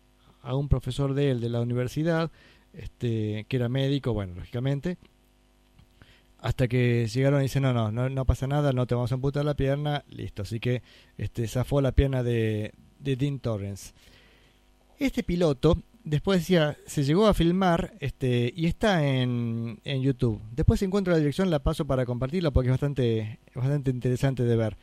a 0.41 0.55
un 0.55 0.69
profesor 0.69 1.13
de 1.13 1.31
él 1.31 1.41
de 1.41 1.49
la 1.49 1.61
universidad, 1.61 2.31
este, 2.73 3.45
que 3.47 3.57
era 3.57 3.69
médico, 3.69 4.13
bueno, 4.13 4.35
lógicamente, 4.35 4.97
hasta 6.41 6.67
que 6.67 7.07
llegaron 7.07 7.41
y 7.41 7.43
dicen, 7.43 7.63
no, 7.63 7.73
no, 7.73 8.09
no, 8.09 8.25
pasa 8.25 8.47
nada, 8.47 8.71
no 8.71 8.87
te 8.87 8.95
vamos 8.95 9.11
a 9.11 9.15
amputar 9.15 9.43
la 9.45 9.55
pierna, 9.55 10.05
listo. 10.09 10.43
Así 10.43 10.59
que 10.59 10.81
este, 11.17 11.47
zafó 11.47 11.81
la 11.81 11.91
pierna 11.91 12.23
de, 12.23 12.73
de 12.99 13.15
Dean 13.15 13.39
Torrance. 13.39 13.93
Este 14.97 15.23
piloto, 15.23 15.77
después 16.03 16.39
decía, 16.39 16.77
se 16.85 17.03
llegó 17.03 17.27
a 17.27 17.33
filmar 17.33 17.93
este, 17.99 18.53
y 18.55 18.67
está 18.67 19.05
en, 19.05 19.79
en 19.83 20.01
YouTube. 20.01 20.41
Después 20.51 20.81
encuentro 20.81 21.13
la 21.13 21.19
dirección, 21.19 21.49
la 21.49 21.59
paso 21.59 21.85
para 21.85 22.05
compartirla 22.05 22.51
porque 22.51 22.69
es 22.69 22.73
bastante, 22.73 23.39
bastante 23.53 23.91
interesante 23.91 24.43
de 24.43 24.55
ver. 24.55 24.77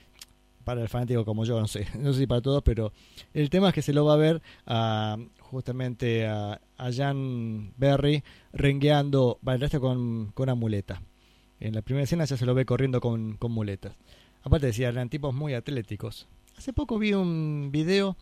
Para 0.64 0.82
el 0.82 0.88
fanático 0.88 1.24
como 1.24 1.44
yo, 1.44 1.60
no 1.60 1.68
sé, 1.68 1.86
no 1.98 2.12
sé 2.12 2.20
si 2.20 2.26
para 2.26 2.40
todos, 2.40 2.62
pero 2.64 2.92
el 3.32 3.50
tema 3.50 3.68
es 3.68 3.74
que 3.74 3.82
se 3.82 3.92
lo 3.92 4.04
va 4.04 4.14
a 4.14 4.16
ver 4.16 4.42
a, 4.66 5.16
justamente 5.38 6.26
a, 6.26 6.60
a 6.76 6.92
Jan 6.92 7.72
Berry 7.76 8.24
rengueando, 8.52 9.38
resto 9.60 9.80
con, 9.80 10.32
con 10.32 10.48
una. 10.48 11.00
En 11.60 11.74
la 11.74 11.82
primera 11.82 12.04
escena 12.04 12.24
ya 12.24 12.36
se 12.36 12.46
lo 12.46 12.54
ve 12.54 12.64
corriendo 12.64 13.00
con, 13.00 13.36
con 13.36 13.52
muletas. 13.52 13.96
Aparte 14.42 14.66
decía, 14.66 14.88
eran 14.88 15.08
tipos 15.08 15.34
muy 15.34 15.54
atléticos. 15.54 16.28
Hace 16.56 16.72
poco 16.72 16.98
vi 16.98 17.12
un 17.12 17.70
video 17.72 18.16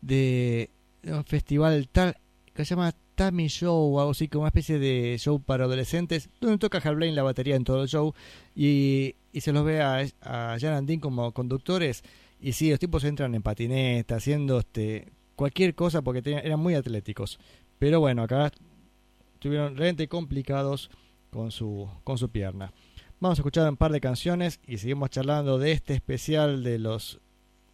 de 0.00 0.70
un 1.04 1.24
festival 1.24 1.88
tal 1.88 2.16
que 2.54 2.64
se 2.64 2.74
llama 2.74 2.94
Tammy 3.14 3.48
Show 3.48 3.94
o 3.94 4.00
algo 4.00 4.12
así, 4.12 4.28
como 4.28 4.42
una 4.42 4.48
especie 4.48 4.78
de 4.78 5.16
show 5.18 5.40
para 5.40 5.64
adolescentes, 5.64 6.30
donde 6.40 6.58
toca 6.58 6.78
Hal 6.78 7.14
la 7.14 7.22
batería 7.22 7.56
en 7.56 7.64
todo 7.64 7.82
el 7.82 7.88
show 7.88 8.14
y, 8.54 9.14
y 9.32 9.40
se 9.40 9.52
los 9.52 9.64
ve 9.64 9.80
a, 9.82 10.06
a 10.22 10.56
Jan 10.60 10.86
Dean 10.86 11.00
como 11.00 11.32
conductores 11.32 12.02
y 12.40 12.52
sí, 12.52 12.70
los 12.70 12.78
tipos 12.78 13.04
entran 13.04 13.34
en 13.34 13.42
patineta, 13.42 14.16
haciendo 14.16 14.60
este 14.60 15.08
cualquier 15.36 15.74
cosa 15.74 16.02
porque 16.02 16.22
eran 16.30 16.60
muy 16.60 16.74
atléticos. 16.74 17.38
Pero 17.78 18.00
bueno, 18.00 18.22
acá 18.22 18.52
estuvieron 19.34 19.76
realmente 19.76 20.08
complicados 20.08 20.90
con 21.30 21.50
su, 21.50 21.88
con 22.04 22.18
su 22.18 22.28
pierna. 22.28 22.72
Vamos 23.20 23.38
a 23.38 23.42
escuchar 23.42 23.68
un 23.68 23.76
par 23.76 23.92
de 23.92 24.00
canciones 24.00 24.60
y 24.66 24.78
seguimos 24.78 25.10
charlando 25.10 25.58
de 25.58 25.72
este 25.72 25.94
especial 25.94 26.62
de 26.62 26.78
los 26.78 27.20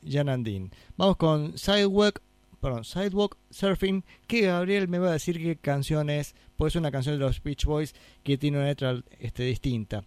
Jan 0.07 0.29
and 0.29 0.47
Dean. 0.47 0.71
Vamos 0.97 1.17
con 1.17 1.57
Sidewalk, 1.57 2.21
perdón, 2.61 2.85
Sidewalk 2.85 3.37
Surfing, 3.51 4.05
que 4.27 4.43
Gabriel 4.43 4.89
me 4.89 4.99
va 4.99 5.11
a 5.11 5.13
decir 5.13 5.39
qué 5.39 5.57
canción 5.57 6.11
es, 6.11 6.35
pues 6.57 6.73
es 6.73 6.81
una 6.81 6.91
canción 6.91 7.17
de 7.19 7.25
los 7.25 7.43
Beach 7.43 7.65
Boys 7.65 7.95
que 8.23 8.39
tiene 8.39 8.59
una 8.59 8.67
letra 8.67 9.01
este, 9.21 9.45
distinta. 9.45 10.05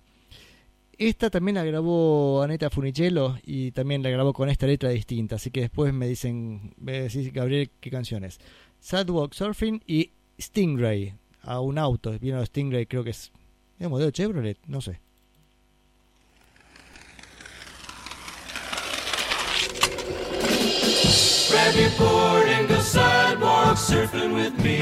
Esta 0.97 1.29
también 1.29 1.55
la 1.55 1.63
grabó 1.63 2.41
Aneta 2.43 2.69
Funicello 2.69 3.37
y 3.45 3.71
también 3.71 4.03
la 4.03 4.09
grabó 4.09 4.33
con 4.33 4.49
esta 4.49 4.67
letra 4.67 4.89
distinta, 4.89 5.37
así 5.37 5.49
que 5.49 5.61
después 5.61 5.93
me 5.93 6.05
dicen, 6.09 6.73
me 6.77 7.03
decís 7.03 7.31
Gabriel 7.31 7.71
qué 7.79 7.89
canción 7.89 8.25
es. 8.25 8.39
Sidewalk 8.81 9.33
Surfing 9.33 9.81
y 9.87 10.11
Stingray, 10.37 11.13
a 11.41 11.61
un 11.61 11.77
auto, 11.77 12.17
vino 12.19 12.45
Stingray, 12.45 12.85
creo 12.85 13.05
que 13.05 13.11
es, 13.11 13.31
¿es 13.79 13.85
un 13.85 13.91
modelo 13.91 14.11
Chevrolet, 14.11 14.57
no 14.67 14.81
sé. 14.81 14.99
Grab 21.49 21.75
your 21.75 21.89
board 21.97 22.47
and 22.47 22.67
go 22.67 22.79
sidewalk 22.79 23.77
surfing 23.77 24.33
with 24.35 24.53
me. 24.63 24.79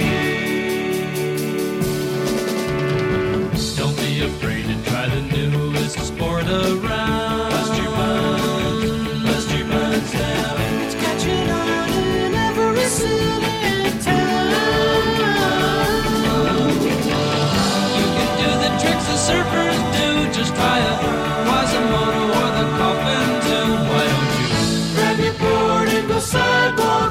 Don't 3.77 3.95
be 3.97 4.25
afraid 4.25 4.65
to 4.65 4.89
try 4.89 5.07
the 5.07 5.21
newest 5.21 5.99
sport 5.99 6.45
around. 6.47 7.36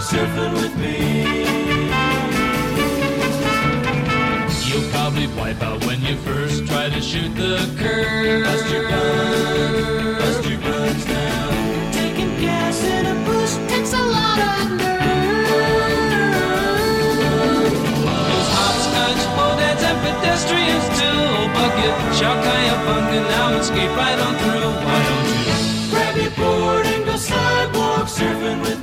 Surfing 0.06 0.52
with 0.54 0.76
me? 0.78 0.96
You'll 4.68 4.88
probably 4.92 5.26
wipe 5.38 5.60
out 5.62 5.84
when 5.84 6.00
you 6.02 6.16
first 6.18 6.66
try 6.66 6.88
to 6.88 7.00
shoot 7.00 7.34
the 7.34 7.58
curve. 7.76 8.44
Bust 8.44 8.70
your 8.70 8.88
buns, 8.88 10.18
bust 10.22 10.48
your 10.48 10.60
buns 10.60 11.04
down. 11.06 11.92
Taking 11.92 12.32
gas 12.40 12.84
in 12.84 13.06
a 13.06 13.14
bush 13.26 13.54
takes 13.70 13.92
a 13.94 14.04
lot 14.16 14.38
of 14.38 14.78
nerve. 14.78 15.06
Those 18.30 18.50
hopscotch 18.58 19.22
boneheads 19.36 19.82
and 19.90 19.98
pedestrians 20.04 20.86
too. 20.98 21.20
Bucket, 21.56 21.94
shock, 22.14 22.38
kayapunga, 22.46 23.20
now 23.34 23.58
escape 23.58 23.94
right 23.96 24.18
on 24.26 24.34
through. 24.38 24.70
Why 24.86 24.98
don't 25.08 25.28
you 25.34 25.90
grab 25.90 26.14
your 26.16 26.34
board 26.38 26.86
and 26.86 27.04
go 27.04 27.16
sidewalk 27.16 28.06
surfing 28.06 28.60
with 28.62 28.75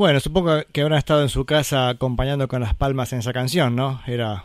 Bueno, 0.00 0.18
supongo 0.18 0.62
que 0.72 0.80
habrán 0.80 0.96
estado 0.96 1.20
en 1.20 1.28
su 1.28 1.44
casa 1.44 1.90
acompañando 1.90 2.48
con 2.48 2.62
las 2.62 2.74
palmas 2.74 3.12
en 3.12 3.18
esa 3.18 3.34
canción, 3.34 3.76
¿no? 3.76 4.00
Era. 4.06 4.42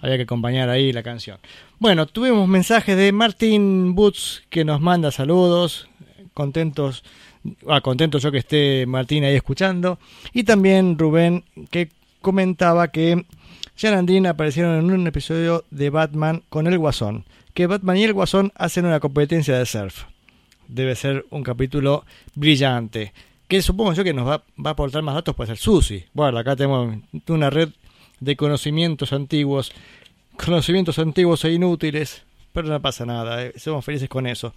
Había 0.00 0.16
que 0.16 0.24
acompañar 0.24 0.68
ahí 0.68 0.92
la 0.92 1.04
canción. 1.04 1.38
Bueno, 1.78 2.06
tuvimos 2.06 2.48
mensajes 2.48 2.96
de 2.96 3.12
Martín 3.12 3.94
Boots 3.94 4.42
que 4.50 4.64
nos 4.64 4.80
manda 4.80 5.12
saludos. 5.12 5.88
Contentos. 6.34 7.04
Ah, 7.68 7.82
contento 7.82 8.18
yo 8.18 8.32
que 8.32 8.38
esté 8.38 8.84
Martín 8.84 9.22
ahí 9.22 9.36
escuchando. 9.36 10.00
Y 10.32 10.42
también 10.42 10.98
Rubén 10.98 11.44
que 11.70 11.90
comentaba 12.20 12.88
que 12.88 13.26
Jan 13.78 13.94
and 13.94 14.10
Dean 14.10 14.26
aparecieron 14.26 14.76
en 14.80 14.90
un 14.90 15.06
episodio 15.06 15.64
de 15.70 15.90
Batman 15.90 16.42
con 16.48 16.66
el 16.66 16.78
Guasón. 16.78 17.26
Que 17.54 17.68
Batman 17.68 17.98
y 17.98 18.02
el 18.02 18.12
Guasón 18.12 18.52
hacen 18.56 18.86
una 18.86 18.98
competencia 18.98 19.56
de 19.56 19.66
surf 19.66 20.06
debe 20.68 20.94
ser 20.94 21.24
un 21.30 21.42
capítulo 21.42 22.04
brillante. 22.34 23.12
Que 23.48 23.62
supongo 23.62 23.92
yo 23.92 24.02
que 24.02 24.12
nos 24.12 24.28
va, 24.28 24.42
a 24.64 24.70
aportar 24.70 25.02
más 25.02 25.14
datos 25.14 25.34
puede 25.36 25.48
ser 25.48 25.58
Susi. 25.58 26.04
Bueno, 26.12 26.38
acá 26.38 26.56
tenemos 26.56 26.98
una 27.28 27.50
red 27.50 27.68
de 28.20 28.36
conocimientos 28.36 29.12
antiguos, 29.12 29.72
conocimientos 30.36 30.98
antiguos 30.98 31.44
e 31.44 31.52
inútiles, 31.52 32.22
pero 32.52 32.68
no 32.68 32.80
pasa 32.80 33.06
nada, 33.06 33.44
eh, 33.44 33.52
somos 33.56 33.84
felices 33.84 34.08
con 34.08 34.26
eso. 34.26 34.54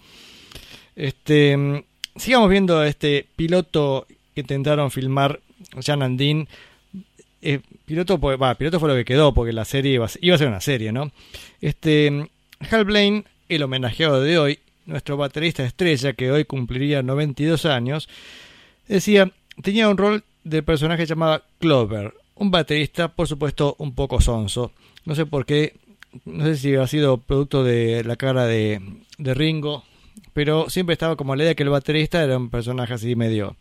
Este, 0.95 1.55
mm, 1.55 1.83
sigamos 2.15 2.49
viendo 2.49 2.83
este 2.83 3.27
piloto 3.35 4.07
que 4.33 4.41
intentaron 4.41 4.91
filmar 4.91 5.39
Jan 5.85 6.01
and 6.01 6.19
Dean. 6.19 6.47
Eh, 7.41 7.59
piloto, 7.85 8.19
pues, 8.19 8.37
piloto 8.57 8.79
fue 8.79 8.89
lo 8.89 8.95
que 8.95 9.05
quedó, 9.05 9.33
porque 9.33 9.53
la 9.53 9.65
serie 9.65 9.93
iba, 9.93 10.05
a 10.05 10.09
iba 10.21 10.35
a 10.35 10.37
ser 10.37 10.47
una 10.47 10.61
serie, 10.61 10.91
¿no? 10.91 11.11
Este, 11.61 12.09
mm, 12.09 12.27
Hal 12.71 12.85
Blaine, 12.85 13.25
el 13.49 13.63
homenajeado 13.63 14.21
de 14.21 14.37
hoy, 14.37 14.59
nuestro 14.89 15.17
baterista 15.17 15.63
estrella, 15.63 16.13
que 16.13 16.31
hoy 16.31 16.45
cumpliría 16.45 17.01
92 17.03 17.65
años, 17.65 18.09
decía, 18.87 19.31
tenía 19.61 19.87
un 19.89 19.97
rol 19.97 20.23
de 20.43 20.63
personaje 20.63 21.05
llamado 21.05 21.43
Clover, 21.59 22.13
un 22.35 22.51
baterista, 22.51 23.09
por 23.09 23.27
supuesto, 23.27 23.75
un 23.79 23.93
poco 23.93 24.19
sonso. 24.19 24.71
No 25.05 25.15
sé 25.15 25.25
por 25.25 25.45
qué, 25.45 25.75
no 26.25 26.45
sé 26.45 26.57
si 26.57 26.75
ha 26.75 26.87
sido 26.87 27.17
producto 27.17 27.63
de 27.63 28.03
la 28.03 28.15
cara 28.15 28.45
de, 28.45 28.81
de 29.17 29.33
Ringo, 29.33 29.83
pero 30.33 30.69
siempre 30.69 30.93
estaba 30.93 31.15
como 31.15 31.35
la 31.35 31.43
idea 31.43 31.55
que 31.55 31.63
el 31.63 31.69
baterista 31.69 32.23
era 32.23 32.37
un 32.37 32.49
personaje 32.49 32.93
así 32.93 33.15
medio 33.15 33.55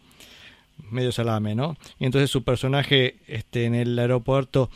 medio 0.91 1.11
salame, 1.11 1.55
¿no? 1.57 1.76
Y 1.99 2.05
entonces 2.05 2.31
su 2.31 2.45
personaje 2.45 3.16
este, 3.26 3.64
en 3.64 3.74
el 3.74 3.99
aeropuerto 3.99 4.70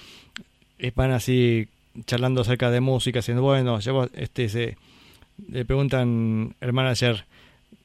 van 0.96 1.12
así 1.12 1.68
charlando 2.07 2.40
acerca 2.40 2.70
de 2.70 2.80
música, 2.80 3.20
diciendo, 3.20 3.42
bueno, 3.42 3.78
llevo, 3.78 4.09
este, 4.14 4.48
se, 4.48 4.76
le 5.49 5.64
preguntan 5.64 6.55
el 6.61 6.72
manager, 6.72 7.24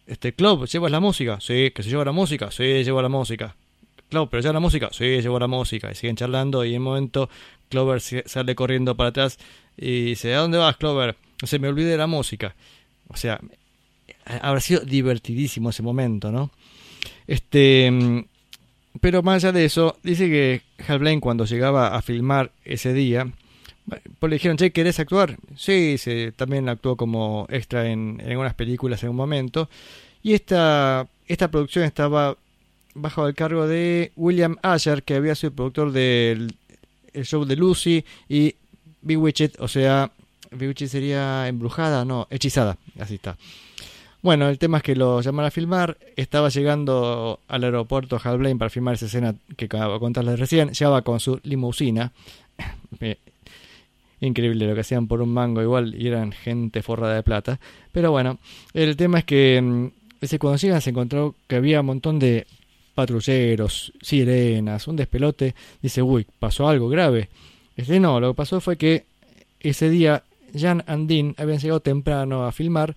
este, 0.05 0.33
Club, 0.33 0.67
¿llevas 0.67 0.91
la 0.91 0.99
música? 0.99 1.39
Sí, 1.41 1.71
que 1.71 1.83
se 1.83 1.89
lleva 1.89 2.05
la 2.05 2.11
música, 2.11 2.51
sí, 2.51 2.83
llevo 2.83 3.01
la 3.01 3.09
música. 3.09 3.55
Club, 4.09 4.29
¿pero 4.29 4.41
lleva 4.41 4.53
la 4.53 4.59
música? 4.59 4.89
Sí, 4.91 5.21
llevo 5.21 5.39
la 5.39 5.47
música. 5.47 5.91
Y 5.91 5.95
siguen 5.95 6.15
charlando 6.15 6.63
y 6.63 6.73
en 6.73 6.81
un 6.81 6.85
momento 6.85 7.29
Clover 7.69 8.01
sale 8.01 8.55
corriendo 8.55 8.95
para 8.95 9.09
atrás 9.09 9.37
y 9.75 10.05
dice, 10.05 10.33
¿a 10.33 10.39
dónde 10.39 10.57
vas, 10.57 10.77
Clover? 10.77 11.17
Se 11.43 11.59
me 11.59 11.67
olvidé 11.67 11.97
la 11.97 12.07
música. 12.07 12.55
O 13.09 13.17
sea, 13.17 13.39
habrá 14.41 14.61
sido 14.61 14.81
divertidísimo 14.81 15.69
ese 15.69 15.83
momento, 15.83 16.31
¿no? 16.31 16.51
Este, 17.27 17.91
pero 19.01 19.21
más 19.23 19.43
allá 19.43 19.51
de 19.51 19.65
eso, 19.65 19.97
dice 20.03 20.29
que 20.29 20.61
Hal 20.87 21.19
cuando 21.19 21.45
llegaba 21.45 21.95
a 21.95 22.01
filmar 22.01 22.51
ese 22.63 22.93
día, 22.93 23.27
pues 23.87 24.29
le 24.29 24.35
dijeron, 24.35 24.57
che, 24.57 24.71
¿querés 24.71 24.99
actuar? 24.99 25.37
Sí, 25.55 25.97
se, 25.97 26.31
también 26.33 26.67
actuó 26.69 26.97
como 26.97 27.47
extra 27.49 27.87
en, 27.87 28.21
algunas 28.25 28.53
películas 28.53 29.01
en 29.03 29.09
un 29.09 29.15
momento. 29.15 29.69
Y 30.23 30.33
esta, 30.33 31.07
esta 31.27 31.49
producción 31.49 31.85
estaba 31.85 32.37
bajo 32.93 33.27
el 33.27 33.35
cargo 33.35 33.67
de 33.67 34.11
William 34.15 34.57
Asher, 34.61 35.03
que 35.03 35.15
había 35.15 35.35
sido 35.35 35.53
productor 35.53 35.91
del 35.91 36.55
el 37.13 37.25
show 37.25 37.45
de 37.45 37.55
Lucy 37.55 38.05
y 38.29 38.55
Bewitched, 39.01 39.53
o 39.59 39.67
sea, 39.67 40.11
Bewitched 40.51 40.87
sería 40.87 41.47
embrujada, 41.47 42.05
no, 42.05 42.27
hechizada, 42.29 42.77
así 42.99 43.15
está. 43.15 43.37
Bueno, 44.21 44.49
el 44.49 44.59
tema 44.59 44.77
es 44.77 44.83
que 44.83 44.95
lo 44.95 45.21
llamaron 45.21 45.47
a 45.47 45.51
filmar, 45.51 45.97
estaba 46.15 46.49
llegando 46.49 47.39
al 47.47 47.63
aeropuerto 47.63 48.19
Hal 48.23 48.37
Blaine 48.37 48.59
para 48.59 48.69
filmar 48.69 48.95
esa 48.95 49.05
escena 49.05 49.35
que 49.55 49.65
acabo 49.65 49.93
de 49.93 49.99
contarles 49.99 50.39
recién, 50.39 50.71
llegaba 50.71 51.01
con 51.01 51.19
su 51.19 51.39
limusina. 51.43 52.11
Increíble 54.19 54.65
lo 54.65 54.73
que 54.73 54.81
hacían 54.81 55.07
por 55.07 55.21
un 55.21 55.29
mango 55.29 55.61
igual 55.61 55.95
y 55.95 56.07
eran 56.07 56.31
gente 56.31 56.81
forrada 56.81 57.15
de 57.15 57.23
plata. 57.23 57.59
Pero 57.91 58.11
bueno, 58.11 58.39
el 58.73 58.97
tema 58.97 59.19
es 59.19 59.25
que 59.25 59.61
mm, 59.61 59.87
ese 60.21 60.39
cuando 60.39 60.57
llegan 60.57 60.81
se 60.81 60.89
encontró 60.89 61.35
que 61.47 61.55
había 61.55 61.81
un 61.81 61.87
montón 61.87 62.17
de 62.19 62.47
patrulleros, 62.95 63.93
sirenas, 64.01 64.87
un 64.87 64.95
despelote. 64.95 65.53
Dice, 65.81 66.01
uy, 66.01 66.25
pasó 66.39 66.67
algo 66.67 66.89
grave. 66.89 67.29
Este 67.75 67.99
no, 67.99 68.19
lo 68.19 68.31
que 68.33 68.37
pasó 68.37 68.59
fue 68.59 68.75
que 68.77 69.05
ese 69.59 69.89
día 69.89 70.23
Jan 70.57 70.83
and 70.87 71.35
habían 71.37 71.59
llegado 71.59 71.79
temprano 71.79 72.45
a 72.45 72.51
filmar 72.51 72.95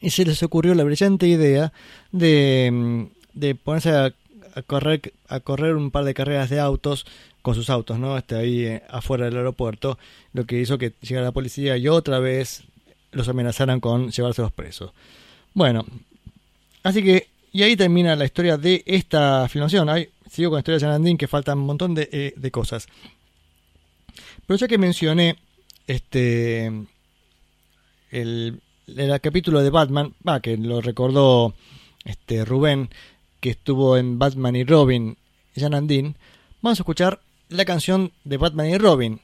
y 0.00 0.10
se 0.10 0.24
les 0.24 0.42
ocurrió 0.42 0.74
la 0.74 0.84
brillante 0.84 1.26
idea 1.26 1.72
de, 2.12 2.70
mm, 2.70 3.04
de 3.32 3.54
ponerse 3.54 3.90
a, 3.90 4.12
a 4.58 4.62
correr 4.62 5.12
a 5.28 5.40
correr 5.40 5.76
un 5.76 5.90
par 5.90 6.04
de 6.04 6.14
carreras 6.14 6.50
de 6.50 6.60
autos 6.60 7.06
con 7.42 7.54
sus 7.54 7.70
autos, 7.70 7.98
¿no? 7.98 8.18
Este, 8.18 8.34
ahí 8.34 8.64
eh, 8.64 8.82
afuera 8.88 9.24
del 9.24 9.36
aeropuerto, 9.36 9.98
lo 10.32 10.44
que 10.44 10.60
hizo 10.60 10.78
que 10.78 10.92
llegara 11.00 11.26
la 11.26 11.32
policía 11.32 11.76
y 11.76 11.88
otra 11.88 12.18
vez 12.18 12.64
los 13.12 13.28
amenazaran 13.28 13.80
con 13.80 14.10
llevárselos 14.10 14.52
presos. 14.52 14.92
Bueno, 15.54 15.86
así 16.82 17.02
que, 17.02 17.28
y 17.52 17.62
ahí 17.62 17.76
termina 17.76 18.16
la 18.16 18.24
historia 18.24 18.56
de 18.56 18.82
esta 18.86 19.48
filmación. 19.48 19.88
Ahí 19.88 20.10
sigo 20.30 20.50
con 20.50 20.56
la 20.56 20.60
historia 20.60 20.78
de 20.78 20.84
Janandín, 20.84 21.16
que 21.16 21.28
faltan 21.28 21.58
un 21.58 21.66
montón 21.66 21.94
de, 21.94 22.08
eh, 22.12 22.34
de 22.36 22.50
cosas. 22.50 22.86
Pero 24.46 24.58
ya 24.58 24.68
que 24.68 24.78
mencioné 24.78 25.36
este 25.86 26.66
el, 28.10 28.60
el 28.86 29.20
capítulo 29.20 29.62
de 29.62 29.70
Batman, 29.70 30.14
va, 30.26 30.40
que 30.40 30.56
lo 30.56 30.80
recordó 30.80 31.54
este 32.04 32.44
Rubén, 32.44 32.90
que 33.40 33.50
estuvo 33.50 33.96
en 33.96 34.18
Batman 34.18 34.56
y 34.56 34.64
Robin, 34.64 35.16
Jan 35.56 35.74
and 35.74 35.88
Dean, 35.88 36.16
vamos 36.60 36.78
a 36.78 36.82
escuchar 36.82 37.20
la 37.48 37.64
canción 37.64 38.12
de 38.24 38.36
Batman 38.36 38.70
y 38.70 38.78
Robin. 38.78 39.20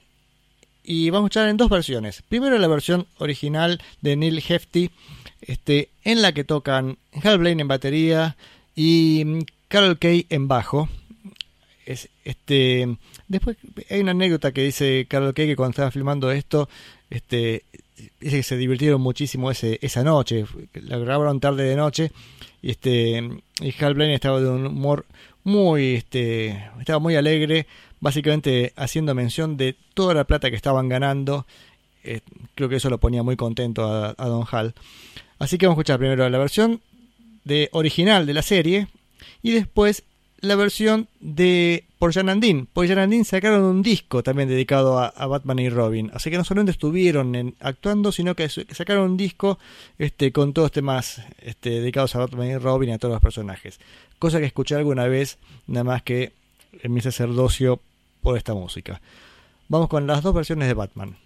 Y 0.82 1.10
vamos 1.10 1.24
a 1.24 1.26
escuchar 1.26 1.48
en 1.48 1.56
dos 1.56 1.70
versiones. 1.70 2.22
Primero 2.28 2.58
la 2.58 2.68
versión 2.68 3.06
original 3.18 3.80
de 4.02 4.16
Neil 4.16 4.42
Hefti, 4.46 4.90
este, 5.40 5.90
en 6.04 6.22
la 6.22 6.32
que 6.32 6.44
tocan 6.44 6.98
Hal 7.22 7.38
Blaine 7.38 7.62
en 7.62 7.68
batería 7.68 8.36
y 8.74 9.22
mm, 9.24 9.38
Carol 9.68 9.98
Kay 9.98 10.26
en 10.28 10.46
bajo. 10.46 10.88
Es, 11.86 12.08
este, 12.24 12.96
después 13.28 13.56
hay 13.90 14.00
una 14.00 14.12
anécdota 14.12 14.52
que 14.52 14.62
dice 14.62 15.06
Carol 15.08 15.34
Kay 15.34 15.48
que 15.48 15.56
cuando 15.56 15.70
estaba 15.70 15.90
filmando 15.90 16.30
esto, 16.30 16.68
este, 17.10 17.64
dice 18.20 18.36
que 18.36 18.42
se 18.42 18.56
divirtieron 18.56 19.00
muchísimo 19.00 19.50
ese, 19.50 19.78
esa 19.82 20.02
noche. 20.02 20.44
La 20.74 20.98
grabaron 20.98 21.40
tarde 21.40 21.64
de 21.64 21.76
noche 21.76 22.12
este 22.70 23.42
y 23.60 23.84
Hal 23.84 23.94
Blaine 23.94 24.14
estaba 24.14 24.40
de 24.40 24.48
un 24.48 24.66
humor 24.66 25.06
muy 25.42 25.94
este 25.94 26.64
estaba 26.80 26.98
muy 26.98 27.16
alegre 27.16 27.66
básicamente 28.00 28.72
haciendo 28.76 29.14
mención 29.14 29.56
de 29.56 29.76
toda 29.94 30.14
la 30.14 30.24
plata 30.24 30.50
que 30.50 30.56
estaban 30.56 30.88
ganando. 30.88 31.46
Eh, 32.02 32.20
creo 32.54 32.68
que 32.68 32.76
eso 32.76 32.90
lo 32.90 32.98
ponía 32.98 33.22
muy 33.22 33.36
contento 33.36 33.86
a, 33.86 34.14
a 34.18 34.28
Don 34.28 34.44
Hal. 34.50 34.74
Así 35.38 35.56
que 35.56 35.66
vamos 35.66 35.78
a 35.78 35.80
escuchar 35.80 35.98
primero 35.98 36.28
la 36.28 36.38
versión 36.38 36.82
de 37.44 37.70
original 37.72 38.26
de 38.26 38.34
la 38.34 38.42
serie 38.42 38.88
y 39.42 39.52
después 39.52 40.04
la 40.40 40.56
versión 40.56 41.08
de 41.20 41.84
por 42.04 42.12
Jan 42.12 42.28
and 42.28 42.42
Dean. 42.42 42.68
Por 42.70 42.86
Jan 42.86 42.98
and 42.98 43.12
Dean 43.12 43.24
sacaron 43.24 43.62
un 43.62 43.82
disco 43.82 44.22
también 44.22 44.46
dedicado 44.46 44.98
a, 44.98 45.26
Batman 45.26 45.58
y 45.60 45.70
Robin. 45.70 46.10
Así 46.12 46.30
que 46.30 46.36
no 46.36 46.44
solamente 46.44 46.72
estuvieron 46.72 47.54
actuando, 47.60 48.12
sino 48.12 48.34
que 48.36 48.46
sacaron 48.50 49.12
un 49.12 49.16
disco 49.16 49.58
este, 49.98 50.30
con 50.30 50.52
todos 50.52 50.70
temas 50.70 51.22
este, 51.40 51.70
dedicados 51.70 52.14
a 52.14 52.18
Batman 52.18 52.48
y 52.48 52.58
Robin 52.58 52.90
y 52.90 52.92
a 52.92 52.98
todos 52.98 53.14
los 53.14 53.22
personajes. 53.22 53.80
Cosa 54.18 54.38
que 54.38 54.44
escuché 54.44 54.74
alguna 54.74 55.06
vez, 55.06 55.38
nada 55.66 55.84
más 55.84 56.02
que 56.02 56.32
en 56.82 56.92
mi 56.92 57.00
sacerdocio 57.00 57.80
por 58.20 58.36
esta 58.36 58.52
música. 58.52 59.00
Vamos 59.68 59.88
con 59.88 60.06
las 60.06 60.22
dos 60.22 60.34
versiones 60.34 60.68
de. 60.68 60.74
Batman, 60.74 61.16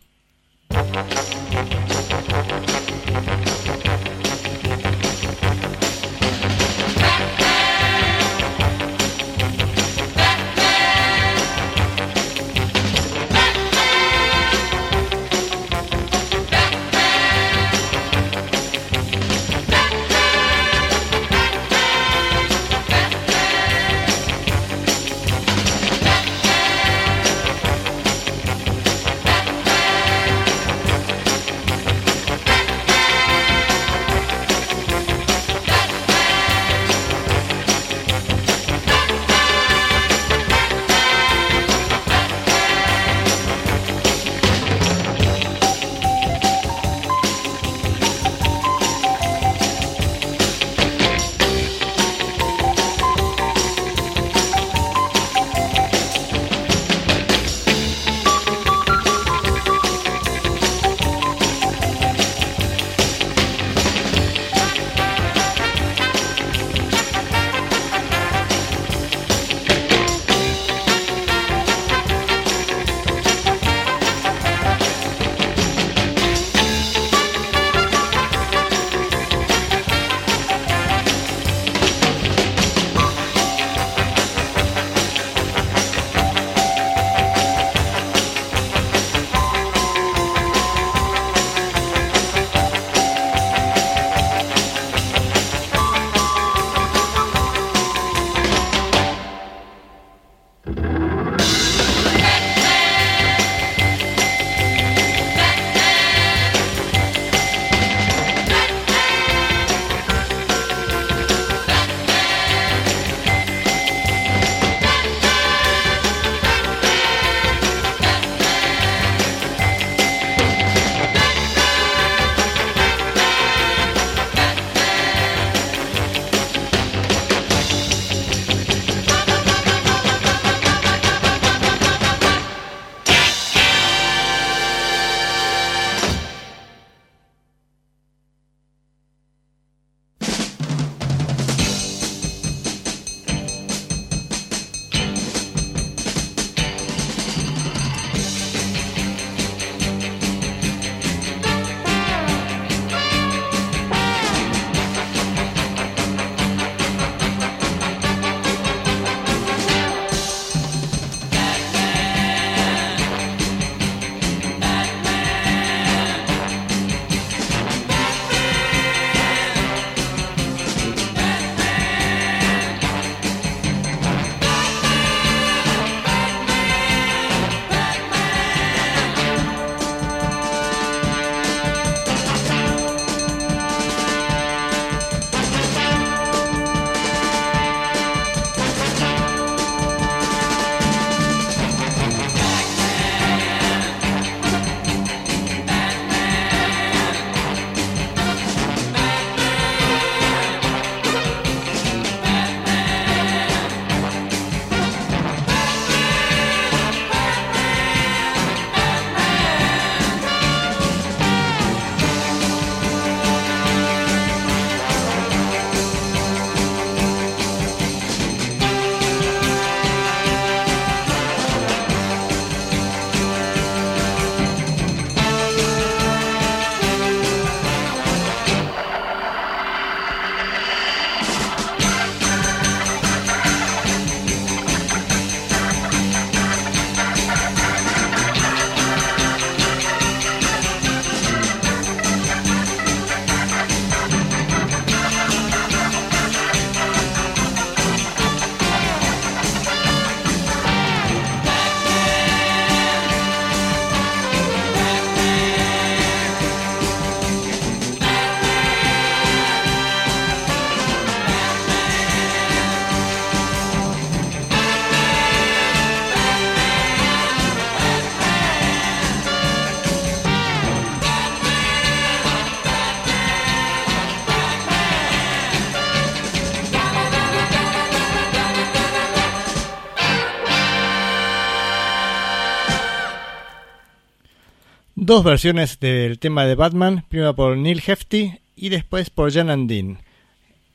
dos 285.08 285.24
versiones 285.24 285.80
del 285.80 286.18
tema 286.18 286.44
de 286.44 286.54
Batman, 286.54 287.02
primero 287.08 287.34
por 287.34 287.56
Neil 287.56 287.82
Hefti 287.84 288.40
y 288.54 288.68
después 288.68 289.08
por 289.08 289.32
Jan 289.32 289.48
Andin. 289.48 289.96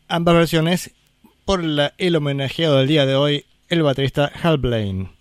Ambas 0.07 0.33
versiones 0.33 0.89
por 1.45 1.63
la- 1.63 1.93
el 1.99 2.15
homenajeado 2.15 2.77
del 2.79 2.87
día 2.87 3.05
de 3.05 3.13
hoy, 3.13 3.45
el 3.69 3.83
baterista 3.83 4.31
Hal 4.41 4.57
Blaine. 4.57 5.11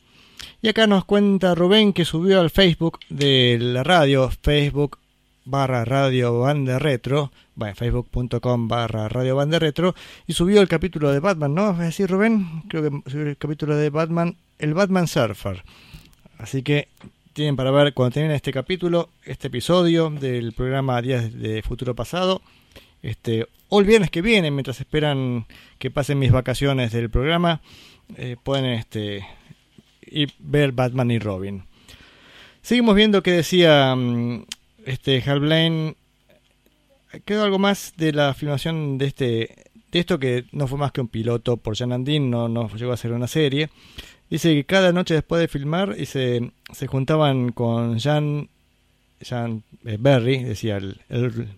Y 0.63 0.69
acá 0.69 0.87
nos 0.87 1.05
cuenta 1.05 1.55
Rubén 1.55 1.93
que 1.93 2.07
subió 2.07 2.41
al 2.41 2.49
Facebook 2.49 3.01
de 3.11 3.59
la 3.61 3.83
radio, 3.85 4.31
Facebook 4.43 4.99
barra 5.45 5.85
radio 5.85 6.39
banda 6.39 6.79
retro, 6.79 7.33
bueno, 7.55 7.75
facebook.com 7.75 8.67
barra 8.67 9.11
radio 9.11 9.37
banda 9.37 9.59
retro, 9.59 9.95
y 10.27 10.33
subió 10.33 10.63
el 10.63 10.69
capítulo 10.69 11.13
de 11.13 11.21
Batman, 11.21 11.55
¿no? 11.55 11.73
¿Es 11.73 11.79
decir, 11.81 12.09
Rubén? 12.09 12.63
Creo 12.67 12.83
que 12.83 13.11
subió 13.11 13.27
el 13.27 13.37
capítulo 13.37 13.77
de 13.77 13.91
Batman, 13.91 14.37
el 14.59 14.73
Batman 14.73 15.07
Surfer. 15.07 15.65
Así 16.39 16.63
que 16.63 16.89
tienen 17.33 17.57
para 17.57 17.71
ver 17.71 17.95
cuando 17.95 18.15
tienen 18.15 18.33
este 18.33 18.53
capítulo, 18.53 19.09
este 19.25 19.49
episodio 19.49 20.11
del 20.11 20.53
programa 20.53 21.01
Días 21.01 21.33
de 21.39 21.63
Futuro 21.63 21.95
Pasado, 21.95 22.43
este, 23.03 23.47
o 23.69 23.81
el 23.81 23.87
viernes 23.87 24.11
que 24.11 24.23
viene, 24.23 24.51
mientras 24.51 24.81
esperan 24.81 25.47
que 25.79 25.91
pasen 25.91 26.19
mis 26.19 26.31
vacaciones 26.31 26.93
del 26.93 27.11
programa, 27.11 27.61
eh, 28.17 28.37
pueden 28.43 28.67
este, 28.67 29.27
ir 30.03 30.33
ver 30.39 30.73
Batman 30.73 31.11
y 31.11 31.19
Robin. 31.19 31.65
Seguimos 32.61 32.95
viendo 32.95 33.23
que 33.23 33.33
decía 33.33 33.95
mm, 33.97 34.45
este 34.85 35.23
Hal 35.27 35.41
Blaine. 35.41 35.97
Quedó 37.25 37.45
algo 37.45 37.59
más 37.59 37.95
de 37.97 38.13
la 38.13 38.35
filmación 38.35 38.99
de 38.99 39.07
este 39.07 39.73
de 39.91 39.99
esto 39.99 40.19
que 40.19 40.47
no 40.53 40.67
fue 40.67 40.79
más 40.79 40.91
que 40.91 41.03
un 41.03 41.09
piloto 41.09 41.59
por 41.59 41.77
Jan 41.77 41.93
Andin, 41.93 42.31
no, 42.31 42.49
no 42.49 42.69
llegó 42.75 42.93
a 42.93 42.97
ser 42.97 43.13
una 43.13 43.27
serie. 43.27 43.69
Dice 44.33 44.55
que 44.55 44.65
cada 44.65 44.93
noche 44.93 45.13
después 45.13 45.43
de 45.43 45.47
filmar 45.47 45.95
y 45.99 46.07
se, 46.07 46.53
se 46.73 46.87
juntaban 46.87 47.53
con 47.53 47.99
Jan, 47.99 48.49
Jan 49.21 49.63
eh, 49.85 49.99
Berry, 50.01 50.43
decía 50.43 50.79
el, 50.79 51.03
el, 51.11 51.49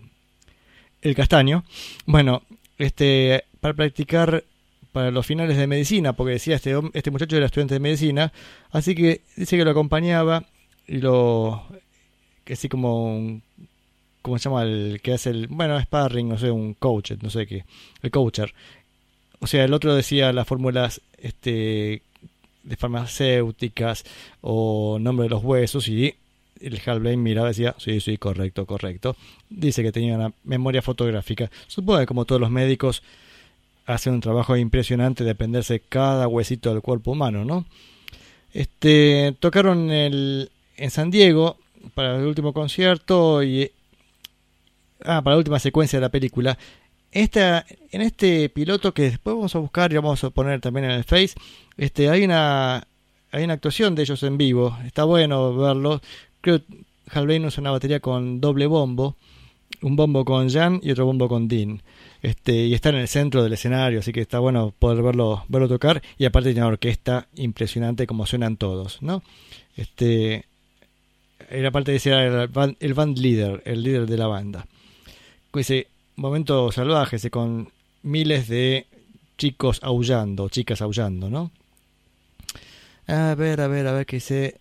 el 1.01 1.15
castaño. 1.15 1.63
Bueno, 2.05 2.43
este 2.77 3.45
para 3.61 3.75
practicar 3.75 4.43
para 4.91 5.09
los 5.09 5.25
finales 5.25 5.55
de 5.55 5.67
medicina, 5.67 6.17
porque 6.17 6.33
decía 6.33 6.57
este, 6.57 6.77
este 6.91 7.11
muchacho 7.11 7.37
era 7.37 7.45
estudiante 7.45 7.75
de 7.75 7.79
medicina, 7.79 8.33
así 8.71 8.93
que 8.93 9.21
dice 9.37 9.55
que 9.55 9.63
lo 9.63 9.71
acompañaba 9.71 10.43
y 10.85 10.97
lo 10.97 11.65
que 12.43 12.53
así 12.55 12.67
como 12.67 13.39
¿cómo 14.21 14.37
se 14.37 14.49
llama 14.49 14.63
el 14.63 14.99
que 15.01 15.13
hace 15.13 15.29
el 15.29 15.47
bueno 15.47 15.79
sparring 15.79 16.27
no 16.27 16.37
sé 16.37 16.51
un 16.51 16.73
coach 16.73 17.13
no 17.21 17.29
sé 17.29 17.47
qué 17.47 17.63
el 18.01 18.11
coacher 18.11 18.53
o 19.39 19.47
sea 19.47 19.63
el 19.63 19.73
otro 19.73 19.95
decía 19.95 20.33
las 20.33 20.45
fórmulas 20.45 21.01
este 21.17 22.01
de 22.65 22.75
farmacéuticas 22.75 24.03
o 24.41 24.97
nombre 24.99 25.25
de 25.25 25.29
los 25.29 25.43
huesos 25.43 25.87
y 25.87 26.15
el 26.59 26.81
Hal 26.85 26.99
Blaine 26.99 27.21
miraba 27.21 27.47
y 27.47 27.51
decía 27.51 27.75
sí 27.77 27.99
sí 28.01 28.17
correcto 28.17 28.65
correcto 28.65 29.15
dice 29.49 29.83
que 29.83 29.91
tenía 29.91 30.15
una 30.15 30.33
memoria 30.43 30.81
fotográfica 30.81 31.49
supongo 31.67 31.99
que 31.99 32.05
como 32.05 32.25
todos 32.25 32.41
los 32.41 32.51
médicos 32.51 33.03
hacen 33.85 34.13
un 34.13 34.21
trabajo 34.21 34.57
impresionante 34.57 35.23
de 35.23 35.31
aprenderse 35.31 35.81
cada 35.87 36.27
huesito 36.27 36.71
del 36.71 36.81
cuerpo 36.81 37.11
humano 37.11 37.45
no 37.45 37.65
este 38.53 39.35
tocaron 39.39 39.91
el, 39.91 40.49
en 40.77 40.91
San 40.91 41.11
Diego 41.11 41.57
para 41.93 42.15
el 42.17 42.25
último 42.25 42.53
concierto 42.53 43.43
y 43.43 43.71
ah, 45.03 45.21
para 45.21 45.35
la 45.35 45.37
última 45.37 45.59
secuencia 45.59 45.97
de 45.97 46.01
la 46.01 46.09
película. 46.09 46.57
En 47.15 48.01
este 48.01 48.49
piloto 48.49 48.93
que 48.93 49.03
después 49.03 49.37
vamos 49.37 49.55
a 49.55 49.59
buscar 49.59 49.89
y 49.91 49.95
vamos 49.95 50.21
a 50.25 50.31
poner 50.31 50.59
también 50.59 50.83
en 50.83 50.91
el 50.91 51.05
Face, 51.05 51.33
este, 51.77 52.09
hay 52.09 52.25
una 52.25 52.85
hay 53.31 53.45
una 53.45 53.53
actuación 53.53 53.95
de 53.95 54.03
ellos 54.03 54.21
en 54.23 54.37
vivo. 54.37 54.77
Está 54.85 55.05
bueno 55.05 55.55
verlo. 55.55 56.01
Creo 56.41 56.59
que 56.59 56.65
Hal 57.11 57.25
Blaine 57.25 57.47
usa 57.47 57.61
una 57.61 57.71
batería 57.71 58.01
con 58.01 58.41
doble 58.41 58.65
bombo, 58.65 59.15
un 59.81 59.95
bombo 59.95 60.25
con 60.25 60.49
Jan 60.49 60.81
y 60.83 60.91
otro 60.91 61.05
bombo 61.05 61.29
con 61.29 61.47
Dean. 61.47 61.81
Este, 62.21 62.65
y 62.65 62.73
está 62.73 62.89
en 62.89 62.95
el 62.95 63.07
centro 63.07 63.43
del 63.43 63.53
escenario, 63.53 63.99
así 63.99 64.11
que 64.11 64.21
está 64.21 64.39
bueno 64.39 64.73
poder 64.77 65.01
verlo, 65.01 65.45
verlo 65.47 65.69
tocar. 65.69 66.01
Y 66.17 66.25
aparte 66.25 66.49
tiene 66.49 66.61
una 66.61 66.73
orquesta 66.73 67.27
impresionante 67.35 68.07
como 68.07 68.25
suenan 68.25 68.57
todos, 68.57 69.01
¿no? 69.01 69.23
Este, 69.77 70.45
era 71.49 71.71
parte 71.71 71.93
de 71.93 71.99
ser 71.99 72.13
el 72.13 72.47
band, 72.47 72.75
el 72.79 73.21
leader, 73.21 73.61
el 73.65 73.83
líder 73.83 74.05
de 74.05 74.17
la 74.17 74.27
banda. 74.27 74.65
Momento 76.15 76.71
salvaje, 76.71 77.29
con 77.29 77.69
miles 78.03 78.47
de 78.47 78.87
chicos 79.37 79.79
aullando, 79.83 80.49
chicas 80.49 80.81
aullando, 80.81 81.29
¿no? 81.29 81.51
A 83.07 83.35
ver, 83.35 83.61
a 83.61 83.67
ver, 83.67 83.87
a 83.87 83.93
ver 83.93 84.05
qué 84.05 84.17
dice. 84.17 84.59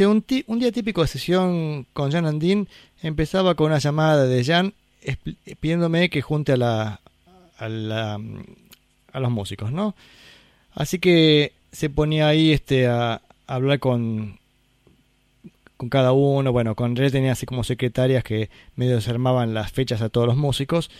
Un, 0.00 0.24
un 0.46 0.58
día 0.58 0.72
típico 0.72 1.00
de 1.02 1.08
sesión 1.08 1.86
con 1.92 2.12
Jan 2.12 2.26
Andin 2.26 2.68
empezaba 3.02 3.54
con 3.54 3.68
una 3.68 3.78
llamada 3.78 4.26
de 4.26 4.44
Jan 4.44 4.74
pidiéndome 5.60 6.10
que 6.10 6.20
junte 6.20 6.52
a 6.52 6.56
la, 6.56 7.00
a 7.56 7.68
la 7.68 8.20
a 9.12 9.20
los 9.20 9.30
músicos, 9.30 9.72
¿no? 9.72 9.94
Así 10.74 10.98
que 10.98 11.52
se 11.72 11.88
ponía 11.88 12.28
ahí 12.28 12.52
este 12.52 12.86
a, 12.86 13.14
a 13.14 13.20
hablar 13.46 13.78
con 13.78 14.38
con 15.78 15.88
cada 15.88 16.12
uno, 16.12 16.52
bueno, 16.52 16.74
con 16.74 16.96
Red 16.96 17.12
tenía 17.12 17.32
así 17.32 17.46
como 17.46 17.64
secretarias 17.64 18.24
que 18.24 18.50
medio 18.74 18.96
desarmaban 18.96 19.54
las 19.54 19.72
fechas 19.72 20.02
a 20.02 20.10
todos 20.10 20.26
los 20.26 20.36
músicos. 20.36 20.90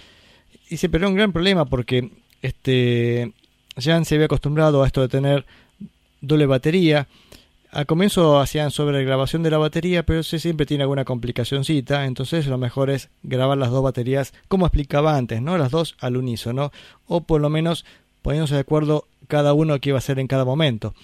Y 0.70 0.78
se 0.78 0.86
era 0.86 1.08
un 1.08 1.14
gran 1.14 1.32
problema 1.32 1.66
porque 1.66 2.10
este 2.40 3.32
Jan 3.76 4.04
se 4.04 4.14
había 4.14 4.26
acostumbrado 4.26 4.82
a 4.82 4.86
esto 4.86 5.00
de 5.00 5.08
tener 5.08 5.46
doble 6.20 6.46
batería. 6.46 7.08
Al 7.72 7.86
comienzo 7.86 8.38
hacían 8.38 8.70
sobre 8.70 9.04
grabación 9.04 9.42
de 9.42 9.50
la 9.50 9.58
batería, 9.58 10.06
pero 10.06 10.22
siempre 10.22 10.64
tiene 10.64 10.84
alguna 10.84 11.04
complicacioncita, 11.04 12.06
entonces 12.06 12.46
lo 12.46 12.56
mejor 12.56 12.88
es 12.88 13.10
grabar 13.24 13.58
las 13.58 13.70
dos 13.70 13.82
baterías 13.82 14.32
como 14.46 14.64
explicaba 14.64 15.16
antes, 15.16 15.42
¿no? 15.42 15.58
Las 15.58 15.72
dos 15.72 15.96
al 15.98 16.16
unísono, 16.16 16.72
o 17.06 17.20
por 17.22 17.40
lo 17.40 17.50
menos 17.50 17.84
poniéndose 18.22 18.54
de 18.54 18.60
acuerdo 18.60 19.06
cada 19.26 19.52
uno 19.54 19.78
qué 19.80 19.90
iba 19.90 19.98
a 19.98 19.98
hacer 19.98 20.20
en 20.20 20.28
cada 20.28 20.44
momento. 20.44 20.94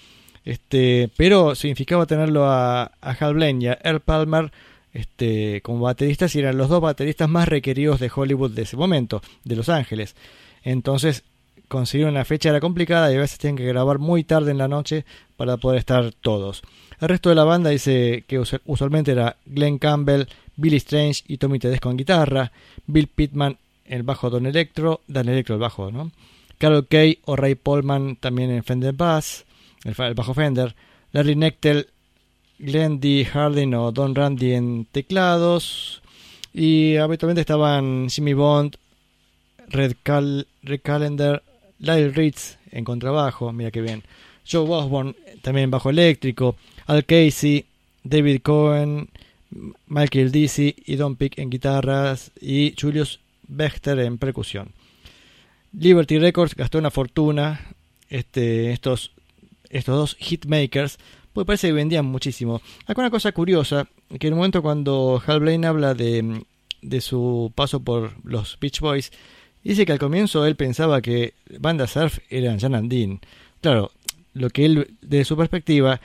Este, 0.45 1.09
pero 1.17 1.55
significaba 1.55 2.05
tenerlo 2.05 2.45
a, 2.45 2.91
Hal 3.01 3.33
Blaine 3.33 3.63
y 3.63 3.67
a 3.67 3.79
Earl 3.83 3.99
Palmer 3.99 4.51
este, 4.93 5.61
como 5.61 5.79
bateristas 5.81 6.35
y 6.35 6.39
eran 6.39 6.57
los 6.57 6.69
dos 6.69 6.81
bateristas 6.81 7.27
más 7.27 7.47
requeridos 7.47 7.99
de 7.99 8.11
Hollywood 8.13 8.51
de 8.51 8.61
ese 8.61 8.77
momento, 8.77 9.21
de 9.43 9.55
Los 9.55 9.69
Ángeles. 9.69 10.15
Entonces 10.63 11.23
conseguir 11.67 12.05
una 12.05 12.25
fecha 12.25 12.49
era 12.49 12.59
complicada 12.59 13.11
y 13.11 13.15
a 13.15 13.19
veces 13.19 13.39
tenían 13.39 13.57
que 13.57 13.65
grabar 13.65 13.97
muy 13.97 14.23
tarde 14.23 14.51
en 14.51 14.59
la 14.59 14.67
noche 14.67 15.03
para 15.35 15.57
poder 15.57 15.79
estar 15.79 16.11
todos. 16.21 16.61
El 17.01 17.09
resto 17.09 17.29
de 17.29 17.35
la 17.35 17.43
banda 17.43 17.71
dice 17.71 18.23
que 18.27 18.39
usu- 18.39 18.61
usualmente 18.65 19.11
era 19.11 19.35
Glenn 19.47 19.79
Campbell, 19.79 20.25
Billy 20.55 20.77
Strange 20.77 21.23
y 21.27 21.37
Tommy 21.37 21.57
Tedesco 21.59 21.89
en 21.89 21.97
guitarra, 21.97 22.51
Bill 22.85 23.07
Pittman 23.07 23.57
el 23.85 24.03
bajo 24.03 24.29
Don 24.29 24.45
Electro, 24.45 25.01
Dan 25.07 25.27
Electro 25.27 25.55
el 25.55 25.61
bajo, 25.61 25.91
¿no? 25.91 26.11
Carol 26.57 26.87
Kay 26.87 27.19
o 27.25 27.35
Ray 27.35 27.55
Polman 27.55 28.15
también 28.15 28.51
en 28.51 28.63
Fender 28.63 28.93
Bass, 28.93 29.44
el, 29.85 30.13
bajo 30.13 30.33
Fender, 30.33 30.75
Larry 31.11 31.35
Nectel, 31.35 31.87
Glenn 32.59 32.99
D. 32.99 33.25
Harding 33.25 33.73
o 33.73 33.91
Don 33.91 34.15
Randy 34.15 34.53
en 34.53 34.85
teclados 34.91 36.01
y 36.53 36.95
habitualmente 36.97 37.41
estaban 37.41 38.09
Jimmy 38.09 38.33
Bond, 38.33 38.77
Red, 39.67 39.93
Cal 40.03 40.47
Red 40.63 40.81
Callender, 40.83 41.43
Lyle 41.79 42.13
Ritz 42.13 42.57
en 42.71 42.83
contrabajo, 42.83 43.51
mira 43.51 43.71
que 43.71 43.81
bien. 43.81 44.03
Joe 44.49 44.69
Osborne 44.69 45.15
también 45.41 45.71
bajo 45.71 45.89
eléctrico, 45.89 46.55
Al 46.85 47.05
Casey, 47.05 47.65
David 48.03 48.41
Cohen, 48.41 49.09
Michael 49.87 50.31
Dizzy 50.31 50.75
y 50.85 50.95
Don 50.95 51.15
Pick 51.15 51.39
en 51.39 51.49
guitarras 51.49 52.31
y 52.39 52.73
Julius 52.79 53.19
Bechter 53.47 53.99
en 53.99 54.17
percusión. 54.17 54.71
Liberty 55.73 56.19
Records 56.19 56.55
gastó 56.55 56.77
una 56.77 56.91
fortuna 56.91 57.59
este, 58.09 58.71
estos, 58.71 59.11
estos 59.77 59.95
dos 59.95 60.17
hitmakers, 60.19 60.97
pues 61.33 61.45
parece 61.45 61.67
que 61.67 61.73
vendían 61.73 62.05
muchísimo. 62.05 62.61
Acá 62.85 63.01
una 63.01 63.11
cosa 63.11 63.31
curiosa, 63.31 63.87
que 64.19 64.27
en 64.27 64.33
un 64.33 64.39
momento 64.39 64.61
cuando 64.61 65.21
Hal 65.25 65.41
Blaine 65.41 65.67
habla 65.67 65.93
de, 65.93 66.45
de 66.81 67.01
su 67.01 67.51
paso 67.55 67.81
por 67.81 68.13
los 68.23 68.57
Beach 68.59 68.79
Boys, 68.79 69.11
dice 69.63 69.85
que 69.85 69.91
al 69.91 69.99
comienzo 69.99 70.45
él 70.45 70.55
pensaba 70.55 71.01
que 71.01 71.33
banda 71.59 71.87
surf 71.87 72.19
eran 72.29 72.59
Jan 72.59 72.75
and 72.75 72.89
Dean. 72.89 73.19
Claro, 73.61 73.91
lo 74.33 74.49
que 74.49 74.65
él, 74.65 74.95
desde 75.01 75.25
su 75.25 75.35
perspectiva, 75.35 75.99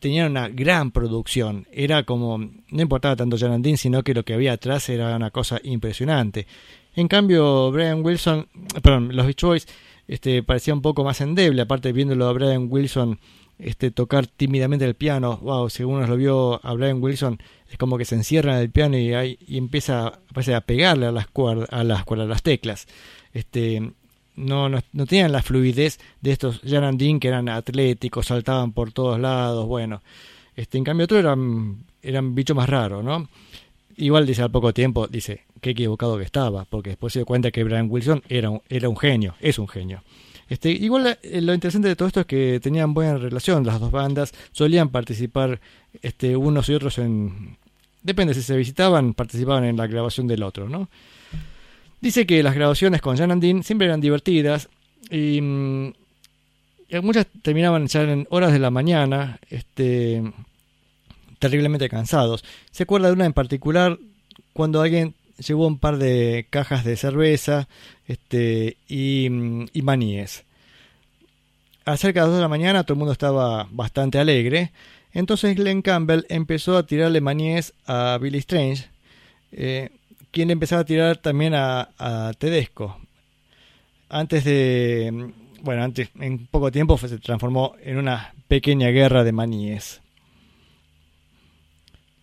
tenían 0.00 0.32
una 0.32 0.48
gran 0.48 0.90
producción. 0.90 1.66
Era 1.72 2.02
como, 2.02 2.38
no 2.38 2.82
importaba 2.82 3.16
tanto 3.16 3.38
Jan 3.38 3.52
and 3.52 3.64
Dean, 3.64 3.76
sino 3.76 4.02
que 4.02 4.14
lo 4.14 4.24
que 4.24 4.34
había 4.34 4.54
atrás 4.54 4.88
era 4.88 5.14
una 5.14 5.30
cosa 5.30 5.60
impresionante. 5.62 6.46
En 6.94 7.08
cambio, 7.08 7.70
Brian 7.70 8.04
Wilson, 8.04 8.48
perdón, 8.82 9.14
los 9.14 9.26
Beach 9.26 9.42
Boys, 9.42 9.68
este, 10.08 10.42
parecía 10.42 10.74
un 10.74 10.82
poco 10.82 11.04
más 11.04 11.20
endeble, 11.20 11.62
aparte 11.62 11.92
viéndolo 11.92 12.26
a 12.26 12.32
Brian 12.32 12.66
Wilson 12.70 13.18
este, 13.58 13.90
tocar 13.90 14.26
tímidamente 14.26 14.84
el 14.84 14.94
piano, 14.94 15.38
wow, 15.38 15.70
si 15.70 15.82
uno 15.82 16.06
lo 16.06 16.16
vio 16.16 16.60
a 16.64 16.72
Brian 16.74 17.02
Wilson, 17.02 17.38
es 17.70 17.78
como 17.78 17.96
que 17.98 18.04
se 18.04 18.14
encierra 18.14 18.54
en 18.56 18.60
el 18.62 18.70
piano 18.70 18.98
y, 18.98 19.14
ahí- 19.14 19.38
y 19.46 19.56
empieza 19.56 20.20
parece, 20.34 20.54
a 20.54 20.60
pegarle 20.60 21.06
a 21.06 21.12
las 21.12 21.26
cuerdas, 21.26 21.68
a 21.72 21.82
las 21.82 22.04
a 22.06 22.16
las 22.16 22.42
teclas. 22.42 22.86
Este, 23.32 23.92
no, 24.36 24.68
no, 24.68 24.80
no 24.92 25.06
tenían 25.06 25.32
la 25.32 25.42
fluidez 25.42 25.98
de 26.20 26.32
estos 26.32 26.60
Jan 26.66 26.84
and 26.84 27.00
Dean 27.00 27.18
que 27.18 27.28
eran 27.28 27.48
atléticos, 27.48 28.26
saltaban 28.26 28.72
por 28.72 28.92
todos 28.92 29.18
lados, 29.18 29.66
bueno. 29.66 30.02
Este, 30.54 30.78
en 30.78 30.84
cambio, 30.84 31.04
otros 31.04 31.20
eran, 31.20 31.84
eran 32.02 32.34
bichos 32.34 32.56
más 32.56 32.68
raros, 32.68 33.02
¿no? 33.04 33.28
Igual 33.98 34.26
dice 34.26 34.42
al 34.42 34.50
poco 34.50 34.74
tiempo, 34.74 35.06
dice, 35.06 35.44
qué 35.60 35.70
equivocado 35.70 36.18
que 36.18 36.24
estaba, 36.24 36.66
porque 36.66 36.90
después 36.90 37.12
se 37.12 37.20
dio 37.20 37.26
cuenta 37.26 37.50
que 37.50 37.64
Brian 37.64 37.88
Wilson 37.90 38.22
era 38.28 38.50
un, 38.50 38.60
era 38.68 38.88
un 38.88 38.96
genio, 38.96 39.34
es 39.40 39.58
un 39.58 39.68
genio. 39.68 40.02
Este, 40.48 40.70
igual 40.70 41.18
eh, 41.22 41.40
lo 41.40 41.54
interesante 41.54 41.88
de 41.88 41.96
todo 41.96 42.06
esto 42.06 42.20
es 42.20 42.26
que 42.26 42.60
tenían 42.62 42.94
buena 42.94 43.16
relación 43.16 43.64
las 43.64 43.80
dos 43.80 43.90
bandas, 43.90 44.32
solían 44.52 44.90
participar 44.90 45.60
este, 46.02 46.36
unos 46.36 46.68
y 46.68 46.74
otros 46.74 46.98
en... 46.98 47.56
Depende, 48.02 48.34
si 48.34 48.42
se 48.42 48.56
visitaban, 48.56 49.14
participaban 49.14 49.64
en 49.64 49.76
la 49.76 49.86
grabación 49.86 50.28
del 50.28 50.44
otro, 50.44 50.68
¿no? 50.68 50.88
Dice 52.00 52.26
que 52.26 52.42
las 52.42 52.54
grabaciones 52.54 53.00
con 53.00 53.16
Jan 53.16 53.32
and 53.32 53.42
Dean 53.42 53.62
siempre 53.64 53.86
eran 53.86 54.00
divertidas 54.00 54.68
y, 55.10 55.40
mm, 55.40 55.92
y 56.90 57.00
muchas 57.02 57.26
terminaban 57.42 57.88
ya 57.88 58.02
en 58.02 58.26
horas 58.30 58.52
de 58.52 58.60
la 58.60 58.70
mañana, 58.70 59.40
este, 59.50 60.22
terriblemente 61.38 61.88
cansados. 61.88 62.44
Se 62.70 62.84
acuerda 62.84 63.08
de 63.08 63.14
una 63.14 63.26
en 63.26 63.32
particular 63.32 63.98
cuando 64.52 64.80
alguien 64.80 65.14
llevó 65.38 65.66
un 65.66 65.78
par 65.78 65.98
de 65.98 66.46
cajas 66.50 66.84
de 66.84 66.96
cerveza 66.96 67.68
este, 68.06 68.76
y, 68.88 69.28
y 69.72 69.82
maníes. 69.82 70.44
A 71.84 71.96
cerca 71.96 72.20
de 72.20 72.26
las 72.26 72.30
2 72.30 72.36
de 72.38 72.42
la 72.42 72.48
mañana 72.48 72.82
todo 72.82 72.94
el 72.94 72.98
mundo 72.98 73.12
estaba 73.12 73.68
bastante 73.70 74.18
alegre. 74.18 74.72
Entonces 75.12 75.54
Glenn 75.56 75.82
Campbell 75.82 76.24
empezó 76.28 76.76
a 76.76 76.86
tirarle 76.86 77.20
maníes 77.20 77.74
a 77.86 78.18
Billy 78.20 78.38
Strange, 78.38 78.88
eh, 79.52 79.90
quien 80.30 80.50
empezaba 80.50 80.82
a 80.82 80.84
tirar 80.84 81.16
también 81.18 81.54
a, 81.54 81.90
a 81.98 82.32
Tedesco. 82.36 82.98
Antes 84.08 84.44
de. 84.44 85.32
Bueno, 85.62 85.82
antes, 85.82 86.10
en 86.20 86.46
poco 86.46 86.70
tiempo 86.70 86.98
se 86.98 87.18
transformó 87.18 87.74
en 87.82 87.98
una 87.98 88.34
pequeña 88.46 88.88
guerra 88.88 89.24
de 89.24 89.32
maníes. 89.32 90.00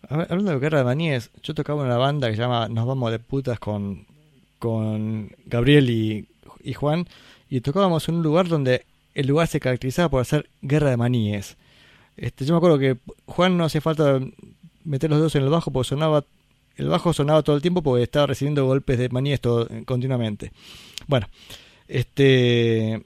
Hablando 0.08 0.52
de 0.52 0.58
guerra 0.58 0.78
de 0.78 0.84
maníes, 0.84 1.30
yo 1.42 1.54
tocaba 1.54 1.82
una 1.82 1.96
banda 1.96 2.28
que 2.28 2.36
se 2.36 2.42
llama 2.42 2.68
Nos 2.68 2.86
Vamos 2.86 3.10
de 3.10 3.18
Putas 3.18 3.58
con, 3.58 4.06
con 4.58 5.30
Gabriel 5.46 5.90
y, 5.90 6.28
y 6.62 6.74
Juan, 6.74 7.06
y 7.48 7.60
tocábamos 7.60 8.08
en 8.08 8.16
un 8.16 8.22
lugar 8.22 8.48
donde 8.48 8.84
el 9.14 9.26
lugar 9.26 9.46
se 9.46 9.60
caracterizaba 9.60 10.08
por 10.08 10.20
hacer 10.20 10.48
guerra 10.62 10.90
de 10.90 10.96
maníes. 10.96 11.56
Este, 12.16 12.44
yo 12.44 12.54
me 12.54 12.58
acuerdo 12.58 12.78
que 12.78 12.96
Juan 13.26 13.56
no 13.56 13.64
hacía 13.64 13.80
falta 13.80 14.20
meter 14.84 15.10
los 15.10 15.18
dedos 15.18 15.34
en 15.36 15.42
el 15.42 15.50
bajo 15.50 15.70
porque 15.70 15.88
sonaba 15.88 16.24
el 16.76 16.88
bajo 16.88 17.12
sonaba 17.12 17.42
todo 17.42 17.56
el 17.56 17.62
tiempo 17.62 17.82
porque 17.82 18.02
estaba 18.02 18.26
recibiendo 18.26 18.66
golpes 18.66 18.98
de 18.98 19.08
maníes 19.08 19.40
todo, 19.40 19.68
continuamente. 19.86 20.52
Bueno, 21.06 21.28
este 21.86 23.04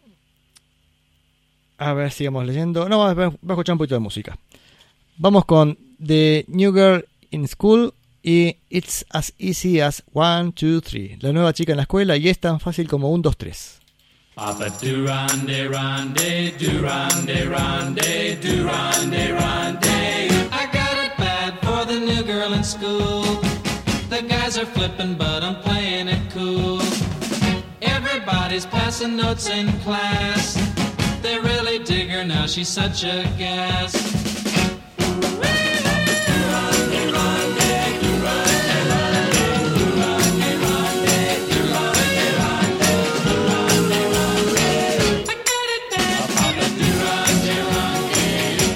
a 1.77 1.93
ver, 1.93 2.11
sigamos 2.11 2.47
leyendo. 2.47 2.89
No, 2.89 3.15
voy 3.15 3.25
a 3.25 3.53
escuchar 3.53 3.75
un 3.75 3.79
poquito 3.79 3.95
de 3.95 4.01
música. 4.01 4.39
Vamos 5.17 5.45
con 5.45 5.79
The 5.99 6.45
New 6.49 6.73
Girl 6.73 7.03
in 7.31 7.47
School 7.49 7.93
y 8.23 8.57
It's 8.71 9.05
as 9.11 9.33
Easy 9.39 9.81
as 9.81 10.03
1, 10.13 10.53
2, 10.53 10.81
3. 10.81 11.19
La 11.23 11.33
nueva 11.33 11.53
chica 11.53 11.73
en 11.73 11.77
la 11.77 11.83
escuela 11.83 12.17
y 12.17 12.29
es 12.29 12.39
tan 12.39 12.61
fácil 12.61 12.89
como 12.89 13.11
1, 13.11 13.23
2, 13.23 13.37
3. 13.37 13.79
Papa 14.35 14.69
do 14.81 15.05
ronde 15.05 15.67
ronde 15.67 16.55
do 16.59 16.81
ronde 16.81 17.45
ronde. 17.45 17.99
I 20.53 20.67
got 20.73 20.97
it 21.05 21.17
bad 21.19 21.59
for 21.63 21.85
the 21.85 21.99
new 21.99 22.23
girl 22.23 22.53
in 22.53 22.63
school. 22.63 23.25
The 24.09 24.23
guys 24.23 24.57
are 24.57 24.67
flipping, 24.67 25.17
but 25.17 25.43
I'm 25.43 25.57
playing 25.63 26.07
it 26.07 26.31
cool. 26.33 26.81
Everybody's 27.83 28.65
passing 28.65 29.17
notes 29.17 29.49
in 29.49 29.73
class. 29.81 30.55
They 31.21 31.39
really 31.41 31.81
dig 31.81 32.09
her 32.11 32.25
now, 32.25 32.47
she's 32.47 32.69
such 32.69 33.03
a 33.03 33.25
gas. 33.37 34.48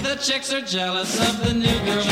The 0.03 0.19
chicks 0.21 0.53
are 0.53 0.61
jealous 0.61 1.19
of 1.21 1.45
the 1.45 1.55
new 1.55 1.79
girl 1.85 2.12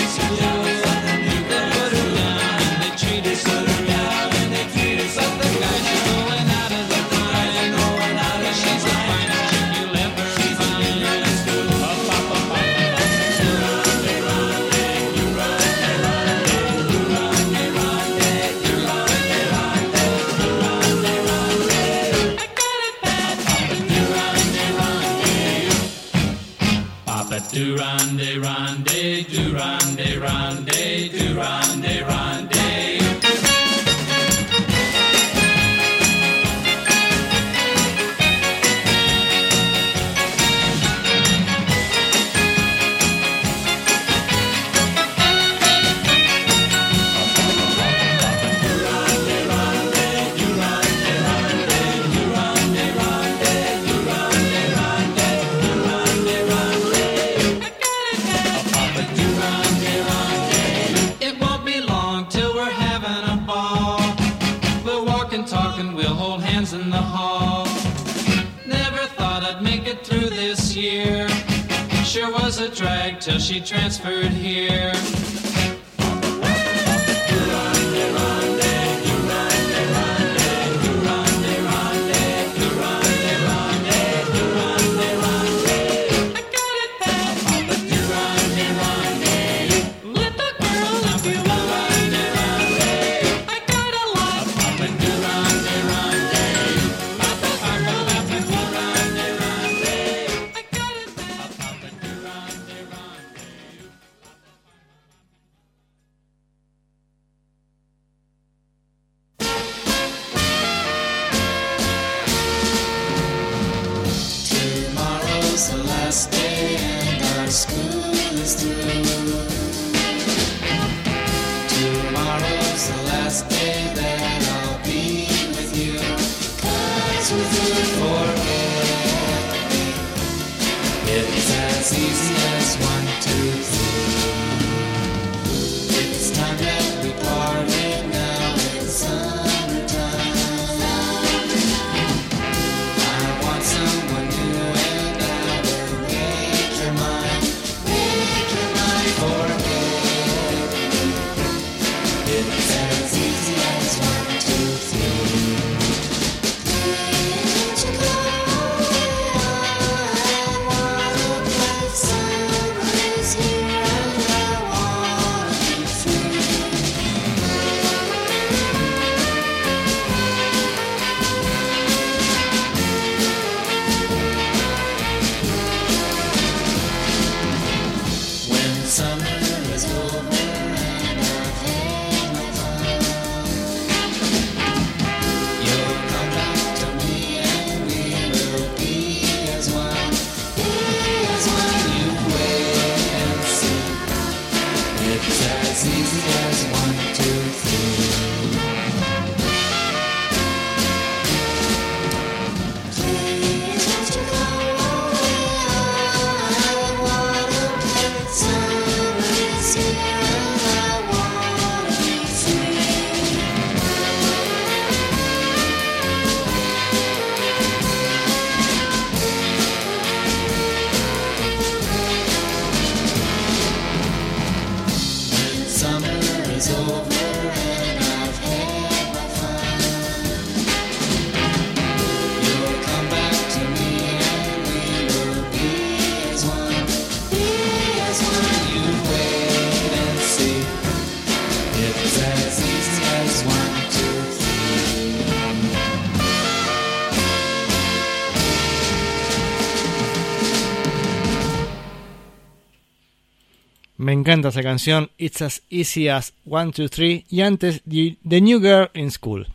Me 254.00 254.14
encanta 254.14 254.48
esa 254.48 254.62
canción, 254.62 255.10
It's 255.18 255.42
as 255.42 255.62
easy 255.68 256.08
as 256.08 256.32
1, 256.46 256.72
2, 256.74 256.90
3, 256.90 257.24
y 257.28 257.42
antes 257.42 257.82
The, 257.82 258.40
New 258.40 258.58
Girl 258.58 258.88
in 258.94 259.10
School. 259.10 259.46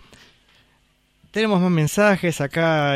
Tenemos 1.31 1.59
más 1.59 1.71
mensajes 1.71 2.39
acá. 2.41 2.95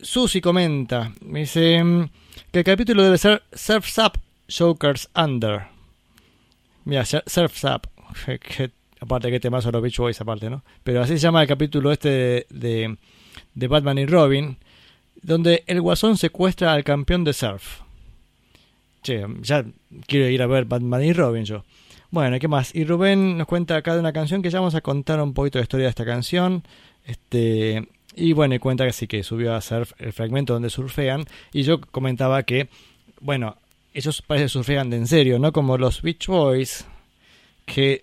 Susi 0.00 0.40
comenta, 0.40 1.12
me 1.22 1.40
dice 1.40 1.82
mm, 1.82 2.08
que 2.52 2.60
el 2.60 2.64
capítulo 2.64 3.02
debe 3.02 3.18
ser 3.18 3.42
Surf's 3.52 3.98
Up, 3.98 4.12
Jokers 4.48 5.08
Under. 5.16 5.62
Mira, 6.84 7.04
Sur- 7.04 7.24
Surf's 7.26 7.64
Up. 7.64 7.88
aparte 9.00 9.30
que 9.32 9.40
temazo 9.40 9.72
los 9.72 9.82
Beach 9.82 9.98
Boys 9.98 10.20
aparte, 10.20 10.48
¿no? 10.48 10.62
Pero 10.84 11.02
así 11.02 11.14
se 11.14 11.18
llama 11.18 11.42
el 11.42 11.48
capítulo 11.48 11.90
este 11.90 12.46
de, 12.48 12.96
de 13.56 13.66
Batman 13.66 13.98
y 13.98 14.06
Robin, 14.06 14.56
donde 15.20 15.64
el 15.66 15.80
guasón 15.80 16.16
secuestra 16.16 16.72
al 16.72 16.84
campeón 16.84 17.24
de 17.24 17.32
surf. 17.32 17.80
Che, 19.06 19.24
ya 19.40 19.64
quiero 20.08 20.28
ir 20.28 20.42
a 20.42 20.48
ver 20.48 20.64
Batman 20.64 21.04
y 21.04 21.12
Robin 21.12 21.44
yo. 21.44 21.62
Bueno, 22.10 22.40
¿qué 22.40 22.48
más? 22.48 22.74
Y 22.74 22.82
Rubén 22.82 23.38
nos 23.38 23.46
cuenta 23.46 23.76
acá 23.76 23.94
de 23.94 24.00
una 24.00 24.12
canción 24.12 24.42
que 24.42 24.50
ya 24.50 24.58
vamos 24.58 24.74
a 24.74 24.80
contar 24.80 25.20
un 25.20 25.32
poquito 25.32 25.58
de 25.58 25.62
historia 25.62 25.84
de 25.84 25.90
esta 25.90 26.04
canción. 26.04 26.64
Este, 27.04 27.86
y 28.16 28.32
bueno, 28.32 28.56
y 28.56 28.58
cuenta 28.58 28.84
que 28.84 28.92
sí 28.92 29.06
que 29.06 29.22
subió 29.22 29.54
a 29.54 29.60
surf 29.60 29.92
el 29.98 30.12
fragmento 30.12 30.54
donde 30.54 30.70
surfean. 30.70 31.24
Y 31.52 31.62
yo 31.62 31.80
comentaba 31.80 32.42
que, 32.42 32.68
bueno, 33.20 33.58
ellos 33.94 34.22
parece 34.22 34.46
que 34.46 34.48
surfean 34.48 34.90
de 34.90 34.96
en 34.96 35.06
serio, 35.06 35.38
no 35.38 35.52
como 35.52 35.78
los 35.78 36.02
Beach 36.02 36.26
Boys, 36.26 36.84
que 37.64 38.02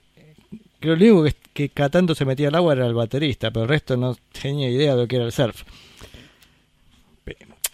creo 0.79 0.97
que 0.97 1.05
lo 1.05 1.15
único 1.19 1.37
que, 1.53 1.67
cada 1.67 1.89
tanto 1.89 2.15
se 2.15 2.23
metía 2.23 2.47
al 2.47 2.55
agua 2.55 2.75
era 2.75 2.87
el 2.87 2.93
baterista, 2.93 3.51
pero 3.51 3.63
el 3.63 3.69
resto 3.69 3.97
no 3.97 4.15
tenía 4.41 4.69
idea 4.69 4.95
de 4.95 5.01
lo 5.01 5.07
que 5.09 5.17
era 5.17 5.25
el 5.25 5.33
surf. 5.33 5.63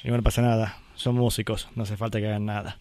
Y 0.04 0.10
no 0.10 0.24
pasa 0.24 0.42
nada, 0.42 0.80
son 0.96 1.14
músicos, 1.14 1.68
no 1.76 1.84
hace 1.84 1.96
falta 1.96 2.20
que 2.20 2.26
hagan 2.26 2.46
nada. 2.48 2.80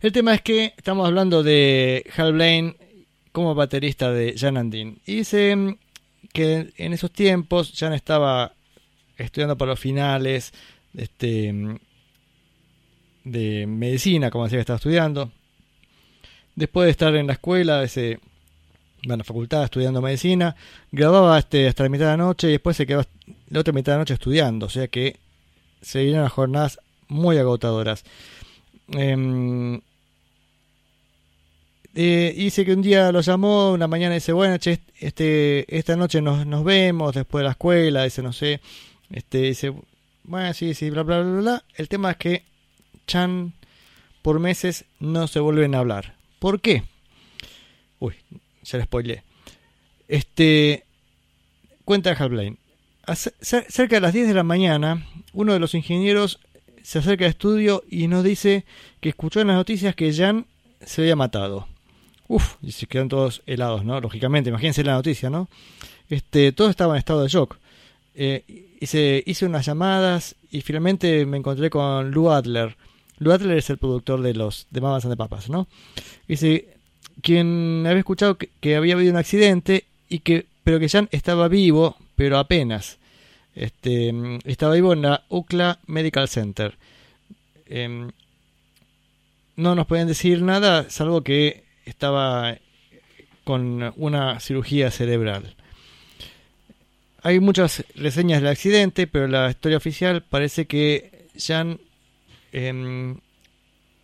El 0.00 0.12
tema 0.12 0.34
es 0.34 0.40
que 0.40 0.72
estamos 0.78 1.06
hablando 1.06 1.42
de 1.42 2.10
Hal 2.16 2.32
Blaine 2.32 2.74
como 3.32 3.54
baterista 3.54 4.10
de 4.10 4.34
Jan 4.34 4.56
Andin. 4.56 4.98
Y 5.04 5.16
dice 5.16 5.54
mm, 5.54 5.76
que 6.32 6.72
en 6.78 6.92
esos 6.94 7.10
tiempos 7.10 7.74
Jan 7.76 7.92
estaba 7.92 8.54
estudiando 9.18 9.58
para 9.58 9.72
los 9.72 9.80
finales 9.80 10.54
este, 10.96 11.52
mm, 11.52 11.76
de 13.24 13.66
medicina, 13.66 14.30
como 14.30 14.44
decía 14.44 14.56
que 14.56 14.62
estaba 14.62 14.78
estudiando. 14.78 15.30
Después 16.54 16.86
de 16.86 16.92
estar 16.92 17.14
en 17.14 17.26
la 17.26 17.34
escuela, 17.34 17.82
ese, 17.82 18.20
bueno, 19.06 19.22
facultad 19.22 19.64
estudiando 19.64 20.00
medicina, 20.00 20.56
grababa 20.90 21.38
este, 21.38 21.68
hasta 21.68 21.82
la 21.82 21.90
mitad 21.90 22.06
de 22.06 22.12
la 22.12 22.16
noche 22.16 22.48
y 22.48 22.52
después 22.52 22.74
se 22.74 22.86
quedaba 22.86 23.06
la 23.50 23.60
otra 23.60 23.74
mitad 23.74 23.92
de 23.92 23.96
la 23.96 24.02
noche 24.02 24.14
estudiando. 24.14 24.64
O 24.64 24.70
sea 24.70 24.88
que 24.88 25.18
se 25.82 25.98
vinieron 25.98 26.22
las 26.22 26.32
jornadas 26.32 26.80
muy 27.06 27.36
agotadoras. 27.36 28.02
Em, 28.92 29.82
eh, 31.94 32.34
dice 32.36 32.64
que 32.64 32.72
un 32.72 32.82
día 32.82 33.10
lo 33.12 33.20
llamó, 33.20 33.72
una 33.72 33.86
mañana 33.88 34.14
dice, 34.14 34.32
bueno, 34.32 34.56
che, 34.58 34.80
este, 34.98 35.64
esta 35.76 35.96
noche 35.96 36.20
nos, 36.22 36.46
nos 36.46 36.64
vemos 36.64 37.14
después 37.14 37.40
de 37.42 37.44
la 37.46 37.50
escuela, 37.52 38.04
dice, 38.04 38.22
no 38.22 38.32
sé, 38.32 38.60
este, 39.10 39.38
dice, 39.42 39.72
bueno, 40.24 40.52
sí, 40.54 40.74
sí, 40.74 40.90
bla, 40.90 41.02
bla, 41.02 41.20
bla, 41.22 41.40
bla. 41.40 41.64
El 41.74 41.88
tema 41.88 42.12
es 42.12 42.16
que 42.18 42.44
Chan 43.06 43.52
por 44.22 44.38
meses 44.38 44.84
no 45.00 45.26
se 45.26 45.40
vuelven 45.40 45.74
a 45.74 45.78
hablar. 45.78 46.14
¿Por 46.38 46.60
qué? 46.60 46.84
Uy, 47.98 48.14
ya 48.62 48.78
le 48.78 48.84
spoileé. 48.84 49.22
Este, 50.08 50.84
cuenta 51.84 52.12
Hal 52.12 52.28
Blaine. 52.30 52.56
Ace- 53.06 53.32
cer- 53.40 53.66
Cerca 53.68 53.96
de 53.96 54.00
las 54.00 54.12
10 54.12 54.28
de 54.28 54.34
la 54.34 54.42
mañana, 54.42 55.06
uno 55.32 55.52
de 55.52 55.58
los 55.60 55.74
ingenieros 55.74 56.38
se 56.82 56.98
acerca 57.00 57.24
al 57.24 57.30
estudio 57.30 57.82
y 57.90 58.06
nos 58.08 58.24
dice 58.24 58.64
que 59.00 59.08
escuchó 59.10 59.40
en 59.40 59.48
las 59.48 59.56
noticias 59.56 59.94
que 59.94 60.12
Jan 60.14 60.46
se 60.84 61.02
había 61.02 61.16
matado. 61.16 61.66
Uf, 62.30 62.54
y 62.62 62.70
se 62.70 62.86
quedan 62.86 63.08
todos 63.08 63.42
helados, 63.44 63.84
¿no? 63.84 64.00
Lógicamente, 64.00 64.50
imagínense 64.50 64.84
la 64.84 64.92
noticia, 64.92 65.30
¿no? 65.30 65.48
Este, 66.08 66.52
todos 66.52 66.70
estaban 66.70 66.94
en 66.94 67.00
estado 67.00 67.24
de 67.24 67.28
shock. 67.28 67.56
Eh, 68.14 68.44
hice, 68.80 69.24
hice 69.26 69.46
unas 69.46 69.66
llamadas 69.66 70.36
y 70.48 70.60
finalmente 70.60 71.26
me 71.26 71.38
encontré 71.38 71.70
con 71.70 72.12
Lou 72.12 72.30
Adler. 72.30 72.76
Lou 73.18 73.32
Adler 73.32 73.58
es 73.58 73.68
el 73.68 73.78
productor 73.78 74.22
de 74.22 74.34
los 74.34 74.68
de 74.70 74.80
Mamas 74.80 75.04
and 75.04 75.14
the 75.14 75.16
Papas, 75.16 75.50
¿no? 75.50 75.66
Dice, 76.28 76.68
quien 77.20 77.84
había 77.84 77.98
escuchado 77.98 78.38
que, 78.38 78.76
había 78.76 78.94
habido 78.94 79.10
un 79.10 79.18
accidente 79.18 79.86
y 80.08 80.20
que 80.20 80.46
pero 80.62 80.78
que 80.78 80.88
Jan 80.88 81.08
estaba 81.10 81.48
vivo, 81.48 81.96
pero 82.14 82.38
apenas. 82.38 82.98
Este, 83.56 84.14
estaba 84.44 84.74
vivo 84.74 84.92
en 84.92 85.02
la 85.02 85.24
UCLA 85.30 85.80
Medical 85.88 86.28
Center. 86.28 86.78
Em, 87.66 88.12
no 89.56 89.74
nos 89.74 89.88
pueden 89.88 90.06
decir 90.06 90.42
nada, 90.42 90.88
salvo 90.90 91.22
que 91.22 91.69
estaba 91.84 92.56
con 93.44 93.92
una 93.96 94.38
cirugía 94.40 94.90
cerebral. 94.90 95.54
Hay 97.22 97.40
muchas 97.40 97.84
reseñas 97.94 98.40
del 98.40 98.50
accidente, 98.50 99.06
pero 99.06 99.26
la 99.28 99.50
historia 99.50 99.76
oficial 99.76 100.22
parece 100.22 100.66
que 100.66 101.26
Jan 101.38 101.78
em, 102.52 103.18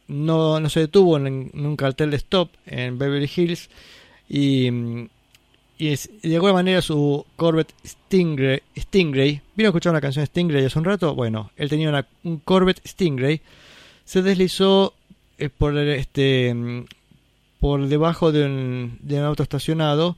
no, 0.09 0.61
no 0.61 0.69
se 0.69 0.81
detuvo 0.81 1.17
en, 1.17 1.51
un 1.55 1.77
cartel 1.77 2.11
de 2.11 2.17
stop 2.19 2.51
en 2.67 2.99
Beverly 2.99 3.31
Hills 3.35 3.71
y, 4.29 4.69
y, 5.79 5.97
de 6.23 6.35
alguna 6.35 6.53
manera 6.53 6.83
su 6.83 7.25
Corvette 7.37 7.73
Stingray, 7.85 8.63
Stingray 8.77 9.41
¿vino 9.55 9.69
a 9.69 9.71
escuchar 9.71 9.91
una 9.93 10.01
canción 10.01 10.27
Stingray 10.27 10.65
hace 10.65 10.79
un 10.79 10.85
rato? 10.85 11.15
Bueno, 11.15 11.51
él 11.57 11.69
tenía 11.71 11.89
una- 11.89 12.07
un 12.25 12.39
Corvette 12.39 12.87
Stingray, 12.87 13.41
se 14.05 14.23
deslizó 14.23 14.95
eh, 15.39 15.49
por 15.49 15.77
este 15.79 16.55
por 17.61 17.89
debajo 17.89 18.33
de 18.33 18.45
un, 18.45 18.99
de 19.01 19.19
un 19.19 19.25
auto 19.25 19.43
estacionado 19.43 20.17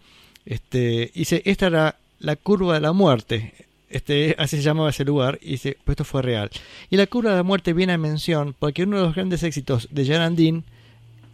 este, 0.48 1.12
se, 1.24 1.42
esta 1.44 1.66
era 1.66 1.96
la 2.20 2.36
curva 2.36 2.74
de 2.74 2.80
la 2.80 2.92
muerte. 2.92 3.52
Este, 3.90 4.34
así 4.38 4.56
se 4.56 4.62
llamaba 4.62 4.90
ese 4.90 5.04
lugar, 5.04 5.38
y 5.42 5.52
dice, 5.52 5.76
pues 5.84 5.94
esto 5.94 6.04
fue 6.04 6.22
real. 6.22 6.50
Y 6.90 6.96
la 6.96 7.06
curva 7.06 7.30
de 7.30 7.36
la 7.36 7.42
muerte 7.42 7.74
viene 7.74 7.92
a 7.92 7.98
mención 7.98 8.54
porque 8.58 8.84
uno 8.84 8.96
de 8.96 9.02
los 9.04 9.14
grandes 9.14 9.42
éxitos 9.42 9.88
de 9.90 10.06
Jan 10.06 10.22
Andin 10.22 10.64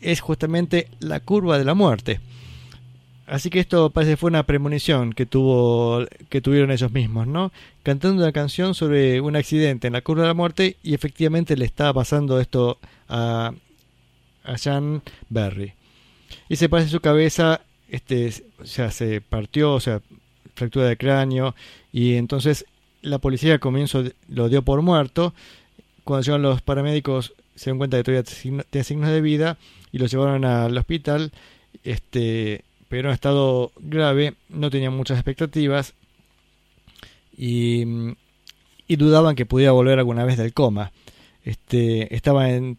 es 0.01 0.21
justamente 0.21 0.89
la 0.99 1.21
curva 1.21 1.59
de 1.59 1.65
la 1.65 1.75
muerte. 1.75 2.21
Así 3.27 3.49
que 3.49 3.61
esto 3.61 3.89
parece 3.89 4.13
que 4.13 4.17
fue 4.19 4.29
una 4.29 4.43
premonición 4.43 5.15
que 5.15 5.25
tuvo 5.25 6.05
que 6.29 6.43
tuvieron 6.43 6.71
ellos 6.71 6.93
mismos, 6.93 7.27
¿no? 7.27 7.53
Cantando 7.83 8.23
una 8.23 8.33
canción 8.33 8.75
sobre 8.75 9.21
un 9.23 9.35
accidente 9.35 9.87
en 9.87 9.95
la 9.95 10.03
curva 10.03 10.23
de 10.23 10.29
la 10.29 10.35
muerte 10.35 10.77
y 10.83 10.93
efectivamente 10.93 11.57
le 11.57 11.65
estaba 11.65 11.95
pasando 11.95 12.39
esto 12.39 12.79
a, 13.09 13.53
a 14.45 14.59
Jan 14.59 15.03
Berry. 15.31 15.73
Y 16.49 16.57
se 16.57 16.69
parece 16.69 16.91
su 16.91 17.01
cabeza, 17.01 17.61
este, 17.89 18.33
o 18.61 18.67
sea, 18.67 18.91
se 18.91 19.21
partió, 19.21 19.75
o 19.75 19.81
sea, 19.81 20.01
fractura 20.55 20.87
de 20.87 20.97
cráneo 20.97 21.55
y 21.93 22.15
entonces 22.15 22.65
la 23.03 23.19
policía 23.19 23.55
al 23.55 23.61
comienzo 23.61 24.05
lo 24.29 24.49
dio 24.49 24.63
por 24.63 24.83
muerto. 24.83 25.35
Cuando 26.05 26.23
llegaron 26.23 26.43
los 26.43 26.63
paramédicos 26.63 27.35
se 27.55 27.67
dieron 27.67 27.79
cuenta 27.79 27.97
que 27.97 28.05
todavía 28.05 28.65
tenía 28.71 28.85
signos 28.85 29.11
de 29.11 29.21
vida 29.21 29.59
y 29.93 29.99
lo 29.99 30.07
llevaron 30.07 30.45
al 30.45 30.77
hospital. 30.77 31.33
Este, 31.83 32.65
pero 32.89 33.09
en 33.09 33.15
estado 33.15 33.73
grave, 33.79 34.35
no 34.49 34.71
tenían 34.71 34.97
muchas 34.97 35.19
expectativas 35.19 35.95
y, 37.37 37.85
y 38.87 38.97
dudaban 38.97 39.35
que 39.35 39.47
pudiera 39.47 39.73
volver 39.73 39.99
alguna 39.99 40.25
vez 40.25 40.37
del 40.37 40.53
coma. 40.53 40.93
Este, 41.45 42.15
estaba 42.15 42.51
en, 42.51 42.79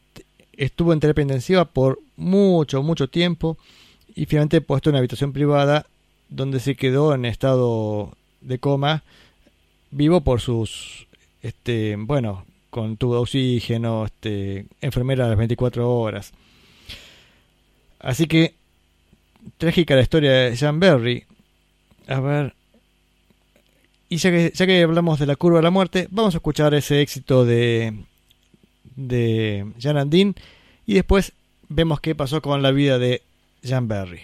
estuvo 0.58 0.94
en 0.94 1.00
terapia 1.00 1.24
intensiva 1.24 1.66
por 1.66 2.00
mucho, 2.16 2.84
mucho 2.84 3.08
tiempo 3.08 3.58
y 4.16 4.26
finalmente 4.26 4.62
puesto 4.62 4.90
en 4.90 4.94
una 4.94 5.00
habitación 5.00 5.34
privada 5.34 5.86
donde 6.30 6.60
se 6.60 6.76
quedó 6.76 7.14
en 7.14 7.26
estado 7.26 8.12
de 8.42 8.60
coma, 8.60 9.04
vivo 9.92 10.22
por 10.22 10.42
sus, 10.42 11.08
este, 11.42 11.96
bueno, 11.98 12.46
con 12.70 12.98
tubo 12.98 13.16
de 13.16 13.20
oxígeno, 13.22 14.06
este, 14.06 14.66
enfermera 14.82 15.26
a 15.26 15.30
las 15.30 15.38
24 15.38 15.90
horas. 15.90 16.34
Así 18.00 18.28
que 18.28 18.54
trágica 19.58 19.96
la 19.96 20.02
historia 20.02 20.32
de 20.32 20.58
Jan 20.58 20.80
Berry. 20.80 21.26
A 22.08 22.20
ver. 22.20 22.54
Y 24.10 24.18
ya 24.18 24.30
que, 24.30 24.52
ya 24.54 24.66
que 24.66 24.84
hablamos 24.84 25.20
de 25.20 25.26
la 25.26 25.36
curva 25.36 25.58
de 25.60 25.64
la 25.64 25.72
muerte, 25.72 26.08
vamos 26.12 26.36
a 26.36 26.38
escuchar 26.38 26.74
ese 26.74 27.02
éxito 27.02 27.46
de, 27.46 27.94
de 28.96 29.66
Jan 29.80 29.98
Andin 29.98 30.36
y 30.86 30.94
después 30.94 31.34
vemos 31.70 32.00
qué 32.00 32.16
pasó 32.16 32.42
con 32.42 32.62
la 32.62 32.72
vida 32.72 33.00
de 33.00 33.22
Jan 33.64 33.88
Berry. 33.88 34.22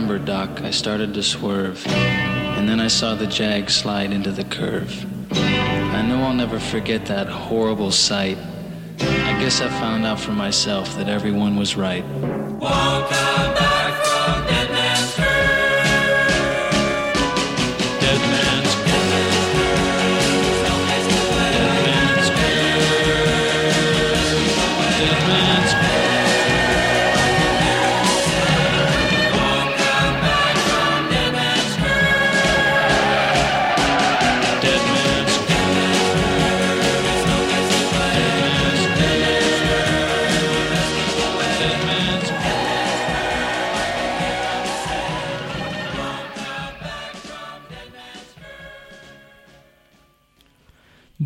Remember, 0.00 0.24
Doc, 0.24 0.62
I 0.62 0.70
started 0.70 1.12
to 1.12 1.22
swerve, 1.22 1.86
and 1.86 2.66
then 2.66 2.80
I 2.80 2.88
saw 2.88 3.14
the 3.14 3.26
Jag 3.26 3.68
slide 3.68 4.14
into 4.14 4.32
the 4.32 4.44
curve. 4.44 5.04
I 5.30 6.00
know 6.00 6.22
I'll 6.22 6.32
never 6.32 6.58
forget 6.58 7.04
that 7.06 7.26
horrible 7.26 7.90
sight. 7.90 8.38
I 8.98 9.38
guess 9.38 9.60
I 9.60 9.68
found 9.68 10.06
out 10.06 10.18
for 10.18 10.32
myself 10.32 10.96
that 10.96 11.10
everyone 11.10 11.56
was 11.56 11.76
right. 11.76 12.02
Dead 12.60 13.49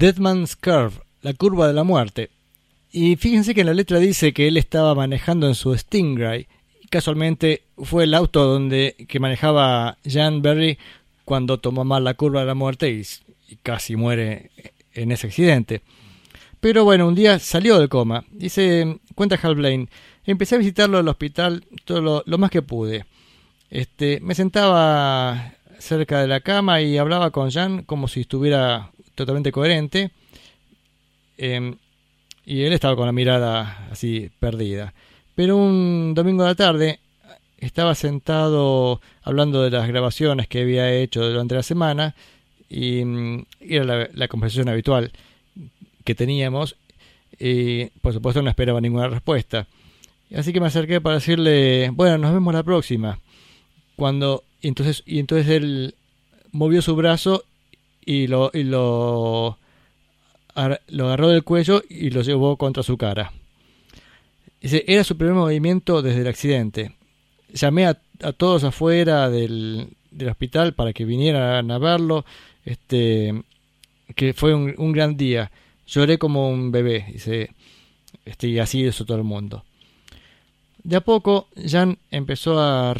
Deadman's 0.04 0.54
Curve, 0.54 1.00
la 1.22 1.32
curva 1.32 1.66
de 1.66 1.72
la 1.72 1.82
muerte. 1.82 2.28
Y 2.92 3.16
fíjense 3.16 3.54
que 3.54 3.62
en 3.62 3.68
la 3.68 3.72
letra 3.72 3.98
dice 3.98 4.34
que 4.34 4.48
él 4.48 4.58
estaba 4.58 4.94
manejando 4.94 5.48
en 5.48 5.54
su 5.54 5.74
Stingray. 5.74 6.46
Y 6.82 6.88
casualmente 6.88 7.62
fue 7.78 8.04
el 8.04 8.12
auto 8.12 8.44
donde 8.44 8.96
que 9.08 9.18
manejaba 9.18 9.96
Jan 10.04 10.42
Berry 10.42 10.76
cuando 11.24 11.58
tomó 11.58 11.86
mal 11.86 12.04
la 12.04 12.12
curva 12.12 12.40
de 12.40 12.46
la 12.46 12.54
muerte 12.54 12.90
y, 12.90 13.56
casi 13.62 13.96
muere 13.96 14.50
en 14.92 15.10
ese 15.10 15.28
accidente. 15.28 15.80
Pero 16.60 16.84
bueno, 16.84 17.08
un 17.08 17.14
día 17.14 17.38
salió 17.38 17.78
del 17.78 17.88
coma. 17.88 18.26
Dice, 18.30 18.98
cuenta 19.14 19.40
Hal 19.42 19.54
Blaine, 19.54 19.88
empecé 20.26 20.56
a 20.56 20.58
visitarlo 20.58 20.98
al 20.98 21.08
hospital 21.08 21.64
todo 21.86 22.02
lo, 22.02 22.22
lo 22.26 22.36
más 22.36 22.50
que 22.50 22.60
pude. 22.60 23.06
Este, 23.70 24.20
me 24.20 24.34
sentaba 24.34 25.54
cerca 25.78 26.20
de 26.20 26.26
la 26.26 26.40
cama 26.40 26.82
y 26.82 26.98
hablaba 26.98 27.30
con 27.30 27.50
Jan 27.50 27.84
como 27.84 28.06
si 28.06 28.20
estuviera 28.20 28.90
totalmente 29.14 29.52
coherente. 29.52 30.10
Em, 31.36 31.76
y 32.44 32.62
él 32.62 32.72
estaba 32.72 32.96
con 32.96 33.06
la 33.06 33.12
mirada 33.12 33.88
así 33.90 34.30
perdida. 34.38 34.94
Pero 35.34 35.56
un 35.56 36.14
domingo 36.14 36.42
de 36.42 36.50
la 36.50 36.54
tarde 36.54 37.00
estaba 37.58 37.94
sentado 37.94 39.00
hablando 39.22 39.62
de 39.62 39.70
las 39.70 39.88
grabaciones 39.88 40.46
que 40.48 40.62
había 40.62 40.92
hecho 40.92 41.28
durante 41.28 41.54
la 41.54 41.62
semana 41.62 42.14
y, 42.68 43.00
y 43.00 43.46
era 43.60 43.84
la, 43.84 44.08
la 44.12 44.28
conversación 44.28 44.68
habitual 44.68 45.12
que 46.04 46.14
teníamos 46.14 46.76
y 47.38 47.86
por 48.00 48.12
supuesto 48.12 48.42
no 48.42 48.50
esperaba 48.50 48.80
ninguna 48.80 49.08
respuesta. 49.08 49.66
Así 50.34 50.52
que 50.52 50.60
me 50.60 50.66
acerqué 50.66 51.00
para 51.00 51.16
decirle, 51.16 51.90
bueno, 51.90 52.18
nos 52.18 52.32
vemos 52.32 52.54
la 52.54 52.62
próxima. 52.62 53.18
Cuando 53.96 54.44
y 54.60 54.68
entonces 54.68 55.02
y 55.06 55.18
entonces 55.18 55.48
él 55.48 55.94
movió 56.52 56.82
su 56.82 56.96
brazo 56.96 57.44
y 58.04 58.26
lo 58.26 58.50
y 58.52 58.64
lo 58.64 59.58
lo 60.88 61.06
agarró 61.06 61.28
del 61.28 61.42
cuello 61.42 61.82
y 61.88 62.10
lo 62.10 62.22
llevó 62.22 62.56
contra 62.56 62.82
su 62.82 62.96
cara. 62.96 63.32
Dice, 64.60 64.84
era 64.86 65.04
su 65.04 65.16
primer 65.16 65.34
movimiento 65.34 66.00
desde 66.00 66.20
el 66.22 66.28
accidente. 66.28 66.94
Llamé 67.52 67.86
a, 67.86 67.98
todos 68.36 68.64
afuera 68.64 69.28
del, 69.28 69.88
del 70.10 70.28
hospital 70.28 70.74
para 70.74 70.92
que 70.92 71.04
vinieran 71.04 71.70
a 71.70 71.78
verlo. 71.78 72.24
Este, 72.64 73.42
que 74.14 74.32
fue 74.32 74.54
un, 74.54 74.74
un 74.78 74.92
gran 74.92 75.16
día. 75.16 75.50
Lloré 75.86 76.18
como 76.18 76.48
un 76.48 76.72
bebé. 76.72 77.04
Dice, 77.12 77.50
este, 78.24 78.48
y 78.48 78.58
así 78.58 78.84
hizo 78.84 79.04
todo 79.04 79.18
el 79.18 79.24
mundo. 79.24 79.64
De 80.82 80.96
a 80.96 81.00
poco, 81.00 81.48
Jan 81.56 81.98
empezó 82.10 82.58
a, 82.60 82.94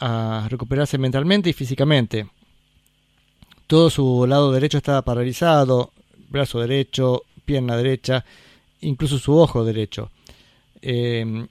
a 0.00 0.48
recuperarse 0.48 0.98
mentalmente 0.98 1.50
y 1.50 1.52
físicamente. 1.52 2.26
Todo 3.70 3.88
su 3.88 4.26
lado 4.26 4.50
derecho 4.50 4.78
estaba 4.78 5.02
paralizado, 5.02 5.92
brazo 6.28 6.58
derecho, 6.58 7.22
pierna 7.44 7.76
derecha, 7.76 8.24
incluso 8.80 9.16
su 9.16 9.38
ojo 9.38 9.64
derecho. 9.64 10.10
Eh, 10.82 11.46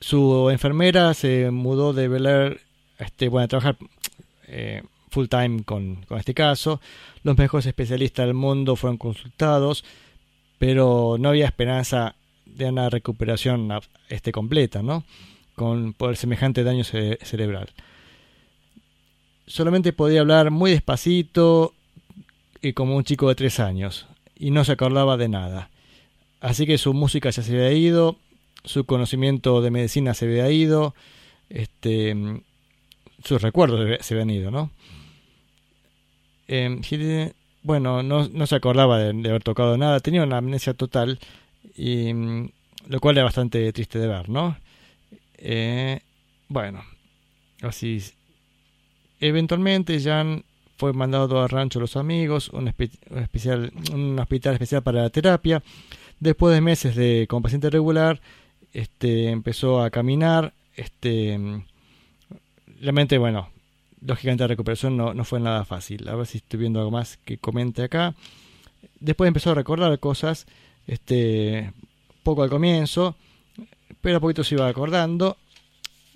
su 0.00 0.50
enfermera 0.50 1.14
se 1.14 1.50
mudó 1.50 1.94
de 1.94 2.08
Bel 2.08 2.26
Air, 2.26 2.60
este, 2.98 3.28
bueno, 3.28 3.46
a 3.46 3.48
trabajar 3.48 3.78
eh, 4.48 4.82
full 5.08 5.28
time 5.28 5.64
con, 5.64 6.04
este 6.18 6.34
caso. 6.34 6.82
Los 7.22 7.38
mejores 7.38 7.64
especialistas 7.64 8.26
del 8.26 8.34
mundo 8.34 8.76
fueron 8.76 8.98
consultados, 8.98 9.82
pero 10.58 11.16
no 11.18 11.30
había 11.30 11.46
esperanza 11.46 12.16
de 12.44 12.66
una 12.66 12.90
recuperación 12.90 13.70
este, 14.10 14.30
completa, 14.30 14.82
¿no? 14.82 15.04
Con, 15.54 15.94
por 15.94 16.10
el 16.10 16.18
semejante 16.18 16.64
daño 16.64 16.84
cere- 16.84 17.18
cerebral. 17.24 17.70
Solamente 19.52 19.92
podía 19.92 20.20
hablar 20.22 20.50
muy 20.50 20.70
despacito 20.70 21.74
y 22.62 22.72
como 22.72 22.96
un 22.96 23.04
chico 23.04 23.28
de 23.28 23.34
tres 23.34 23.60
años, 23.60 24.06
y 24.34 24.50
no 24.50 24.64
se 24.64 24.72
acordaba 24.72 25.18
de 25.18 25.28
nada. 25.28 25.68
Así 26.40 26.64
que 26.64 26.78
su 26.78 26.94
música 26.94 27.28
ya 27.28 27.42
se 27.42 27.52
había 27.52 27.70
ido, 27.72 28.16
su 28.64 28.86
conocimiento 28.86 29.60
de 29.60 29.70
medicina 29.70 30.14
se 30.14 30.24
había 30.24 30.50
ido, 30.50 30.94
este, 31.50 32.16
sus 33.22 33.42
recuerdos 33.42 33.98
se- 34.00 34.14
habían 34.14 34.30
ido, 34.30 34.50
¿no? 34.50 34.70
Eh, 36.48 37.32
bueno, 37.62 38.02
no, 38.02 38.28
no 38.28 38.46
se 38.46 38.56
acordaba 38.56 38.98
de, 38.98 39.12
de 39.12 39.28
haber 39.28 39.42
tocado 39.42 39.76
nada, 39.76 40.00
tenía 40.00 40.22
una 40.22 40.38
amnesia 40.38 40.72
total, 40.72 41.18
y, 41.76 42.14
mm, 42.14 42.48
lo 42.88 43.00
cual 43.00 43.18
era 43.18 43.24
bastante 43.24 43.70
triste 43.74 43.98
de 43.98 44.08
ver, 44.08 44.30
¿no? 44.30 44.56
Eh, 45.36 46.00
bueno, 46.48 46.82
así. 47.60 48.00
Eventualmente 49.22 50.00
Jan 50.00 50.44
fue 50.76 50.92
mandado 50.92 51.40
a 51.40 51.46
Rancho 51.46 51.78
Los 51.78 51.96
Amigos, 51.96 52.48
un, 52.48 52.74
un 53.92 54.18
hospital 54.18 54.54
especial 54.54 54.82
para 54.82 55.02
la 55.02 55.10
terapia. 55.10 55.62
Después 56.18 56.52
de 56.52 56.60
meses 56.60 56.96
de 56.96 57.26
como 57.28 57.42
paciente 57.42 57.70
regular, 57.70 58.20
este, 58.72 59.28
empezó 59.28 59.80
a 59.80 59.90
caminar. 59.90 60.52
Este, 60.74 61.38
realmente, 62.80 63.16
bueno, 63.16 63.48
lógicamente 64.04 64.42
la 64.42 64.48
recuperación 64.48 64.96
no, 64.96 65.14
no 65.14 65.24
fue 65.24 65.38
nada 65.38 65.64
fácil. 65.64 66.08
A 66.08 66.16
ver 66.16 66.26
si 66.26 66.38
estoy 66.38 66.58
viendo 66.58 66.80
algo 66.80 66.90
más 66.90 67.16
que 67.24 67.38
comente 67.38 67.84
acá. 67.84 68.16
Después 68.98 69.28
empezó 69.28 69.52
a 69.52 69.54
recordar 69.54 69.96
cosas, 70.00 70.46
este, 70.88 71.72
poco 72.24 72.42
al 72.42 72.50
comienzo, 72.50 73.14
pero 74.00 74.16
a 74.16 74.20
poquito 74.20 74.42
se 74.42 74.56
iba 74.56 74.66
acordando. 74.66 75.36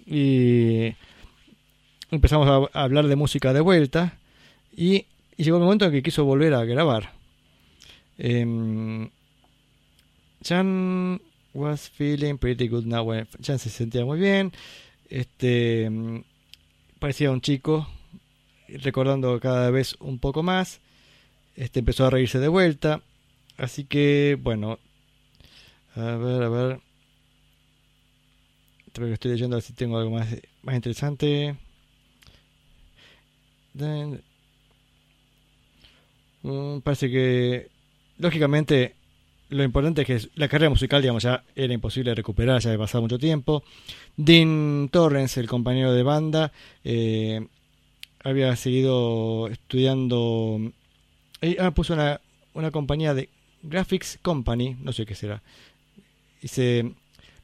Y 0.05 0.93
empezamos 2.11 2.71
a, 2.73 2.83
hablar 2.83 3.07
de 3.07 3.17
música 3.17 3.53
de 3.53 3.61
vuelta. 3.61 4.19
Y, 4.77 5.07
llegó 5.37 5.59
el 5.59 5.65
momento 5.65 5.87
en 5.87 5.93
que 5.93 6.03
quiso 6.03 6.25
volver 6.25 6.55
a 6.55 6.65
grabar. 6.65 7.13
Em, 8.19 9.11
Jan 10.43 11.21
was 11.53 11.91
feeling 11.91 12.39
pretty 12.39 12.69
good 12.69 12.85
now. 12.85 13.05
Bueno, 13.05 13.27
Jan 13.43 13.59
se 13.59 13.71
sentía 13.71 14.05
muy 14.05 14.19
bien. 14.19 14.53
Este 15.09 15.89
mm, 15.91 16.21
parecía 16.99 17.31
un 17.31 17.41
chico, 17.41 17.89
recordando 18.69 19.39
cada 19.41 19.71
vez 19.71 19.97
un 20.01 20.19
poco 20.19 20.43
más. 20.43 20.81
Este 21.57 21.81
empezó 21.81 22.07
a 22.07 22.11
reírse 22.11 22.39
de 22.39 22.49
vuelta. 22.49 23.03
Así 23.57 23.85
que, 23.85 24.39
bueno, 24.41 24.79
a 25.95 26.17
ver, 26.17 26.43
a 26.43 26.49
ver. 26.49 26.81
Creo 28.93 29.09
que 29.09 29.15
estoy 29.15 29.33
leyendo 29.33 29.57
a 29.57 29.59
ver 29.59 29.63
si 29.63 29.73
tengo 29.75 29.99
algo 29.99 30.11
más, 30.11 30.29
más 30.63 30.75
interesante. 30.75 31.57
Mm, 36.43 36.81
parece 36.81 37.11
que, 37.11 37.69
lógicamente, 38.19 38.95
lo 39.49 39.63
importante 39.65 40.03
es 40.03 40.07
que 40.07 40.29
la 40.37 40.49
carrera 40.49 40.71
musical, 40.71 41.03
digamos, 41.03 41.23
ya 41.23 41.45
era 41.55 41.73
imposible 41.73 42.15
recuperar, 42.15 42.61
ya 42.61 42.71
había 42.71 42.85
pasado 42.85 43.03
mucho 43.03 43.19
tiempo. 43.19 43.63
Dean 44.17 44.89
Torrens, 44.91 45.37
el 45.37 45.49
compañero 45.49 45.93
de 45.93 46.03
banda, 46.03 46.53
eh, 46.85 47.47
había 48.25 48.55
seguido 48.57 49.49
estudiando. 49.49 50.73
eh, 51.43 51.57
ah, 51.61 51.71
puso 51.73 51.95
una, 51.95 52.21
una 52.55 52.71
compañía 52.71 53.15
de 53.15 53.29
Graphics 53.63 54.19
Company, 54.23 54.77
no 54.81 54.93
sé 54.93 55.07
qué 55.07 55.15
será. 55.15 55.43
Dice, 56.43 56.93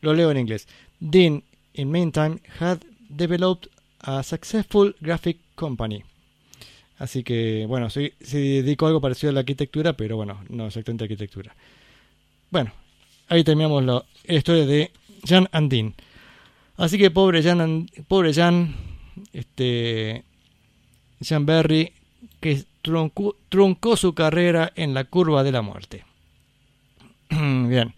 lo 0.00 0.14
leo 0.14 0.30
en 0.30 0.38
inglés. 0.38 0.68
Dean, 1.00 1.42
in 1.74 1.90
meantime, 1.90 2.40
had 2.60 2.80
developed 3.08 3.68
a 4.00 4.22
successful 4.22 4.94
graphic 5.00 5.38
company. 5.54 6.04
Así 6.98 7.24
que, 7.24 7.66
bueno, 7.66 7.90
se, 7.90 8.14
se 8.20 8.38
dedicó 8.38 8.86
a 8.86 8.88
algo 8.88 9.00
parecido 9.00 9.30
a 9.30 9.34
la 9.34 9.40
arquitectura, 9.40 9.94
pero 9.94 10.16
bueno, 10.16 10.44
no 10.48 10.66
exactamente 10.66 11.04
arquitectura. 11.04 11.54
Bueno, 12.50 12.70
ahí 13.28 13.44
terminamos 13.44 13.84
la, 13.84 14.04
historia 14.28 14.66
de 14.66 14.92
Jan 15.26 15.48
and 15.52 15.70
Dean. 15.70 15.94
Así 16.76 16.98
que 16.98 17.10
pobre 17.10 17.42
Jan, 17.42 17.88
pobre 18.08 18.34
Jan, 18.34 18.74
este, 19.32 20.24
Jan 21.22 21.46
Berry, 21.46 21.92
que 22.40 22.64
truncó 22.82 23.96
su 23.96 24.14
carrera 24.14 24.72
en 24.74 24.94
la 24.94 25.04
curva 25.04 25.42
de 25.42 25.52
la 25.52 25.62
muerte. 25.62 26.04
Bien, 27.30 27.94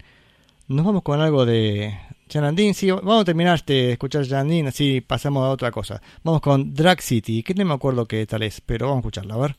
nos 0.67 0.85
vamos 0.85 1.03
con 1.03 1.19
algo 1.19 1.45
de 1.45 1.97
Jan 2.31 2.43
Andin. 2.43 2.73
Sí, 2.73 2.89
vamos 2.91 3.21
a 3.21 3.25
terminar 3.25 3.63
de 3.65 3.93
escuchar 3.93 4.27
Jan 4.27 4.41
Andin, 4.41 4.67
así 4.67 5.01
pasamos 5.01 5.43
a 5.43 5.49
otra 5.49 5.71
cosa. 5.71 6.01
Vamos 6.23 6.41
con 6.41 6.73
Drag 6.73 7.01
City, 7.01 7.43
que 7.43 7.53
no 7.53 7.65
me 7.65 7.73
acuerdo 7.73 8.07
qué 8.07 8.25
tal 8.25 8.43
es, 8.43 8.61
pero 8.61 8.87
vamos 8.87 8.97
a 8.97 9.07
escucharla, 9.07 9.35
a 9.35 9.37
ver. 9.37 9.55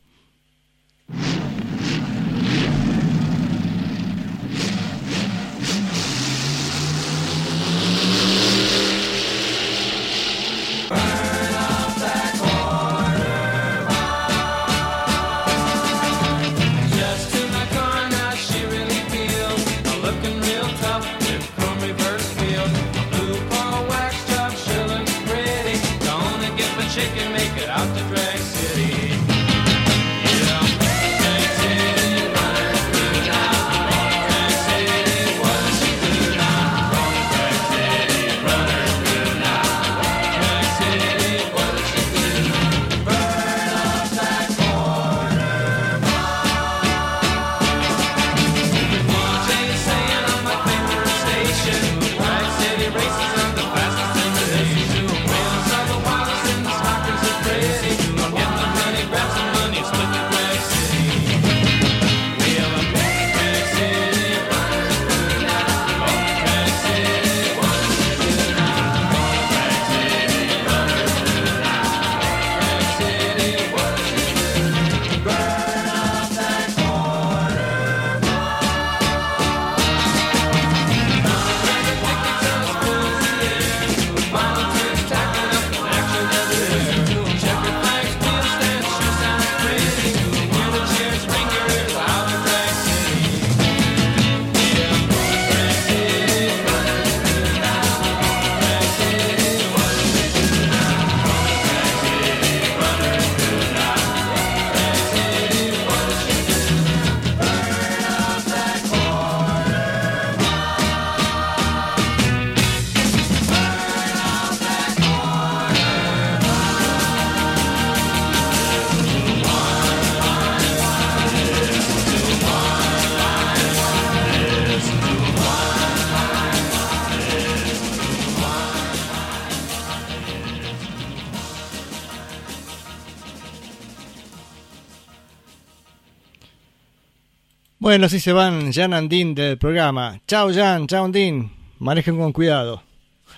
Bueno, 137.97 138.09
así 138.09 138.21
se 138.21 138.35
van 138.35 138.75
Jan 138.75 139.09
del 139.09 139.57
programa. 139.57 140.21
Chao 140.27 140.53
Jan, 140.53 140.87
chao 140.87 141.07
Andín. 141.07 141.51
Manejen 141.79 142.19
con 142.19 142.31
cuidado. 142.31 142.83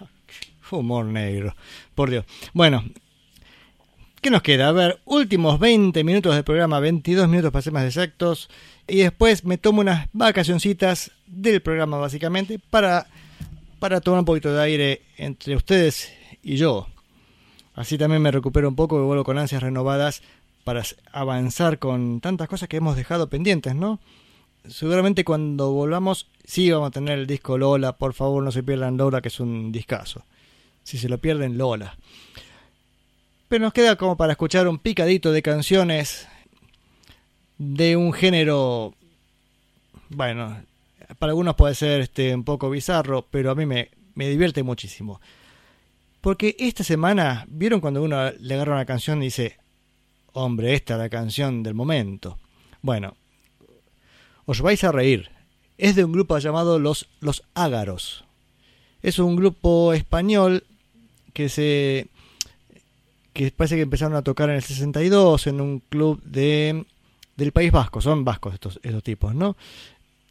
Humor 0.72 1.04
negro, 1.04 1.54
por 1.94 2.10
Dios. 2.10 2.24
Bueno, 2.54 2.82
¿qué 4.20 4.30
nos 4.30 4.42
queda? 4.42 4.66
A 4.66 4.72
ver, 4.72 4.98
últimos 5.04 5.60
20 5.60 6.02
minutos 6.02 6.34
del 6.34 6.42
programa, 6.42 6.80
22 6.80 7.28
minutos 7.28 7.52
para 7.52 7.62
ser 7.62 7.72
más 7.72 7.84
exactos. 7.84 8.50
Y 8.88 8.96
después 8.96 9.44
me 9.44 9.58
tomo 9.58 9.80
unas 9.80 10.08
vacacioncitas 10.12 11.12
del 11.28 11.62
programa 11.62 11.98
básicamente 11.98 12.58
para, 12.58 13.06
para 13.78 14.00
tomar 14.00 14.18
un 14.18 14.26
poquito 14.26 14.52
de 14.52 14.60
aire 14.60 15.02
entre 15.18 15.54
ustedes 15.54 16.12
y 16.42 16.56
yo. 16.56 16.88
Así 17.76 17.96
también 17.96 18.22
me 18.22 18.32
recupero 18.32 18.68
un 18.68 18.74
poco 18.74 19.00
y 19.00 19.04
vuelvo 19.04 19.22
con 19.22 19.38
ansias 19.38 19.62
renovadas 19.62 20.20
para 20.64 20.82
avanzar 21.12 21.78
con 21.78 22.20
tantas 22.20 22.48
cosas 22.48 22.68
que 22.68 22.78
hemos 22.78 22.96
dejado 22.96 23.30
pendientes, 23.30 23.76
¿no? 23.76 24.00
Seguramente 24.66 25.24
cuando 25.24 25.72
volvamos, 25.72 26.28
sí 26.44 26.70
vamos 26.70 26.88
a 26.88 26.92
tener 26.92 27.18
el 27.18 27.26
disco 27.26 27.58
Lola. 27.58 27.96
Por 27.96 28.14
favor, 28.14 28.42
no 28.42 28.52
se 28.52 28.62
pierdan 28.62 28.96
Lola, 28.96 29.20
que 29.20 29.28
es 29.28 29.40
un 29.40 29.72
discazo. 29.72 30.24
Si 30.82 30.98
se 30.98 31.08
lo 31.08 31.18
pierden, 31.18 31.58
Lola. 31.58 31.96
Pero 33.48 33.64
nos 33.64 33.72
queda 33.72 33.96
como 33.96 34.16
para 34.16 34.32
escuchar 34.32 34.68
un 34.68 34.78
picadito 34.78 35.32
de 35.32 35.42
canciones 35.42 36.28
de 37.58 37.96
un 37.96 38.12
género. 38.12 38.94
Bueno, 40.10 40.60
para 41.18 41.30
algunos 41.30 41.56
puede 41.56 41.74
ser 41.74 42.00
este, 42.02 42.34
un 42.34 42.44
poco 42.44 42.70
bizarro, 42.70 43.26
pero 43.30 43.50
a 43.50 43.54
mí 43.54 43.66
me, 43.66 43.90
me 44.14 44.28
divierte 44.28 44.62
muchísimo. 44.62 45.20
Porque 46.20 46.56
esta 46.58 46.84
semana, 46.84 47.46
¿vieron 47.48 47.80
cuando 47.80 48.02
uno 48.02 48.32
le 48.32 48.54
agarra 48.54 48.74
una 48.74 48.84
canción 48.84 49.22
y 49.22 49.26
dice, 49.26 49.56
hombre, 50.32 50.74
esta 50.74 50.94
es 50.94 51.00
la 51.00 51.08
canción 51.08 51.62
del 51.62 51.74
momento? 51.74 52.38
Bueno, 52.82 53.16
os 54.48 54.62
vais 54.62 54.82
a 54.82 54.92
reír. 54.92 55.28
Es 55.76 55.94
de 55.94 56.04
un 56.04 56.12
grupo 56.12 56.38
llamado 56.38 56.78
Los, 56.78 57.06
Los 57.20 57.44
Ágaros. 57.52 58.24
Es 59.02 59.18
un 59.18 59.36
grupo 59.36 59.92
español 59.92 60.64
que 61.34 61.50
se 61.50 62.08
que 63.34 63.52
parece 63.52 63.76
que 63.76 63.82
empezaron 63.82 64.16
a 64.16 64.22
tocar 64.22 64.48
en 64.48 64.56
el 64.56 64.62
62 64.62 65.46
en 65.46 65.60
un 65.60 65.80
club 65.80 66.20
de 66.24 66.84
del 67.36 67.52
País 67.52 67.70
Vasco, 67.70 68.00
son 68.00 68.24
vascos 68.24 68.54
estos, 68.54 68.80
estos 68.82 69.02
tipos, 69.04 69.32
¿no? 69.34 69.56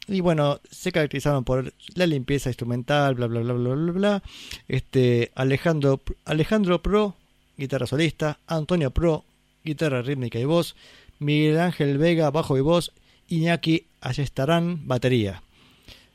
Y 0.08 0.20
bueno, 0.20 0.60
se 0.70 0.92
caracterizaron 0.92 1.44
por 1.46 1.72
la 1.94 2.06
limpieza 2.08 2.50
instrumental, 2.50 3.16
bla 3.16 3.28
bla 3.28 3.42
bla 3.42 3.54
bla 3.54 3.76
bla 3.76 3.92
bla. 3.92 4.24
Este 4.68 5.32
Alejandro 5.36 6.02
Alejandro 6.26 6.82
Pro, 6.82 7.16
guitarra 7.56 7.86
solista, 7.86 8.40
Antonio 8.48 8.90
Pro, 8.90 9.24
guitarra 9.64 10.02
rítmica 10.02 10.40
y 10.40 10.46
voz, 10.46 10.76
Miguel 11.20 11.60
Ángel 11.60 12.00
Vega, 12.00 12.32
bajo 12.32 12.58
y 12.58 12.62
voz, 12.62 12.92
Iñaki 13.30 13.86
Ayestarán, 14.08 14.88
batería. 14.88 15.44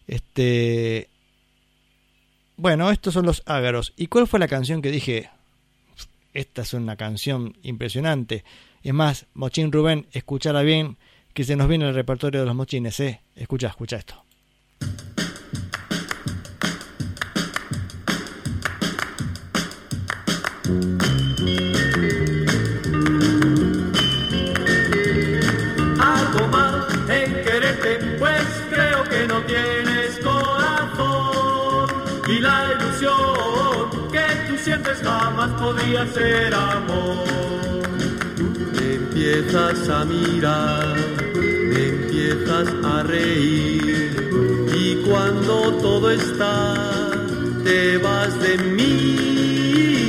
Este. 0.07 1.11
Bueno, 2.57 2.91
estos 2.91 3.13
son 3.13 3.27
los 3.27 3.43
ágaros. 3.45 3.93
¿Y 3.99 4.07
cuál 4.07 4.27
fue 4.27 4.41
la 4.41 4.49
canción 4.49 4.81
que 4.81 4.91
dije? 4.91 5.29
Esta 6.33 6.63
es 6.63 6.73
una 6.73 6.97
canción 6.97 7.55
impresionante. 7.63 8.45
Es 8.83 8.95
más, 8.95 9.27
Mochín 9.35 9.71
Rubén, 9.71 10.07
escuchala 10.13 10.63
bien, 10.63 10.97
que 11.35 11.45
se 11.45 11.55
nos 11.55 11.69
viene 11.69 11.87
el 11.87 11.95
repertorio 11.95 12.41
de 12.41 12.47
los 12.47 12.57
mochines. 12.57 12.99
Escucha, 13.37 13.69
escucha 13.69 13.97
esto. 13.97 14.25
jamás 35.03 35.51
podía 35.61 36.07
ser 36.07 36.55
amor. 36.55 37.25
Me 38.75 38.95
empiezas 38.95 39.89
a 39.89 40.05
mirar, 40.05 40.97
me 41.35 41.89
empiezas 41.89 42.69
a 42.85 43.03
reír 43.03 44.13
y 44.75 44.97
cuando 45.07 45.73
todo 45.81 46.11
está, 46.11 46.75
te 47.65 47.99
vas 47.99 48.39
de 48.41 48.59
mí. 48.59 50.03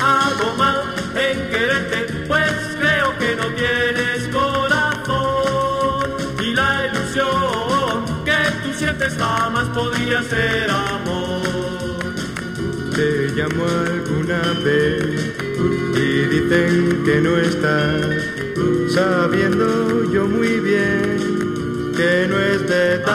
Hago 0.00 0.54
mal 0.56 0.82
en 1.28 1.48
quererte, 1.50 1.98
pues 2.28 2.52
creo 2.78 3.18
que 3.18 3.36
no 3.36 3.46
tienes 3.62 4.28
corazón 4.28 6.10
y 6.42 6.54
la 6.54 6.86
ilusión 6.86 8.04
que 8.24 8.38
tú 8.62 8.72
sientes 8.78 9.14
jamás 9.16 9.68
podía 9.70 10.22
ser 10.22 10.70
amor. 10.70 11.03
Te 13.44 13.50
llamo 13.50 13.64
alguna 13.66 14.40
vez 14.64 15.04
y 15.94 16.24
dicen 16.32 17.04
que 17.04 17.20
no 17.20 17.36
estás, 17.36 18.00
sabiendo 18.94 20.10
yo 20.10 20.26
muy 20.26 20.60
bien 20.60 21.92
que 21.94 22.26
no 22.26 22.38
es 22.40 22.66
verdad. 22.66 23.12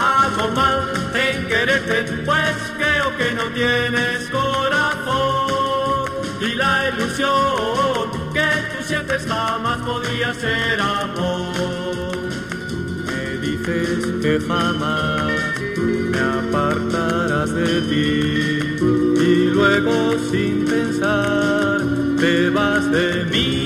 Hago 0.00 0.48
mal 0.54 0.92
en 1.14 1.46
quererte, 1.46 2.04
pues 2.26 2.56
creo 2.76 3.16
que 3.16 3.32
no 3.32 3.44
tienes 3.54 4.28
corazón. 4.28 6.10
Y 6.42 6.54
la 6.56 6.90
ilusión 6.90 8.10
que 8.34 8.48
tú 8.76 8.84
sientes 8.84 9.24
jamás 9.26 9.78
podría 9.78 10.34
ser 10.34 10.78
amor. 10.78 12.18
Me 13.06 13.38
dices 13.38 14.04
que 14.20 14.38
jamás 14.46 15.57
apartarás 16.28 17.54
de 17.54 17.80
ti 17.90 18.76
y 19.20 19.50
luego 19.50 20.14
sin 20.30 20.64
pensar 20.64 21.80
te 22.18 22.50
vas 22.50 22.90
de 22.90 23.24
mí. 23.26 23.58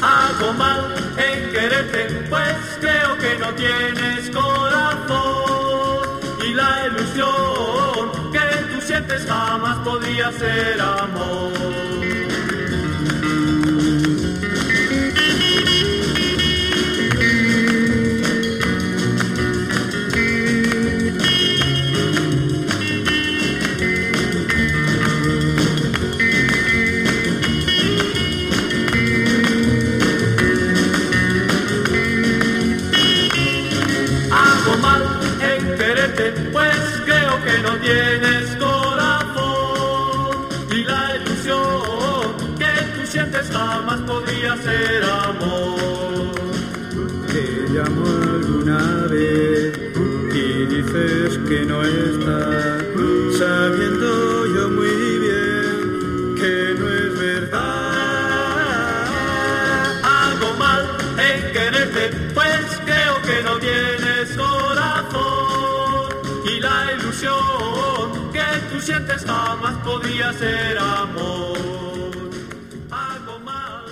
Hago 0.00 0.52
mal 0.54 0.94
en 1.16 1.50
quererte, 1.52 2.00
pues 2.30 2.56
creo 2.80 3.16
que 3.18 3.38
no 3.38 3.54
tienes 3.54 4.30
corazón. 4.30 6.20
Y 6.46 6.54
la 6.54 6.86
ilusión 6.86 8.32
que 8.32 8.48
tú 8.72 8.80
sientes 8.80 9.26
jamás 9.26 9.78
podría 9.78 10.30
ser 10.32 10.80
amor. 10.80 11.85
amor. 70.78 71.58
Mal 72.88 73.84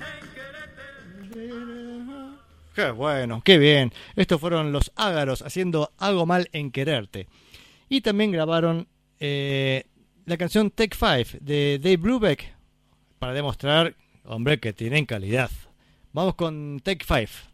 en 0.00 0.28
quererte. 0.34 0.82
Qué 2.74 2.90
bueno, 2.90 3.42
qué 3.44 3.58
bien. 3.58 3.92
Estos 4.16 4.40
fueron 4.40 4.72
los 4.72 4.92
ágaros 4.96 5.42
haciendo 5.42 5.92
algo 5.98 6.26
mal 6.26 6.48
en 6.52 6.70
quererte. 6.70 7.28
Y 7.88 8.00
también 8.00 8.32
grabaron 8.32 8.88
eh, 9.20 9.84
la 10.26 10.36
canción 10.36 10.70
Tech 10.70 10.94
5 10.94 11.38
de 11.40 11.78
Dave 11.82 11.96
Brubeck 11.96 12.54
para 13.18 13.32
demostrar, 13.32 13.94
hombre, 14.24 14.60
que 14.60 14.72
tienen 14.72 15.06
calidad. 15.06 15.50
Vamos 16.12 16.34
con 16.34 16.80
Take 16.82 17.04
5. 17.06 17.53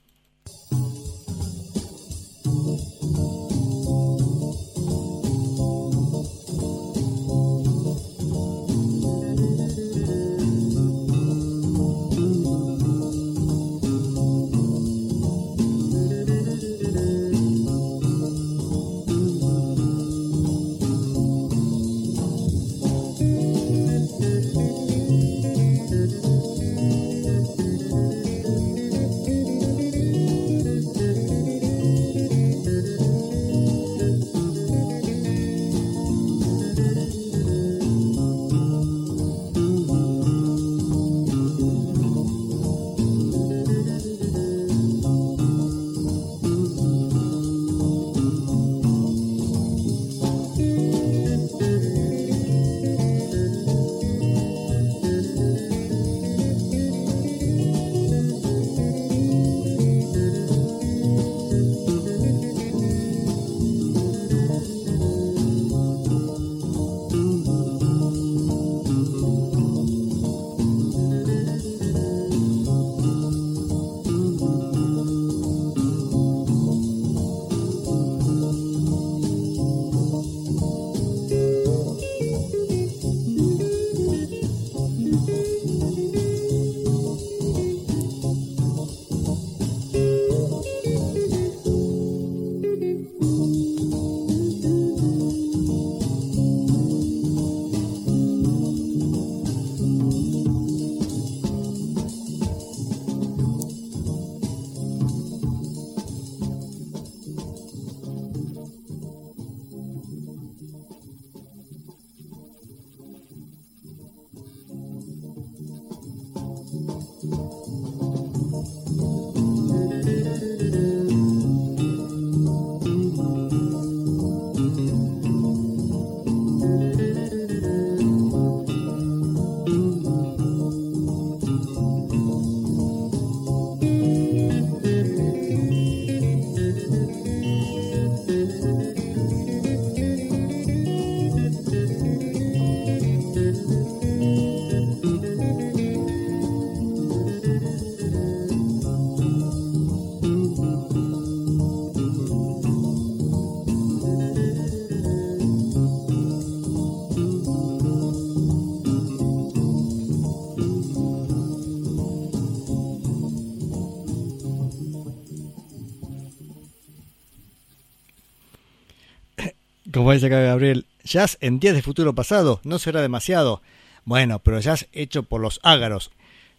Como 170.00 170.12
dice 170.12 170.28
acá 170.28 170.40
Gabriel, 170.40 170.86
jazz 171.04 171.36
en 171.42 171.60
días 171.60 171.74
de 171.74 171.82
futuro 171.82 172.14
pasado, 172.14 172.62
¿no 172.64 172.78
será 172.78 173.02
demasiado? 173.02 173.60
Bueno, 174.06 174.38
pero 174.38 174.58
jazz 174.58 174.86
hecho 174.94 175.24
por 175.24 175.42
los 175.42 175.60
ágaros. 175.62 176.10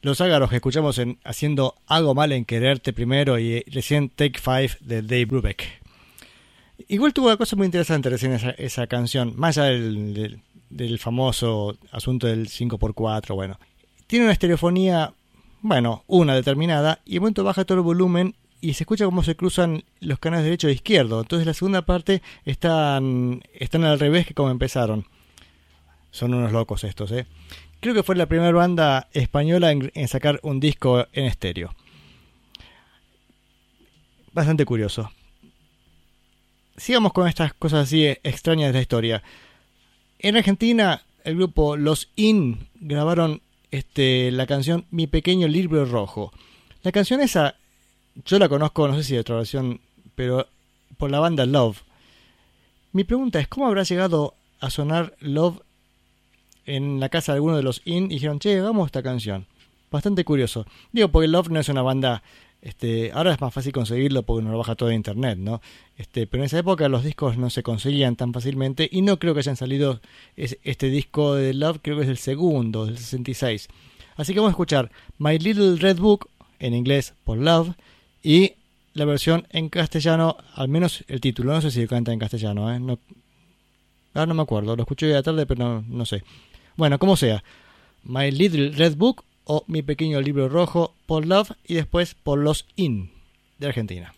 Los 0.04 0.22
ágaros 0.22 0.52
que 0.52 0.58
escuchamos 0.58 1.00
en 1.00 1.18
haciendo 1.24 1.74
algo 1.88 2.14
mal 2.14 2.34
en 2.34 2.46
quererte 2.46 2.94
primero 2.94 3.40
y 3.40 3.54
eh, 3.54 3.66
recién 3.72 4.10
Take 4.10 4.40
Five 4.40 4.78
de 4.82 5.02
Dave 5.02 5.26
Brubeck. 5.26 5.64
Igual 6.88 7.14
tuvo 7.14 7.30
una 7.30 7.38
cosa 7.38 7.56
muy 7.56 7.66
interesante 7.66 8.12
recién 8.12 8.34
esa, 8.60 8.86
canción, 8.86 9.34
más 9.36 9.58
allá 9.58 9.70
del, 9.72 10.40
del- 10.70 11.00
famoso 11.00 11.80
asunto 11.92 12.28
del 12.28 12.48
5x4, 12.48 13.34
bueno. 13.34 13.58
Tiene 14.06 14.26
una 14.26 14.34
estereofonía, 14.34 15.14
bueno, 15.64 16.04
una 16.06 16.36
determinada, 16.36 17.00
y 17.06 17.16
de 17.16 17.22
momento 17.22 17.44
baja 17.44 17.66
todo 17.66 17.80
el 17.80 17.84
volumen 17.84 18.36
y 18.62 18.74
se 18.74 18.84
escucha 18.84 19.06
cómo 19.06 19.24
se 19.24 19.36
cruzan 19.36 19.84
los 20.00 20.20
canales 20.20 20.46
derecho 20.46 20.68
e 20.68 20.74
izquierdo. 20.74 21.22
Entonces 21.22 21.46
la 21.46 21.54
segunda 21.54 21.82
parte 21.82 22.22
están, 22.46 23.42
están 23.54 23.84
al 23.84 24.00
revés 24.00 24.28
que 24.28 24.34
como 24.34 24.52
empezaron. 24.52 25.06
Son 26.12 26.34
unos 26.34 26.52
locos 26.52 26.84
estos, 26.84 27.12
¿eh? 27.12 27.26
Creo 27.80 27.96
que 27.96 28.04
fue 28.04 28.16
la 28.16 28.28
primera 28.28 28.52
banda 28.52 29.10
española 29.12 29.72
en, 29.72 29.92
en 29.96 30.08
sacar 30.08 30.40
un 30.44 30.60
disco 30.60 31.08
en 31.14 31.26
estéreo. 31.26 31.74
Bastante 34.32 34.66
curioso. 34.66 35.12
Sigamos 36.78 37.12
con 37.14 37.28
estas 37.28 37.54
cosas 37.54 37.88
así 37.88 38.06
extrañas 38.06 38.70
de 38.70 38.74
la 38.74 38.82
historia. 38.82 39.24
En 40.20 40.38
Argentina, 40.38 41.04
el 41.24 41.36
grupo 41.36 41.76
Los 41.76 42.10
In 42.16 42.68
grabaron 42.76 43.42
este, 43.72 44.32
la 44.32 44.46
canción 44.46 44.86
Mi 44.92 45.08
Pequeño 45.08 45.48
Libro 45.48 45.86
Rojo. 45.86 46.32
La 46.84 46.92
canción 46.92 47.22
esa, 47.22 47.56
yo 48.26 48.40
la 48.40 48.50
conozco, 48.50 48.88
no 48.88 48.96
sé 48.96 49.04
si 49.04 49.14
de 49.14 49.20
otra 49.22 49.36
versión, 49.38 49.80
pero 50.16 50.48
por 50.98 51.10
la 51.12 51.20
banda 51.20 51.46
Love. 51.46 51.82
Mi 52.94 53.04
pregunta 53.04 53.40
es, 53.40 53.48
¿cómo 53.48 53.68
habrá 53.68 53.84
llegado 53.84 54.36
a 54.60 54.70
sonar 54.70 55.16
Love 55.20 55.60
en 56.66 57.00
la 57.00 57.10
casa 57.10 57.32
de 57.32 57.38
alguno 57.38 57.58
de 57.58 57.64
los 57.64 57.82
In 57.86 58.06
y 58.06 58.16
dijeron, 58.16 58.40
che, 58.40 58.60
hagamos 58.60 58.88
esta 58.88 59.02
canción? 59.04 59.46
Bastante 59.90 60.24
curioso. 60.24 60.66
Digo, 60.92 61.10
porque 61.10 61.28
Love 61.28 61.50
no 61.50 61.60
es 61.60 61.70
una 61.70 61.82
banda... 61.82 62.24
Este, 62.62 63.12
ahora 63.16 63.34
es 63.34 63.42
más 63.42 63.52
fácil 63.52 63.72
conseguirlo 63.74 64.22
porque 64.22 64.42
uno 64.44 64.52
lo 64.52 64.60
baja 64.60 64.76
todo 64.76 64.90
de 64.90 64.96
internet, 64.96 65.40
¿no? 65.40 65.62
Este, 65.98 66.28
pero 66.28 66.44
en 66.44 66.46
esa 66.46 66.60
época 66.60 66.88
los 66.90 67.04
discos 67.04 67.36
no 67.36 67.50
se 67.50 67.64
conseguían 67.64 68.16
tan 68.16 68.34
fácilmente 68.34 68.88
y 68.92 69.02
no 69.02 69.18
creo 69.18 69.34
que 69.34 69.40
hayan 69.40 69.56
salido 69.58 70.00
es- 70.38 70.60
este 70.64 70.92
disco 70.92 71.34
de 71.34 71.56
Love, 71.56 71.80
creo 71.82 71.98
que 71.98 72.04
es 72.04 72.10
el 72.10 72.20
segundo, 72.20 72.86
del 72.86 73.00
66. 73.00 73.68
Así 74.16 74.34
que 74.36 74.40
vamos 74.40 74.52
a 74.52 74.54
escuchar 74.54 74.92
My 75.18 75.40
Little 75.40 75.78
Red 75.78 75.98
Book 75.98 76.30
en 76.60 76.76
inglés 76.76 77.16
por 77.24 77.40
Love 77.40 77.72
y 78.24 78.54
la 78.94 79.06
versión 79.06 79.48
en 79.52 79.70
castellano, 79.70 80.38
al 80.54 80.68
menos 80.68 81.04
el 81.08 81.22
título, 81.22 81.54
no 81.54 81.62
sé 81.62 81.72
si 81.72 81.88
canta 81.88 82.12
en 82.12 82.20
castellano, 82.20 82.74
¿eh? 82.74 82.98
Ahora 84.14 84.26
no 84.26 84.34
me 84.34 84.42
acuerdo, 84.42 84.76
lo 84.76 84.84
escuché 84.84 85.06
hoy 85.06 85.14
a 85.14 85.16
la 85.16 85.24
tarde, 85.24 85.46
pero 85.46 85.64
no, 85.64 85.86
no 85.88 86.06
sé. 86.06 86.24
Bueno, 86.76 87.00
como 87.00 87.16
sea, 87.16 87.44
My 88.04 88.32
Little 88.32 88.72
Red 88.72 88.98
Book 88.98 89.24
o 89.46 89.64
Mi 89.68 89.82
Pequeño 89.82 90.20
Libro 90.22 90.50
Rojo 90.50 90.96
por 91.06 91.26
Love 91.26 91.52
y 91.66 91.76
después 91.76 92.16
por 92.16 92.40
Los 92.40 92.66
In 92.76 93.12
de 93.58 93.68
Argentina. 93.68 94.14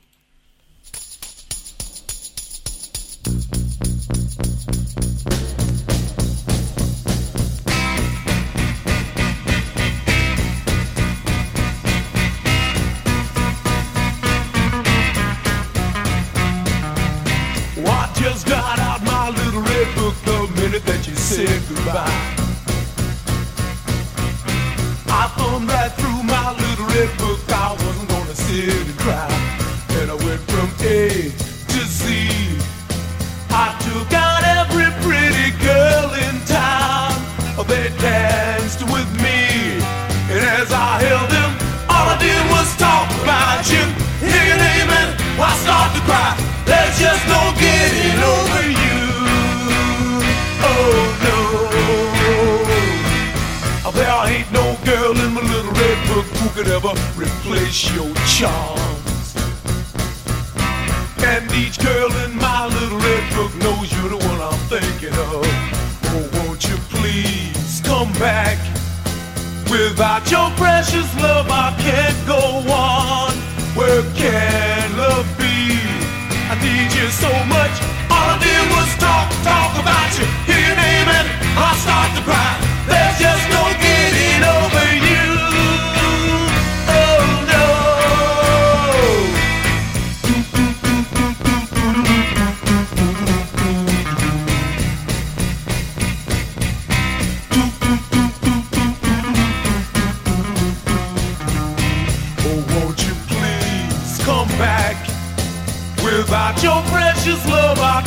Said 21.24 21.62
goodbye. 21.70 22.04
I 25.08 25.32
thumbed 25.38 25.70
right 25.70 25.91
through 25.94 26.22
my 26.24 26.52
little 26.52 26.88
red 26.88 27.18
book. 27.18 27.40
I 27.48 27.72
wasn't 27.80 28.10
gonna 28.10 28.36
sit 28.36 28.88
and 28.88 29.00
cry. 29.00 29.32
And 30.00 30.12
I 30.12 30.16
went 30.26 30.41
from 30.52 30.68
A 30.82 31.32
to 31.72 31.80
Z. 31.98 32.04
I 33.50 33.68
took 33.88 34.12
out 34.12 34.44
every 34.60 34.91
pretty 35.02 35.50
girl 35.64 36.12
in 36.28 36.36
town. 36.45 37.14
They 37.68 37.88
danced 38.00 38.52
could 56.64 56.72
ever 56.72 56.94
replace 57.18 57.94
your 57.94 58.14
charms. 58.26 59.35
And 61.19 61.52
each 61.52 61.80
girl 61.80 62.11
in 62.23 62.35
my 62.38 62.68
little 62.68 62.99
red 62.99 63.34
book 63.35 63.53
knows 63.56 63.91
you're 63.91 64.10
the 64.10 64.18
one 64.18 64.40
I'm 64.40 64.60
thinking 64.69 65.14
of. 65.14 65.44
Oh, 66.15 66.30
won't 66.34 66.64
you 66.68 66.77
please 66.90 67.81
come 67.84 68.11
back? 68.14 68.57
Without 69.69 70.30
your 70.31 70.49
precious 70.52 71.10
love, 71.22 71.48
I 71.49 71.76
can't 71.80 72.27
go 72.27 72.40
on. 72.72 73.31
Where 73.76 74.03
can 74.14 74.98
love 74.98 75.27
be? 75.38 75.80
I 76.48 76.56
need 76.61 76.94
you 76.95 77.10
so 77.10 77.31
much. 77.45 77.93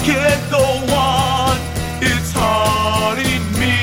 Can't 0.06 0.50
go 0.52 0.62
on. 0.94 1.58
It's 2.00 2.30
haunting 2.32 3.42
me. 3.58 3.74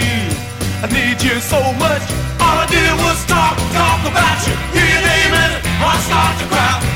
I 0.82 0.88
need 0.88 1.22
you 1.22 1.38
so 1.42 1.60
much. 1.84 2.04
All 2.40 2.58
I 2.64 2.68
did 2.72 2.94
was 3.04 3.20
talk, 3.26 3.58
talk 3.76 4.02
about 4.08 4.40
you. 4.48 4.56
Hear 4.72 4.88
your 4.88 5.04
name 5.04 5.34
and 5.44 5.54
I 5.84 6.00
start 6.08 6.40
to 6.40 6.46
cry. 6.48 6.93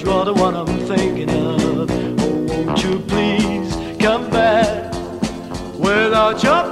You're 0.00 0.24
the 0.24 0.34
one 0.34 0.54
I'm 0.54 0.78
thinking 0.86 1.30
of. 1.30 1.90
Oh, 1.90 2.46
won't 2.48 2.82
you 2.84 2.98
please 3.00 3.74
come 3.98 4.28
back? 4.30 4.92
Without 5.78 6.42
your 6.42 6.65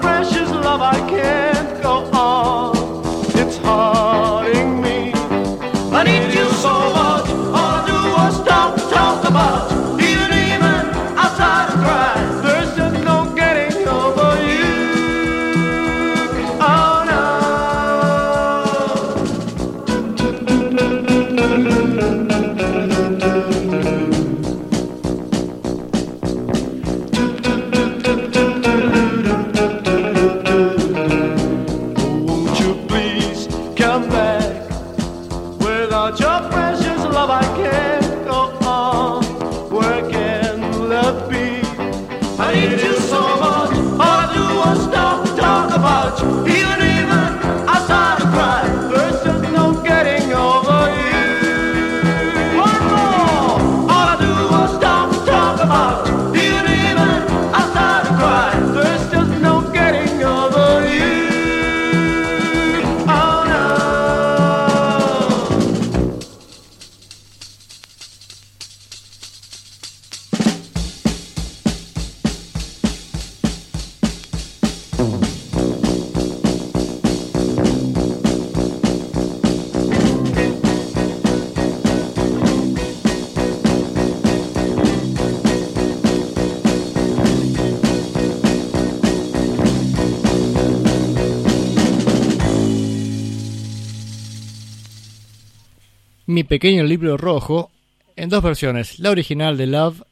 Mi 96.34 96.42
pequeño 96.42 96.82
libro 96.82 97.16
rojo 97.16 97.70
en 98.16 98.28
dos 98.28 98.42
versiones, 98.42 98.98
la 98.98 99.12
original 99.12 99.56
de 99.56 99.68
Love 99.68 100.02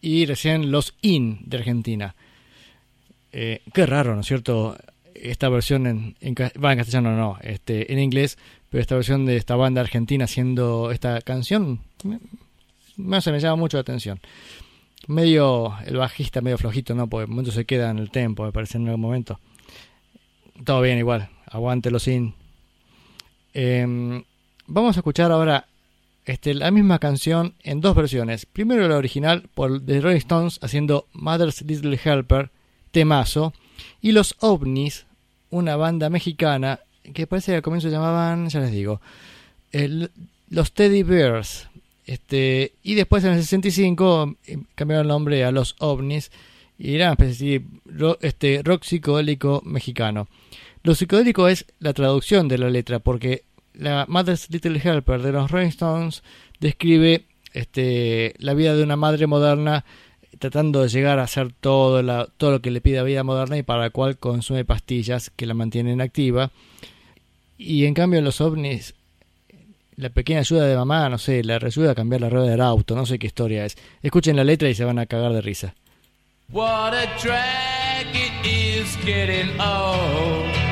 y 0.00 0.24
recién 0.24 0.70
Los 0.70 0.94
In 1.02 1.40
de 1.46 1.56
Argentina. 1.56 2.14
Eh, 3.32 3.60
qué 3.72 3.84
raro, 3.84 4.14
¿no 4.14 4.20
es 4.20 4.26
cierto? 4.28 4.76
Esta 5.16 5.48
versión 5.48 5.88
en, 5.88 6.14
en, 6.20 6.36
va, 6.62 6.70
en 6.70 6.78
castellano 6.78 7.16
no, 7.16 7.38
este, 7.42 7.92
en 7.92 7.98
inglés, 7.98 8.38
pero 8.70 8.82
esta 8.82 8.94
versión 8.94 9.26
de 9.26 9.36
esta 9.36 9.56
banda 9.56 9.80
argentina 9.80 10.26
haciendo 10.26 10.92
esta 10.92 11.20
canción, 11.22 11.80
me- 12.04 12.20
no 12.96 13.20
sé, 13.20 13.32
me 13.32 13.40
llama 13.40 13.56
mucho 13.56 13.76
la 13.76 13.80
atención. 13.80 14.20
Medio, 15.08 15.74
el 15.86 15.96
bajista 15.96 16.40
medio 16.40 16.56
flojito, 16.56 16.94
¿no? 16.94 17.08
Porque 17.08 17.26
momento 17.26 17.50
se 17.50 17.64
queda 17.64 17.90
en 17.90 17.98
el 17.98 18.12
tempo, 18.12 18.44
me 18.44 18.52
parece 18.52 18.78
en 18.78 18.86
algún 18.86 19.00
momento. 19.00 19.40
Todo 20.64 20.82
bien 20.82 20.98
igual, 20.98 21.30
aguante 21.46 21.90
los 21.90 22.06
in. 22.06 22.32
Em, 23.54 24.22
vamos 24.66 24.96
a 24.96 25.00
escuchar 25.00 25.32
ahora 25.32 25.66
este, 26.24 26.54
la 26.54 26.70
misma 26.70 26.98
canción 26.98 27.54
en 27.62 27.80
dos 27.80 27.94
versiones. 27.94 28.46
Primero 28.46 28.88
la 28.88 28.96
original 28.96 29.48
por 29.54 29.84
The 29.84 30.00
Rolling 30.00 30.16
Stones 30.18 30.58
haciendo 30.62 31.06
Mother's 31.12 31.62
Little 31.62 31.98
Helper, 32.02 32.50
temazo. 32.90 33.52
Y 34.00 34.12
los 34.12 34.36
OVNIs, 34.40 35.06
una 35.50 35.76
banda 35.76 36.08
mexicana 36.10 36.80
que 37.12 37.26
parece 37.26 37.52
que 37.52 37.56
al 37.56 37.62
comienzo 37.62 37.88
llamaban, 37.88 38.48
ya 38.48 38.60
les 38.60 38.70
digo, 38.70 39.00
los 40.48 40.72
Teddy 40.72 41.02
Bears. 41.02 41.68
Este, 42.06 42.72
y 42.82 42.94
después 42.94 43.24
en 43.24 43.32
el 43.32 43.40
65 43.40 44.36
eh, 44.46 44.58
cambiaron 44.74 45.06
el 45.06 45.08
nombre 45.08 45.42
a 45.44 45.50
los 45.50 45.74
OVNIs 45.78 46.30
y 46.78 46.96
era 46.96 47.06
una 47.06 47.12
especie 47.12 47.62
de 47.84 48.16
este, 48.20 48.60
rock 48.62 48.84
psicodélico 48.84 49.62
mexicano. 49.64 50.28
Lo 50.82 50.94
psicodélico 50.94 51.48
es 51.48 51.64
la 51.78 51.94
traducción 51.94 52.46
de 52.46 52.58
la 52.58 52.68
letra, 52.68 52.98
porque 52.98 53.44
la 53.74 54.06
Mother's 54.08 54.50
Little 54.50 54.80
Helper 54.82 55.20
de 55.22 55.32
los 55.32 55.50
Rolling 55.50 55.70
describe 56.60 57.24
este, 57.52 58.34
la 58.38 58.54
vida 58.54 58.74
de 58.74 58.82
una 58.82 58.96
madre 58.96 59.26
moderna 59.26 59.84
tratando 60.38 60.82
de 60.82 60.88
llegar 60.88 61.18
a 61.18 61.24
hacer 61.24 61.52
todo, 61.52 62.02
la- 62.02 62.28
lo 62.38 62.60
que 62.60 62.70
le 62.70 62.80
pide 62.80 62.96
la 62.96 63.02
vida 63.04 63.22
moderna 63.22 63.56
y 63.56 63.62
para 63.62 63.82
la 63.82 63.90
cual 63.90 64.18
consume 64.18 64.64
pastillas 64.64 65.30
que 65.30 65.46
la 65.46 65.54
mantienen 65.54 66.00
activa. 66.00 66.50
Y 67.56 67.84
en 67.86 67.94
cambio 67.94 68.18
en 68.18 68.24
los 68.24 68.40
ovnis, 68.40 68.94
la 69.96 70.10
pequeña 70.10 70.40
ayuda 70.40 70.66
de 70.66 70.76
mamá, 70.76 71.08
no 71.08 71.18
sé, 71.18 71.44
le 71.44 71.54
ayuda 71.54 71.92
a 71.92 71.94
cambiar 71.94 72.20
la 72.20 72.28
rueda 72.30 72.50
del 72.50 72.60
auto, 72.60 72.96
no 72.96 73.06
sé 73.06 73.18
qué 73.18 73.28
historia 73.28 73.64
es. 73.64 73.76
Escuchen 74.02 74.34
la 74.36 74.42
letra 74.44 74.68
y 74.68 74.74
se 74.74 74.84
van 74.84 74.98
a 74.98 75.06
cagar 75.06 75.32
de 75.32 75.40
risa. 75.40 75.74
What 76.50 76.92
a 76.94 77.06
drag 77.22 78.06
it 78.14 78.44
is 78.44 78.96
getting 79.04 79.48
old. 79.60 80.63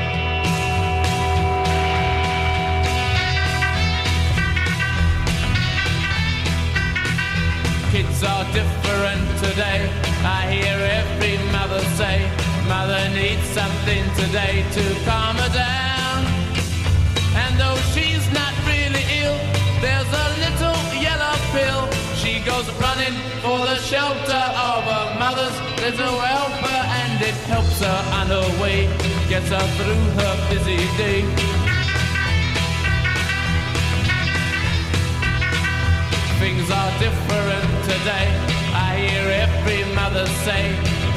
Kids 8.03 8.23
are 8.23 8.43
different 8.51 9.23
today. 9.39 9.89
I 10.25 10.51
hear 10.51 10.75
every 10.99 11.37
mother 11.51 11.79
say, 11.95 12.29
Mother 12.67 12.99
needs 13.15 13.45
something 13.55 14.03
today 14.15 14.65
to 14.75 14.83
calm 15.05 15.35
her 15.37 15.51
down. 15.53 16.19
And 17.35 17.59
though 17.59 17.79
she's 17.93 18.25
not 18.33 18.53
really 18.67 19.03
ill, 19.23 19.39
there's 19.79 20.11
a 20.25 20.27
little 20.43 20.79
yellow 20.99 21.35
pill. 21.55 21.83
She 22.15 22.39
goes 22.43 22.67
running 22.83 23.15
for 23.41 23.59
the 23.69 23.77
shelter 23.77 24.45
of 24.67 24.83
her 24.83 25.07
mother's 25.19 25.57
little 25.79 26.19
helper, 26.19 26.81
and 26.99 27.21
it 27.21 27.37
helps 27.47 27.79
her 27.79 27.99
on 28.19 28.27
her 28.27 28.49
way, 28.61 28.87
gets 29.29 29.49
her 29.49 29.67
through 29.77 30.05
her 30.19 30.35
busy 30.49 30.81
day. 30.97 31.21
Things 36.39 36.69
are 36.69 36.99
different 36.99 37.72
today. 37.83 38.27
I 38.73 38.95
hear 39.03 39.25
every 39.45 39.83
mother 39.93 40.25
say, 40.45 40.63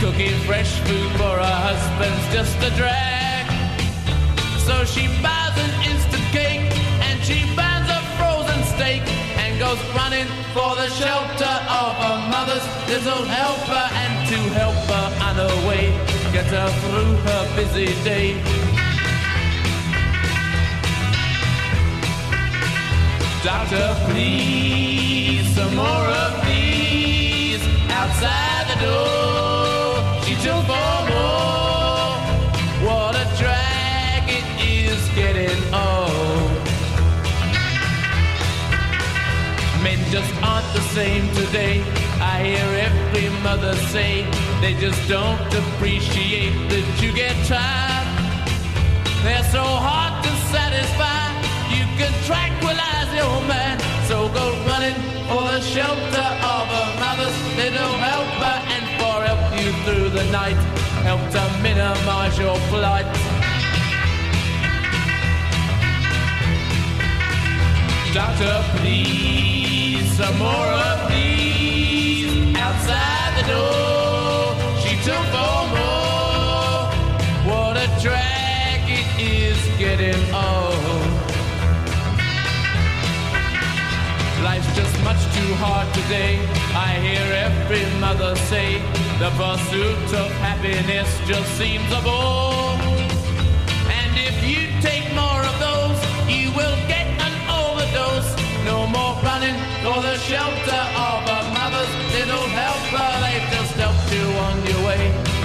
cooking 0.01 0.35
fresh 0.47 0.81
food 0.81 1.11
for 1.13 1.35
her 1.39 1.57
husband's 1.69 2.27
just 2.35 2.57
a 2.69 2.71
drag. 2.77 3.47
So 4.67 4.85
she 4.85 5.07
buys 5.23 5.55
an 5.57 5.73
instant 5.91 6.27
cake 6.35 6.67
and 7.07 7.23
she 7.23 7.47
buys 7.55 7.87
a 7.89 8.01
frozen 8.19 8.61
steak 8.75 9.03
and 9.43 9.59
goes 9.59 9.79
running 9.95 10.27
for 10.55 10.75
the 10.75 10.89
shelter 10.91 11.57
of 11.71 11.91
her 12.03 12.19
mother's 12.35 12.67
little 12.91 13.25
helper 13.25 13.85
and 14.03 14.15
to 14.31 14.39
help 14.59 14.81
her 14.91 15.07
on 15.27 15.35
her 15.39 15.57
way, 15.69 15.95
get 16.35 16.47
her 16.47 16.69
through 16.83 17.15
her 17.29 17.43
busy 17.55 17.95
day. 18.03 18.35
Doctor, 23.45 23.95
please, 24.11 25.55
some 25.55 25.77
more 25.77 25.87
of 25.87 26.46
outside 28.07 28.67
the 28.73 28.79
door. 28.87 30.23
She 30.25 30.35
took 30.45 30.63
for 30.71 30.97
more. 31.11 32.15
What 32.87 33.15
a 33.25 33.27
drag 33.41 34.23
it 34.39 34.47
is 34.63 35.01
getting 35.21 35.61
old. 35.75 36.63
Men 39.83 39.99
just 40.15 40.33
aren't 40.43 40.71
the 40.79 40.85
same 40.97 41.27
today. 41.35 41.83
I 42.21 42.35
hear 42.49 42.69
every 42.89 43.29
mother 43.43 43.75
say 43.95 44.25
they 44.61 44.75
just 44.75 45.01
don't 45.09 45.41
appreciate 45.63 46.55
that 46.71 46.87
you 47.03 47.13
get 47.13 47.35
tired. 47.47 48.07
They're 49.25 49.49
so 49.59 49.65
hard 49.87 50.15
to 50.25 50.33
satisfy. 50.55 51.23
You 51.77 51.85
can 51.99 52.13
tranquilize 52.31 53.11
your 53.21 53.41
mind. 53.51 53.96
So 54.09 54.29
go 54.29 54.53
running 54.67 54.95
for 55.27 55.43
the 55.51 55.61
shelter 55.61 56.29
of 56.55 56.67
a 56.81 56.85
mother's 57.03 57.39
little 57.57 57.95
helper 57.99 58.57
and 58.75 58.85
for 58.99 59.17
help 59.27 59.43
you 59.61 59.73
through 59.83 60.11
the 60.11 60.25
night. 60.31 60.55
Help 61.03 61.21
to 61.33 61.43
minimize 61.61 62.39
your 62.39 62.57
plight. 62.71 63.07
Doctor, 68.15 68.65
please, 68.79 70.17
some 70.17 70.39
more 70.39 70.71
of 70.89 71.11
these 71.11 72.57
outside 72.57 73.33
the 73.39 73.47
door. 73.53 74.55
She 74.83 74.95
took 75.03 75.25
for 75.35 75.59
more. 75.75 76.87
What 77.51 77.77
a 77.77 77.89
drag 78.01 78.89
it 78.89 79.09
is 79.21 79.59
getting 79.79 80.33
old. 80.33 80.56
Just 84.77 85.03
much 85.03 85.23
too 85.33 85.53
hard 85.57 85.89
today. 85.95 86.37
I 86.77 87.01
hear 87.01 87.25
every 87.49 87.85
mother 87.99 88.37
say 88.53 88.77
the 89.19 89.31
pursuit 89.41 90.09
of 90.21 90.29
happiness 90.45 91.09
just 91.25 91.49
seems 91.57 91.89
a 91.99 92.01
bore. 92.05 92.77
And 93.99 94.13
if 94.29 94.37
you 94.45 94.69
take 94.85 95.09
more 95.17 95.41
of 95.51 95.57
those, 95.69 95.99
you 96.29 96.53
will 96.53 96.77
get 96.93 97.09
an 97.27 97.35
overdose. 97.49 98.31
No 98.69 98.87
more 98.87 99.17
running 99.25 99.57
for 99.81 99.99
the 100.05 100.17
shelter 100.29 100.83
of 101.09 101.21
a 101.25 101.41
mother's 101.57 101.93
little 102.13 102.47
helper. 102.61 103.09
They've 103.25 103.49
just 103.57 103.73
helped 103.81 104.09
you 104.13 104.27
on 104.49 104.57
your 104.69 104.81
way 104.89 105.03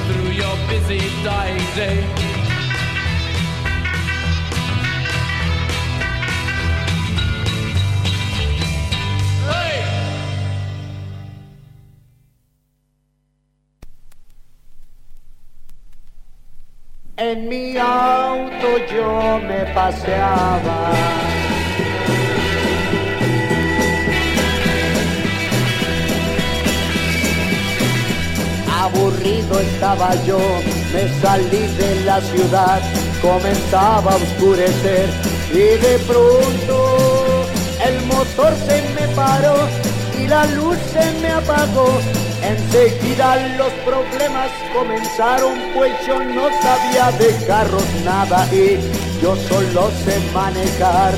through 0.07 0.31
your 0.43 0.55
busy 0.67 0.99
dying 1.23 1.63
day. 1.79 2.30
En 17.23 17.47
mi 17.47 17.77
auto 17.77 18.69
yo 18.91 19.39
me 19.47 19.63
paseaba. 19.75 20.91
Aburrido 28.81 29.59
estaba 29.59 30.15
yo, 30.25 30.39
me 30.91 31.07
salí 31.21 31.67
de 31.77 32.03
la 32.05 32.21
ciudad, 32.21 32.81
comenzaba 33.21 34.13
a 34.13 34.15
oscurecer 34.15 35.07
y 35.51 35.77
de 35.85 35.99
pronto 36.07 37.45
el 37.85 38.03
motor 38.07 38.51
se 38.65 38.81
me 38.95 39.07
paró 39.13 39.90
y 40.21 40.27
la 40.27 40.45
luz 40.45 40.77
se 40.93 41.11
me 41.21 41.29
apagó. 41.29 41.99
Enseguida 42.43 43.35
los 43.57 43.71
problemas 43.85 44.49
comenzaron, 44.73 45.53
pues 45.75 45.91
yo 46.07 46.23
no 46.23 46.49
sabía 46.61 47.11
de 47.11 47.45
carros 47.45 47.85
nada 48.03 48.47
y 48.51 48.79
yo 49.21 49.35
solo 49.35 49.91
sé 50.03 50.19
manejar. 50.33 51.13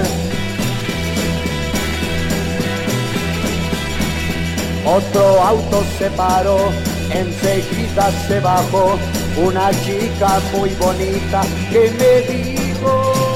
Otro 4.85 5.41
auto 5.41 5.83
se 5.97 6.09
paró, 6.11 6.59
enseguida 7.09 8.11
se 8.27 8.39
bajó 8.41 8.99
una 9.37 9.71
chica 9.83 10.39
muy 10.51 10.69
bonita 10.71 11.41
que 11.71 11.89
me 11.97 12.33
dijo, 12.33 13.32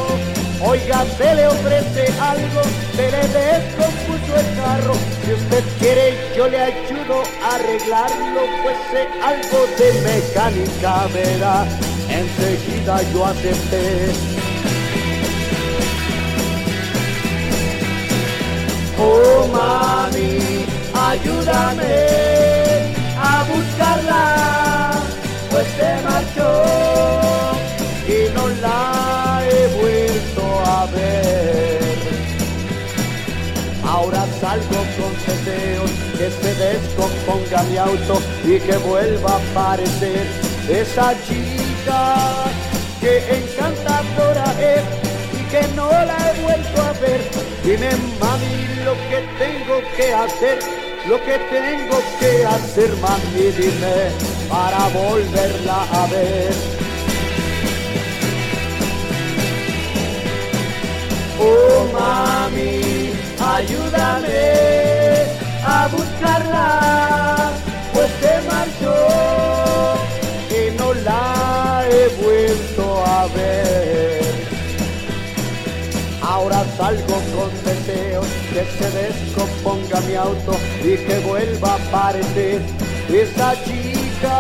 oiga, 0.62 1.06
se 1.18 1.36
le 1.36 1.48
ofrece 1.48 2.14
algo, 2.20 2.62
se 2.96 3.12
le 3.12 3.28
descompuso 3.28 4.36
el 4.36 4.56
carro, 4.56 4.94
si 5.24 5.34
usted 5.34 5.64
quiere 5.80 6.18
yo 6.36 6.48
le 6.48 6.60
ayudo 6.60 7.24
a 7.44 7.56
arreglarlo, 7.56 8.42
pues 8.64 8.78
sé 8.92 9.08
algo 9.24 9.60
de 9.78 9.90
mecánica, 10.02 11.08
verá, 11.14 11.66
enseguida 12.10 13.02
yo 13.14 13.26
acepté. 13.26 14.12
Oh 19.00 19.48
mami, 19.54 20.66
ayúdame 20.94 21.96
a 23.20 23.44
buscarla, 23.44 24.37
salgo 34.48 34.82
con 34.98 35.14
deseos 35.26 35.92
que 36.18 36.28
se 36.40 36.52
descomponga 36.56 37.64
mi 37.64 37.78
auto 37.78 38.16
y 38.46 38.60
que 38.60 38.78
vuelva 38.78 39.32
a 39.34 39.40
aparecer 39.50 40.26
esa 40.70 41.14
chica 41.26 42.02
que 43.02 43.14
encantadora 43.40 44.48
es 44.74 44.84
y 45.40 45.44
que 45.52 45.62
no 45.76 45.90
la 45.90 46.18
he 46.28 46.42
vuelto 46.46 46.82
a 46.82 46.94
ver. 47.04 47.22
Dime 47.66 47.92
mami 48.22 48.56
lo 48.88 48.94
que 49.10 49.20
tengo 49.44 49.76
que 49.98 50.14
hacer, 50.14 50.60
lo 51.10 51.18
que 51.26 51.38
tengo 51.56 51.98
que 52.20 52.32
hacer 52.46 52.92
mami, 53.06 53.46
dime 53.60 53.98
para 54.50 54.82
volverla 55.00 55.80
a 55.92 56.08
ver. 56.08 56.54
Oh 61.40 61.80
mami, 61.94 62.87
ayúdame 63.58 65.24
a 65.66 65.88
buscarla, 65.88 67.52
pues 67.94 68.10
se 68.22 68.34
marchó 68.52 68.96
y 70.60 70.78
no 70.78 70.94
la 70.94 71.84
he 71.90 72.08
vuelto 72.24 72.84
a 73.06 73.26
ver. 73.36 74.36
Ahora 76.22 76.64
salgo 76.78 77.18
con 77.36 77.52
deseos 77.66 78.28
que 78.54 78.64
se 78.78 78.88
descomponga 79.02 80.02
mi 80.02 80.16
auto 80.16 80.54
y 80.84 80.98
que 81.06 81.20
vuelva 81.26 81.72
a 81.72 81.76
aparecer 81.76 82.62
esa 83.10 83.54
chica 83.66 84.38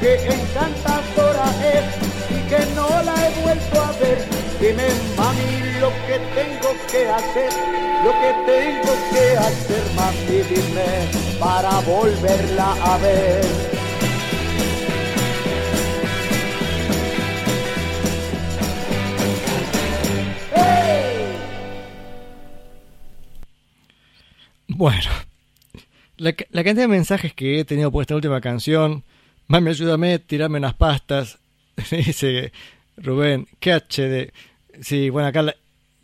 que 0.00 0.12
encantadora 0.36 1.48
es 1.74 1.86
y 2.36 2.38
que 2.50 2.60
no 2.74 2.88
la 3.02 3.14
he 3.26 3.42
vuelto 3.42 3.80
a 3.80 3.92
ver. 4.00 4.29
Dime 4.60 4.88
mami 5.16 5.50
lo 5.80 5.88
que 6.06 6.16
tengo 6.36 6.70
que 6.90 7.08
hacer, 7.08 7.50
lo 8.04 8.12
que 8.20 8.30
tengo 8.50 8.92
que 9.10 9.24
hacer 9.46 9.82
mami 9.96 10.38
dime 10.50 10.90
para 11.40 11.80
volverla 11.80 12.70
a 12.92 12.98
ver. 12.98 13.44
Bueno, 24.68 25.10
la, 26.16 26.32
ca- 26.32 26.46
la 26.50 26.64
cantidad 26.64 26.84
de 26.84 26.88
mensajes 26.88 27.34
que 27.34 27.60
he 27.60 27.64
tenido 27.64 27.90
por 27.90 28.02
esta 28.02 28.14
última 28.14 28.40
canción, 28.40 29.04
mami, 29.48 29.70
ayúdame, 29.70 30.18
tirame 30.18 30.58
unas 30.58 30.74
pastas, 30.74 31.38
dice 31.90 32.52
Rubén, 32.96 33.48
qué 33.58 33.72
HD. 33.74 34.32
Sí, 34.80 35.10
bueno, 35.10 35.28
acá 35.28 35.42
la, 35.42 35.54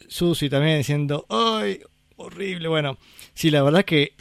Susi 0.08 0.48
también 0.48 0.78
diciendo, 0.78 1.26
¡ay! 1.28 1.80
Horrible. 2.16 2.68
Bueno, 2.68 2.96
sí, 3.34 3.50
la 3.50 3.62
verdad 3.62 3.84
que 3.84 4.12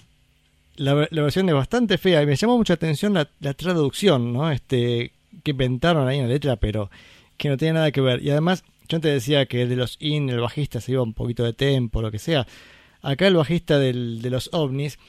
la, 0.75 0.93
ver- 0.93 1.07
la 1.11 1.21
versión 1.21 1.47
es 1.47 1.55
bastante 1.55 1.97
fea 1.97 2.21
y 2.21 2.25
me 2.25 2.35
llamó 2.35 2.57
mucha 2.57 2.73
atención 2.73 3.13
la, 3.13 3.29
la 3.39 3.53
traducción, 3.53 4.33
¿no? 4.33 4.51
Este, 4.51 5.11
que 5.43 5.51
inventaron 5.51 6.07
ahí 6.07 6.17
en 6.17 6.23
la 6.27 6.33
letra, 6.33 6.55
pero 6.57 6.89
que 7.37 7.49
no 7.49 7.57
tiene 7.57 7.75
nada 7.75 7.91
que 7.91 8.01
ver. 8.01 8.21
Y 8.21 8.31
además, 8.31 8.63
yo 8.89 8.97
antes 8.97 9.13
decía 9.13 9.45
que 9.45 9.65
de 9.65 9.75
los 9.75 9.97
in, 9.99 10.29
el 10.29 10.39
bajista 10.41 10.81
se 10.81 10.91
iba 10.93 11.01
un 11.03 11.13
poquito 11.13 11.43
de 11.43 11.53
tempo, 11.53 12.01
lo 12.01 12.11
que 12.11 12.19
sea. 12.19 12.45
Acá 13.01 13.27
el 13.27 13.35
bajista 13.35 13.79
del- 13.79 14.21
de 14.21 14.29
los 14.29 14.49
ovnis, 14.53 14.99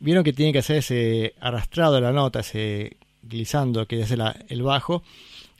vieron 0.00 0.24
que 0.24 0.32
tiene 0.32 0.52
que 0.52 0.58
hacer 0.58 0.76
ese 0.78 1.34
arrastrado 1.40 1.94
de 1.94 2.00
la 2.02 2.12
nota, 2.12 2.40
ese 2.40 2.96
glissando 3.22 3.86
que 3.86 4.02
hace 4.02 4.16
la- 4.16 4.36
el 4.48 4.62
bajo. 4.62 5.02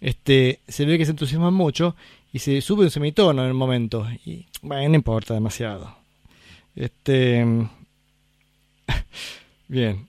Este, 0.01 0.61
se 0.69 0.85
ve 0.85 0.98
que 0.98 1.05
se 1.06 1.12
entusiasma 1.12 1.51
mucho 1.51 1.97
y 2.35 2.40
se 2.40 2.61
sube 2.61 2.82
un 2.82 2.90
semitono 2.90 3.43
en 3.43 3.48
el 3.48 3.55
momento. 3.55 4.09
Y 4.27 4.47
bueno, 4.61 4.89
no 4.89 4.94
importa 4.97 5.35
demasiado. 5.35 5.97
Este. 6.74 7.47
Bien. 9.69 10.09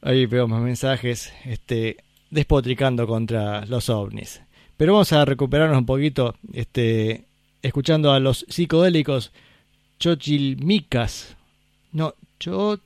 Ahí 0.00 0.24
veo 0.26 0.46
más 0.46 0.62
mensajes. 0.62 1.32
Este. 1.44 1.96
Despotricando 2.30 3.08
contra 3.08 3.66
los 3.66 3.88
ovnis. 3.90 4.40
Pero 4.76 4.92
vamos 4.92 5.12
a 5.12 5.24
recuperarnos 5.24 5.76
un 5.76 5.84
poquito. 5.84 6.36
Este. 6.52 7.24
Escuchando 7.60 8.12
a 8.12 8.20
los 8.20 8.46
psicodélicos 8.48 9.32
Chochilmicas. 9.98 11.36
No, 11.90 12.14
Cho. 12.38 12.78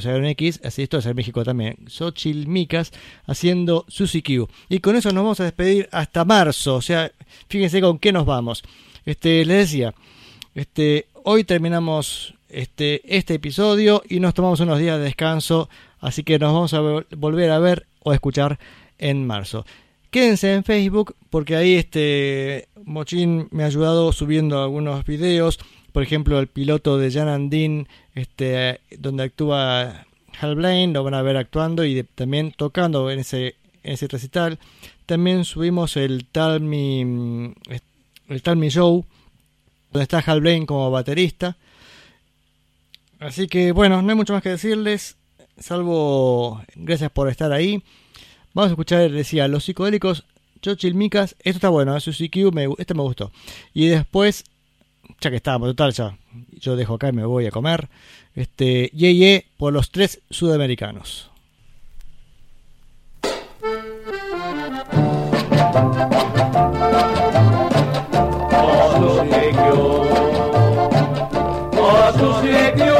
Xo, 0.00 0.08
o 0.08 0.12
sea, 0.12 0.16
un 0.16 0.26
X, 0.26 0.60
así 0.64 0.82
esto 0.82 0.98
es 0.98 1.06
en 1.06 1.16
México 1.16 1.44
también, 1.44 1.76
Xochilmicas, 1.88 2.92
haciendo 3.26 3.84
Susi 3.88 4.22
Q. 4.22 4.48
Y 4.68 4.80
con 4.80 4.96
eso 4.96 5.10
nos 5.10 5.22
vamos 5.24 5.40
a 5.40 5.44
despedir 5.44 5.88
hasta 5.92 6.24
marzo, 6.24 6.76
o 6.76 6.82
sea, 6.82 7.10
fíjense 7.48 7.80
con 7.80 7.98
qué 7.98 8.12
nos 8.12 8.26
vamos. 8.26 8.62
Este, 9.04 9.44
les 9.44 9.70
decía, 9.70 9.94
este, 10.54 11.06
hoy 11.24 11.44
terminamos 11.44 12.34
este, 12.48 13.02
este 13.04 13.34
episodio 13.34 14.02
y 14.08 14.20
nos 14.20 14.34
tomamos 14.34 14.60
unos 14.60 14.78
días 14.78 14.98
de 14.98 15.04
descanso, 15.04 15.68
así 16.00 16.22
que 16.22 16.38
nos 16.38 16.52
vamos 16.52 16.74
a 16.74 16.80
vol- 16.80 17.06
volver 17.16 17.50
a 17.50 17.58
ver 17.58 17.86
o 18.02 18.12
escuchar 18.12 18.58
en 18.98 19.26
marzo. 19.26 19.64
Quédense 20.10 20.54
en 20.54 20.64
Facebook 20.64 21.14
porque 21.30 21.56
ahí 21.56 21.74
este 21.74 22.68
Mochín 22.84 23.48
me 23.50 23.64
ha 23.64 23.66
ayudado 23.66 24.12
subiendo 24.12 24.62
algunos 24.62 25.04
videos, 25.04 25.58
por 25.96 26.02
ejemplo 26.02 26.38
el 26.38 26.46
piloto 26.46 26.98
de 26.98 27.10
Jan 27.10 27.26
Andin, 27.26 27.88
este, 28.14 28.82
donde 28.98 29.22
actúa 29.22 30.04
Hal 30.38 30.54
Blaine, 30.54 30.92
lo 30.92 31.02
van 31.02 31.14
a 31.14 31.22
ver 31.22 31.38
actuando 31.38 31.86
y 31.86 32.02
también 32.02 32.52
tocando 32.54 33.10
en 33.10 33.20
ese, 33.20 33.54
ese 33.82 34.06
recital. 34.06 34.58
También 35.06 35.46
subimos 35.46 35.96
el 35.96 36.26
Tal 36.26 36.60
Me, 36.60 37.02
mm, 37.02 37.54
el 38.28 38.42
Tal 38.42 38.58
Me 38.58 38.68
Show, 38.68 39.06
donde 39.90 40.02
está 40.02 40.18
Hal 40.18 40.42
Blaine 40.42 40.66
como 40.66 40.90
baterista. 40.90 41.56
Así 43.18 43.46
que 43.46 43.72
bueno, 43.72 44.02
no 44.02 44.10
hay 44.10 44.16
mucho 44.16 44.34
más 44.34 44.42
que 44.42 44.50
decirles, 44.50 45.16
salvo 45.58 46.62
gracias 46.74 47.10
por 47.10 47.30
estar 47.30 47.52
ahí. 47.52 47.82
Vamos 48.52 48.68
a 48.68 48.72
escuchar, 48.74 49.10
decía, 49.10 49.48
los 49.48 49.64
psicodélicos 49.64 50.26
Chochilmicas. 50.60 51.36
Esto 51.38 51.56
está 51.56 51.68
bueno, 51.70 51.96
¿eh? 51.96 52.00
Suzy 52.00 52.28
Q, 52.28 52.50
me, 52.52 52.68
este 52.76 52.92
me 52.92 53.00
gustó. 53.00 53.32
Y 53.72 53.86
después, 53.86 54.44
ya 55.20 55.30
que 55.30 55.36
estábamos, 55.36 55.68
total, 55.70 55.92
ya. 55.92 56.18
Yo 56.52 56.76
dejo 56.76 56.94
acá 56.94 57.08
y 57.08 57.12
me 57.12 57.24
voy 57.24 57.46
a 57.46 57.50
comer. 57.50 57.88
Este, 58.34 58.90
Ye 58.94 59.14
Ye 59.14 59.46
por 59.56 59.72
los 59.72 59.90
tres 59.90 60.20
sudamericanos. 60.30 61.30
Oh, 71.78 72.12
sucedió, 72.18 72.95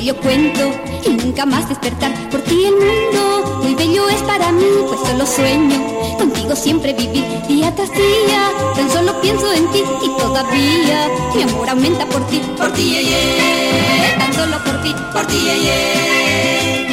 bello 0.00 0.16
cuento 0.16 0.60
y 1.04 1.10
nunca 1.10 1.44
más 1.44 1.68
despertar 1.68 2.10
por 2.30 2.40
ti 2.40 2.64
el 2.64 2.74
mundo. 2.74 3.60
Muy 3.62 3.74
bello 3.74 4.08
es 4.08 4.22
para 4.22 4.50
mí, 4.50 4.64
pues 4.88 5.00
solo 5.00 5.26
sueño 5.26 5.78
contigo 6.16 6.56
siempre 6.56 6.94
vivir 6.94 7.24
día 7.46 7.74
tras 7.74 7.90
día. 7.92 8.50
Tan 8.74 8.90
solo 8.90 9.20
pienso 9.20 9.52
en 9.52 9.70
ti 9.72 9.82
y 10.02 10.08
todavía 10.18 11.06
mi 11.34 11.42
amor 11.42 11.68
aumenta 11.68 12.06
por 12.06 12.26
ti, 12.28 12.40
por 12.56 12.72
ti, 12.72 12.82
ye, 12.82 13.04
ye. 13.04 14.16
tan 14.18 14.32
solo 14.32 14.56
por 14.64 14.82
ti, 14.82 14.94
por 15.12 15.26
ti, 15.26 15.38
ye, 15.38 15.60
ye. 15.66 16.86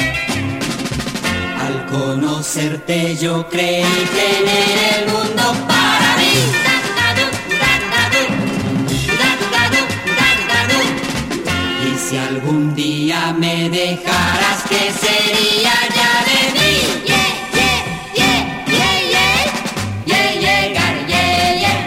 Al 1.65 1.85
conocerte 1.85 3.15
yo 3.15 3.47
creí 3.47 3.84
tener 4.17 4.99
el 4.99 5.13
mundo 5.13 5.77
me 13.34 13.70
dejaras, 13.70 14.64
¿qué 14.70 14.91
sería 14.91 15.74
ya 15.95 16.12
de 16.28 16.40
mí? 16.54 16.76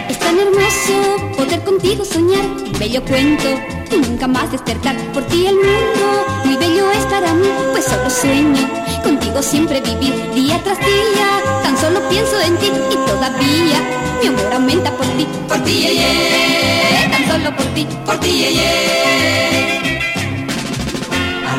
Es 0.09 0.19
tan 0.19 0.37
hermoso 0.39 1.35
poder 1.37 1.63
contigo 1.63 2.05
soñar 2.05 2.45
un 2.45 2.79
bello 2.79 3.03
cuento 3.05 3.49
y 3.91 3.97
nunca 3.97 4.27
más 4.27 4.51
despertar 4.51 4.95
por 5.13 5.23
ti 5.23 5.47
el 5.47 5.55
mundo. 5.55 6.25
Muy 6.45 6.57
bello 6.57 6.91
es 6.91 7.05
para 7.05 7.33
mí, 7.33 7.47
pues 7.71 7.85
solo 7.85 8.09
sueño 8.09 8.69
contigo 9.03 9.41
siempre 9.41 9.81
vivir 9.81 10.13
día 10.33 10.61
tras 10.63 10.79
día. 10.79 11.41
Tan 11.63 11.77
solo 11.77 12.07
pienso 12.09 12.39
en 12.41 12.55
ti 12.57 12.71
y 12.91 12.95
todavía 13.09 13.79
mi 14.21 14.27
amor 14.27 14.53
aumenta 14.53 14.91
por 14.91 15.07
ti, 15.17 15.27
por 15.47 15.57
ti, 15.63 15.73
ye, 15.73 15.95
ye. 15.95 17.09
tan 17.09 17.27
solo 17.27 17.55
por 17.55 17.65
ti, 17.73 17.87
por 18.05 18.19
ti, 18.19 18.31
ye, 18.31 18.53
ye. 18.53 19.50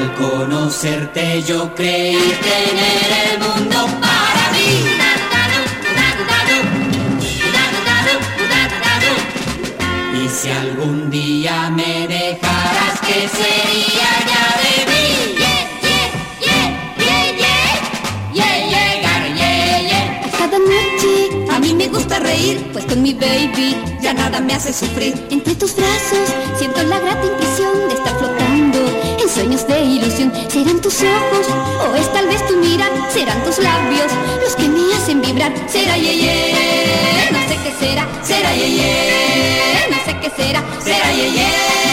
Al 0.03 0.15
conocerte 0.15 1.43
yo 1.45 1.73
creí 1.77 2.16
tener 2.16 3.09
el 3.23 3.39
mundo 3.39 3.87
para 4.01 4.51
mí. 4.51 4.70
Y 10.24 10.29
si 10.29 10.51
algún 10.51 11.09
día 11.09 11.70
me 11.70 12.09
dejaras, 12.09 13.01
¿qué 13.07 13.29
sería 13.29 14.11
ya 14.27 14.47
de 14.62 14.74
mí? 14.91 15.03
A 21.49 21.59
mí 21.61 21.74
me 21.74 21.87
gusta 21.87 22.19
reír, 22.19 22.61
pues 22.73 22.85
con 22.87 23.03
mi 23.03 23.15
baby 23.15 23.77
ya 24.01 24.12
nada 24.12 24.41
me 24.41 24.55
hace 24.55 24.73
sufrir. 24.73 25.15
Entre 25.31 25.55
tus 25.55 25.77
brazos 25.77 26.29
siento 26.59 26.83
la 26.83 26.99
grata 26.99 27.24
impresión 27.24 27.89
de 27.89 27.95
estar 27.95 28.11
sueños 29.33 29.67
de 29.67 29.83
ilusión. 29.83 30.33
Serán 30.49 30.81
tus 30.81 31.03
ojos 31.03 31.47
o 31.89 31.97
es 31.97 32.13
tal 32.13 32.27
vez 32.29 32.47
tu 32.47 32.57
mirada, 32.57 33.11
serán 33.11 33.43
tus 33.45 33.59
labios 33.59 34.13
los 34.43 34.55
que 34.57 34.69
me 34.69 34.95
hacen 34.95 35.23
vibrar. 35.23 35.53
Será 35.69 35.97
ye, 35.97 36.17
ye, 36.17 37.31
no 37.33 37.39
sé 37.49 37.57
qué 37.63 37.73
será, 37.81 38.07
será 38.23 38.55
ye, 38.55 38.71
ye, 38.77 39.89
no 39.91 39.97
sé 40.05 40.17
qué 40.21 40.31
será, 40.37 40.63
será 40.85 41.13
ye, 41.13 41.31
ye. 41.33 41.91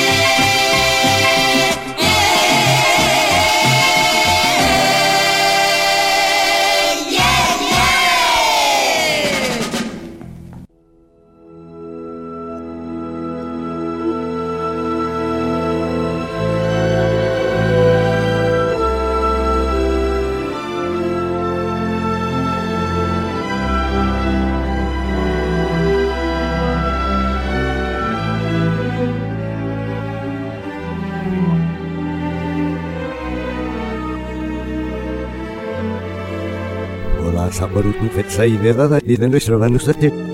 Hola, 37.80 37.93
Saborutu 37.93 38.14
Fetsai 38.14 38.57
de 38.57 38.73
Dada 38.73 38.99
y 39.06 39.15
de 39.15 39.30
nuestro 39.30 39.57
Vanusate. 39.57 40.28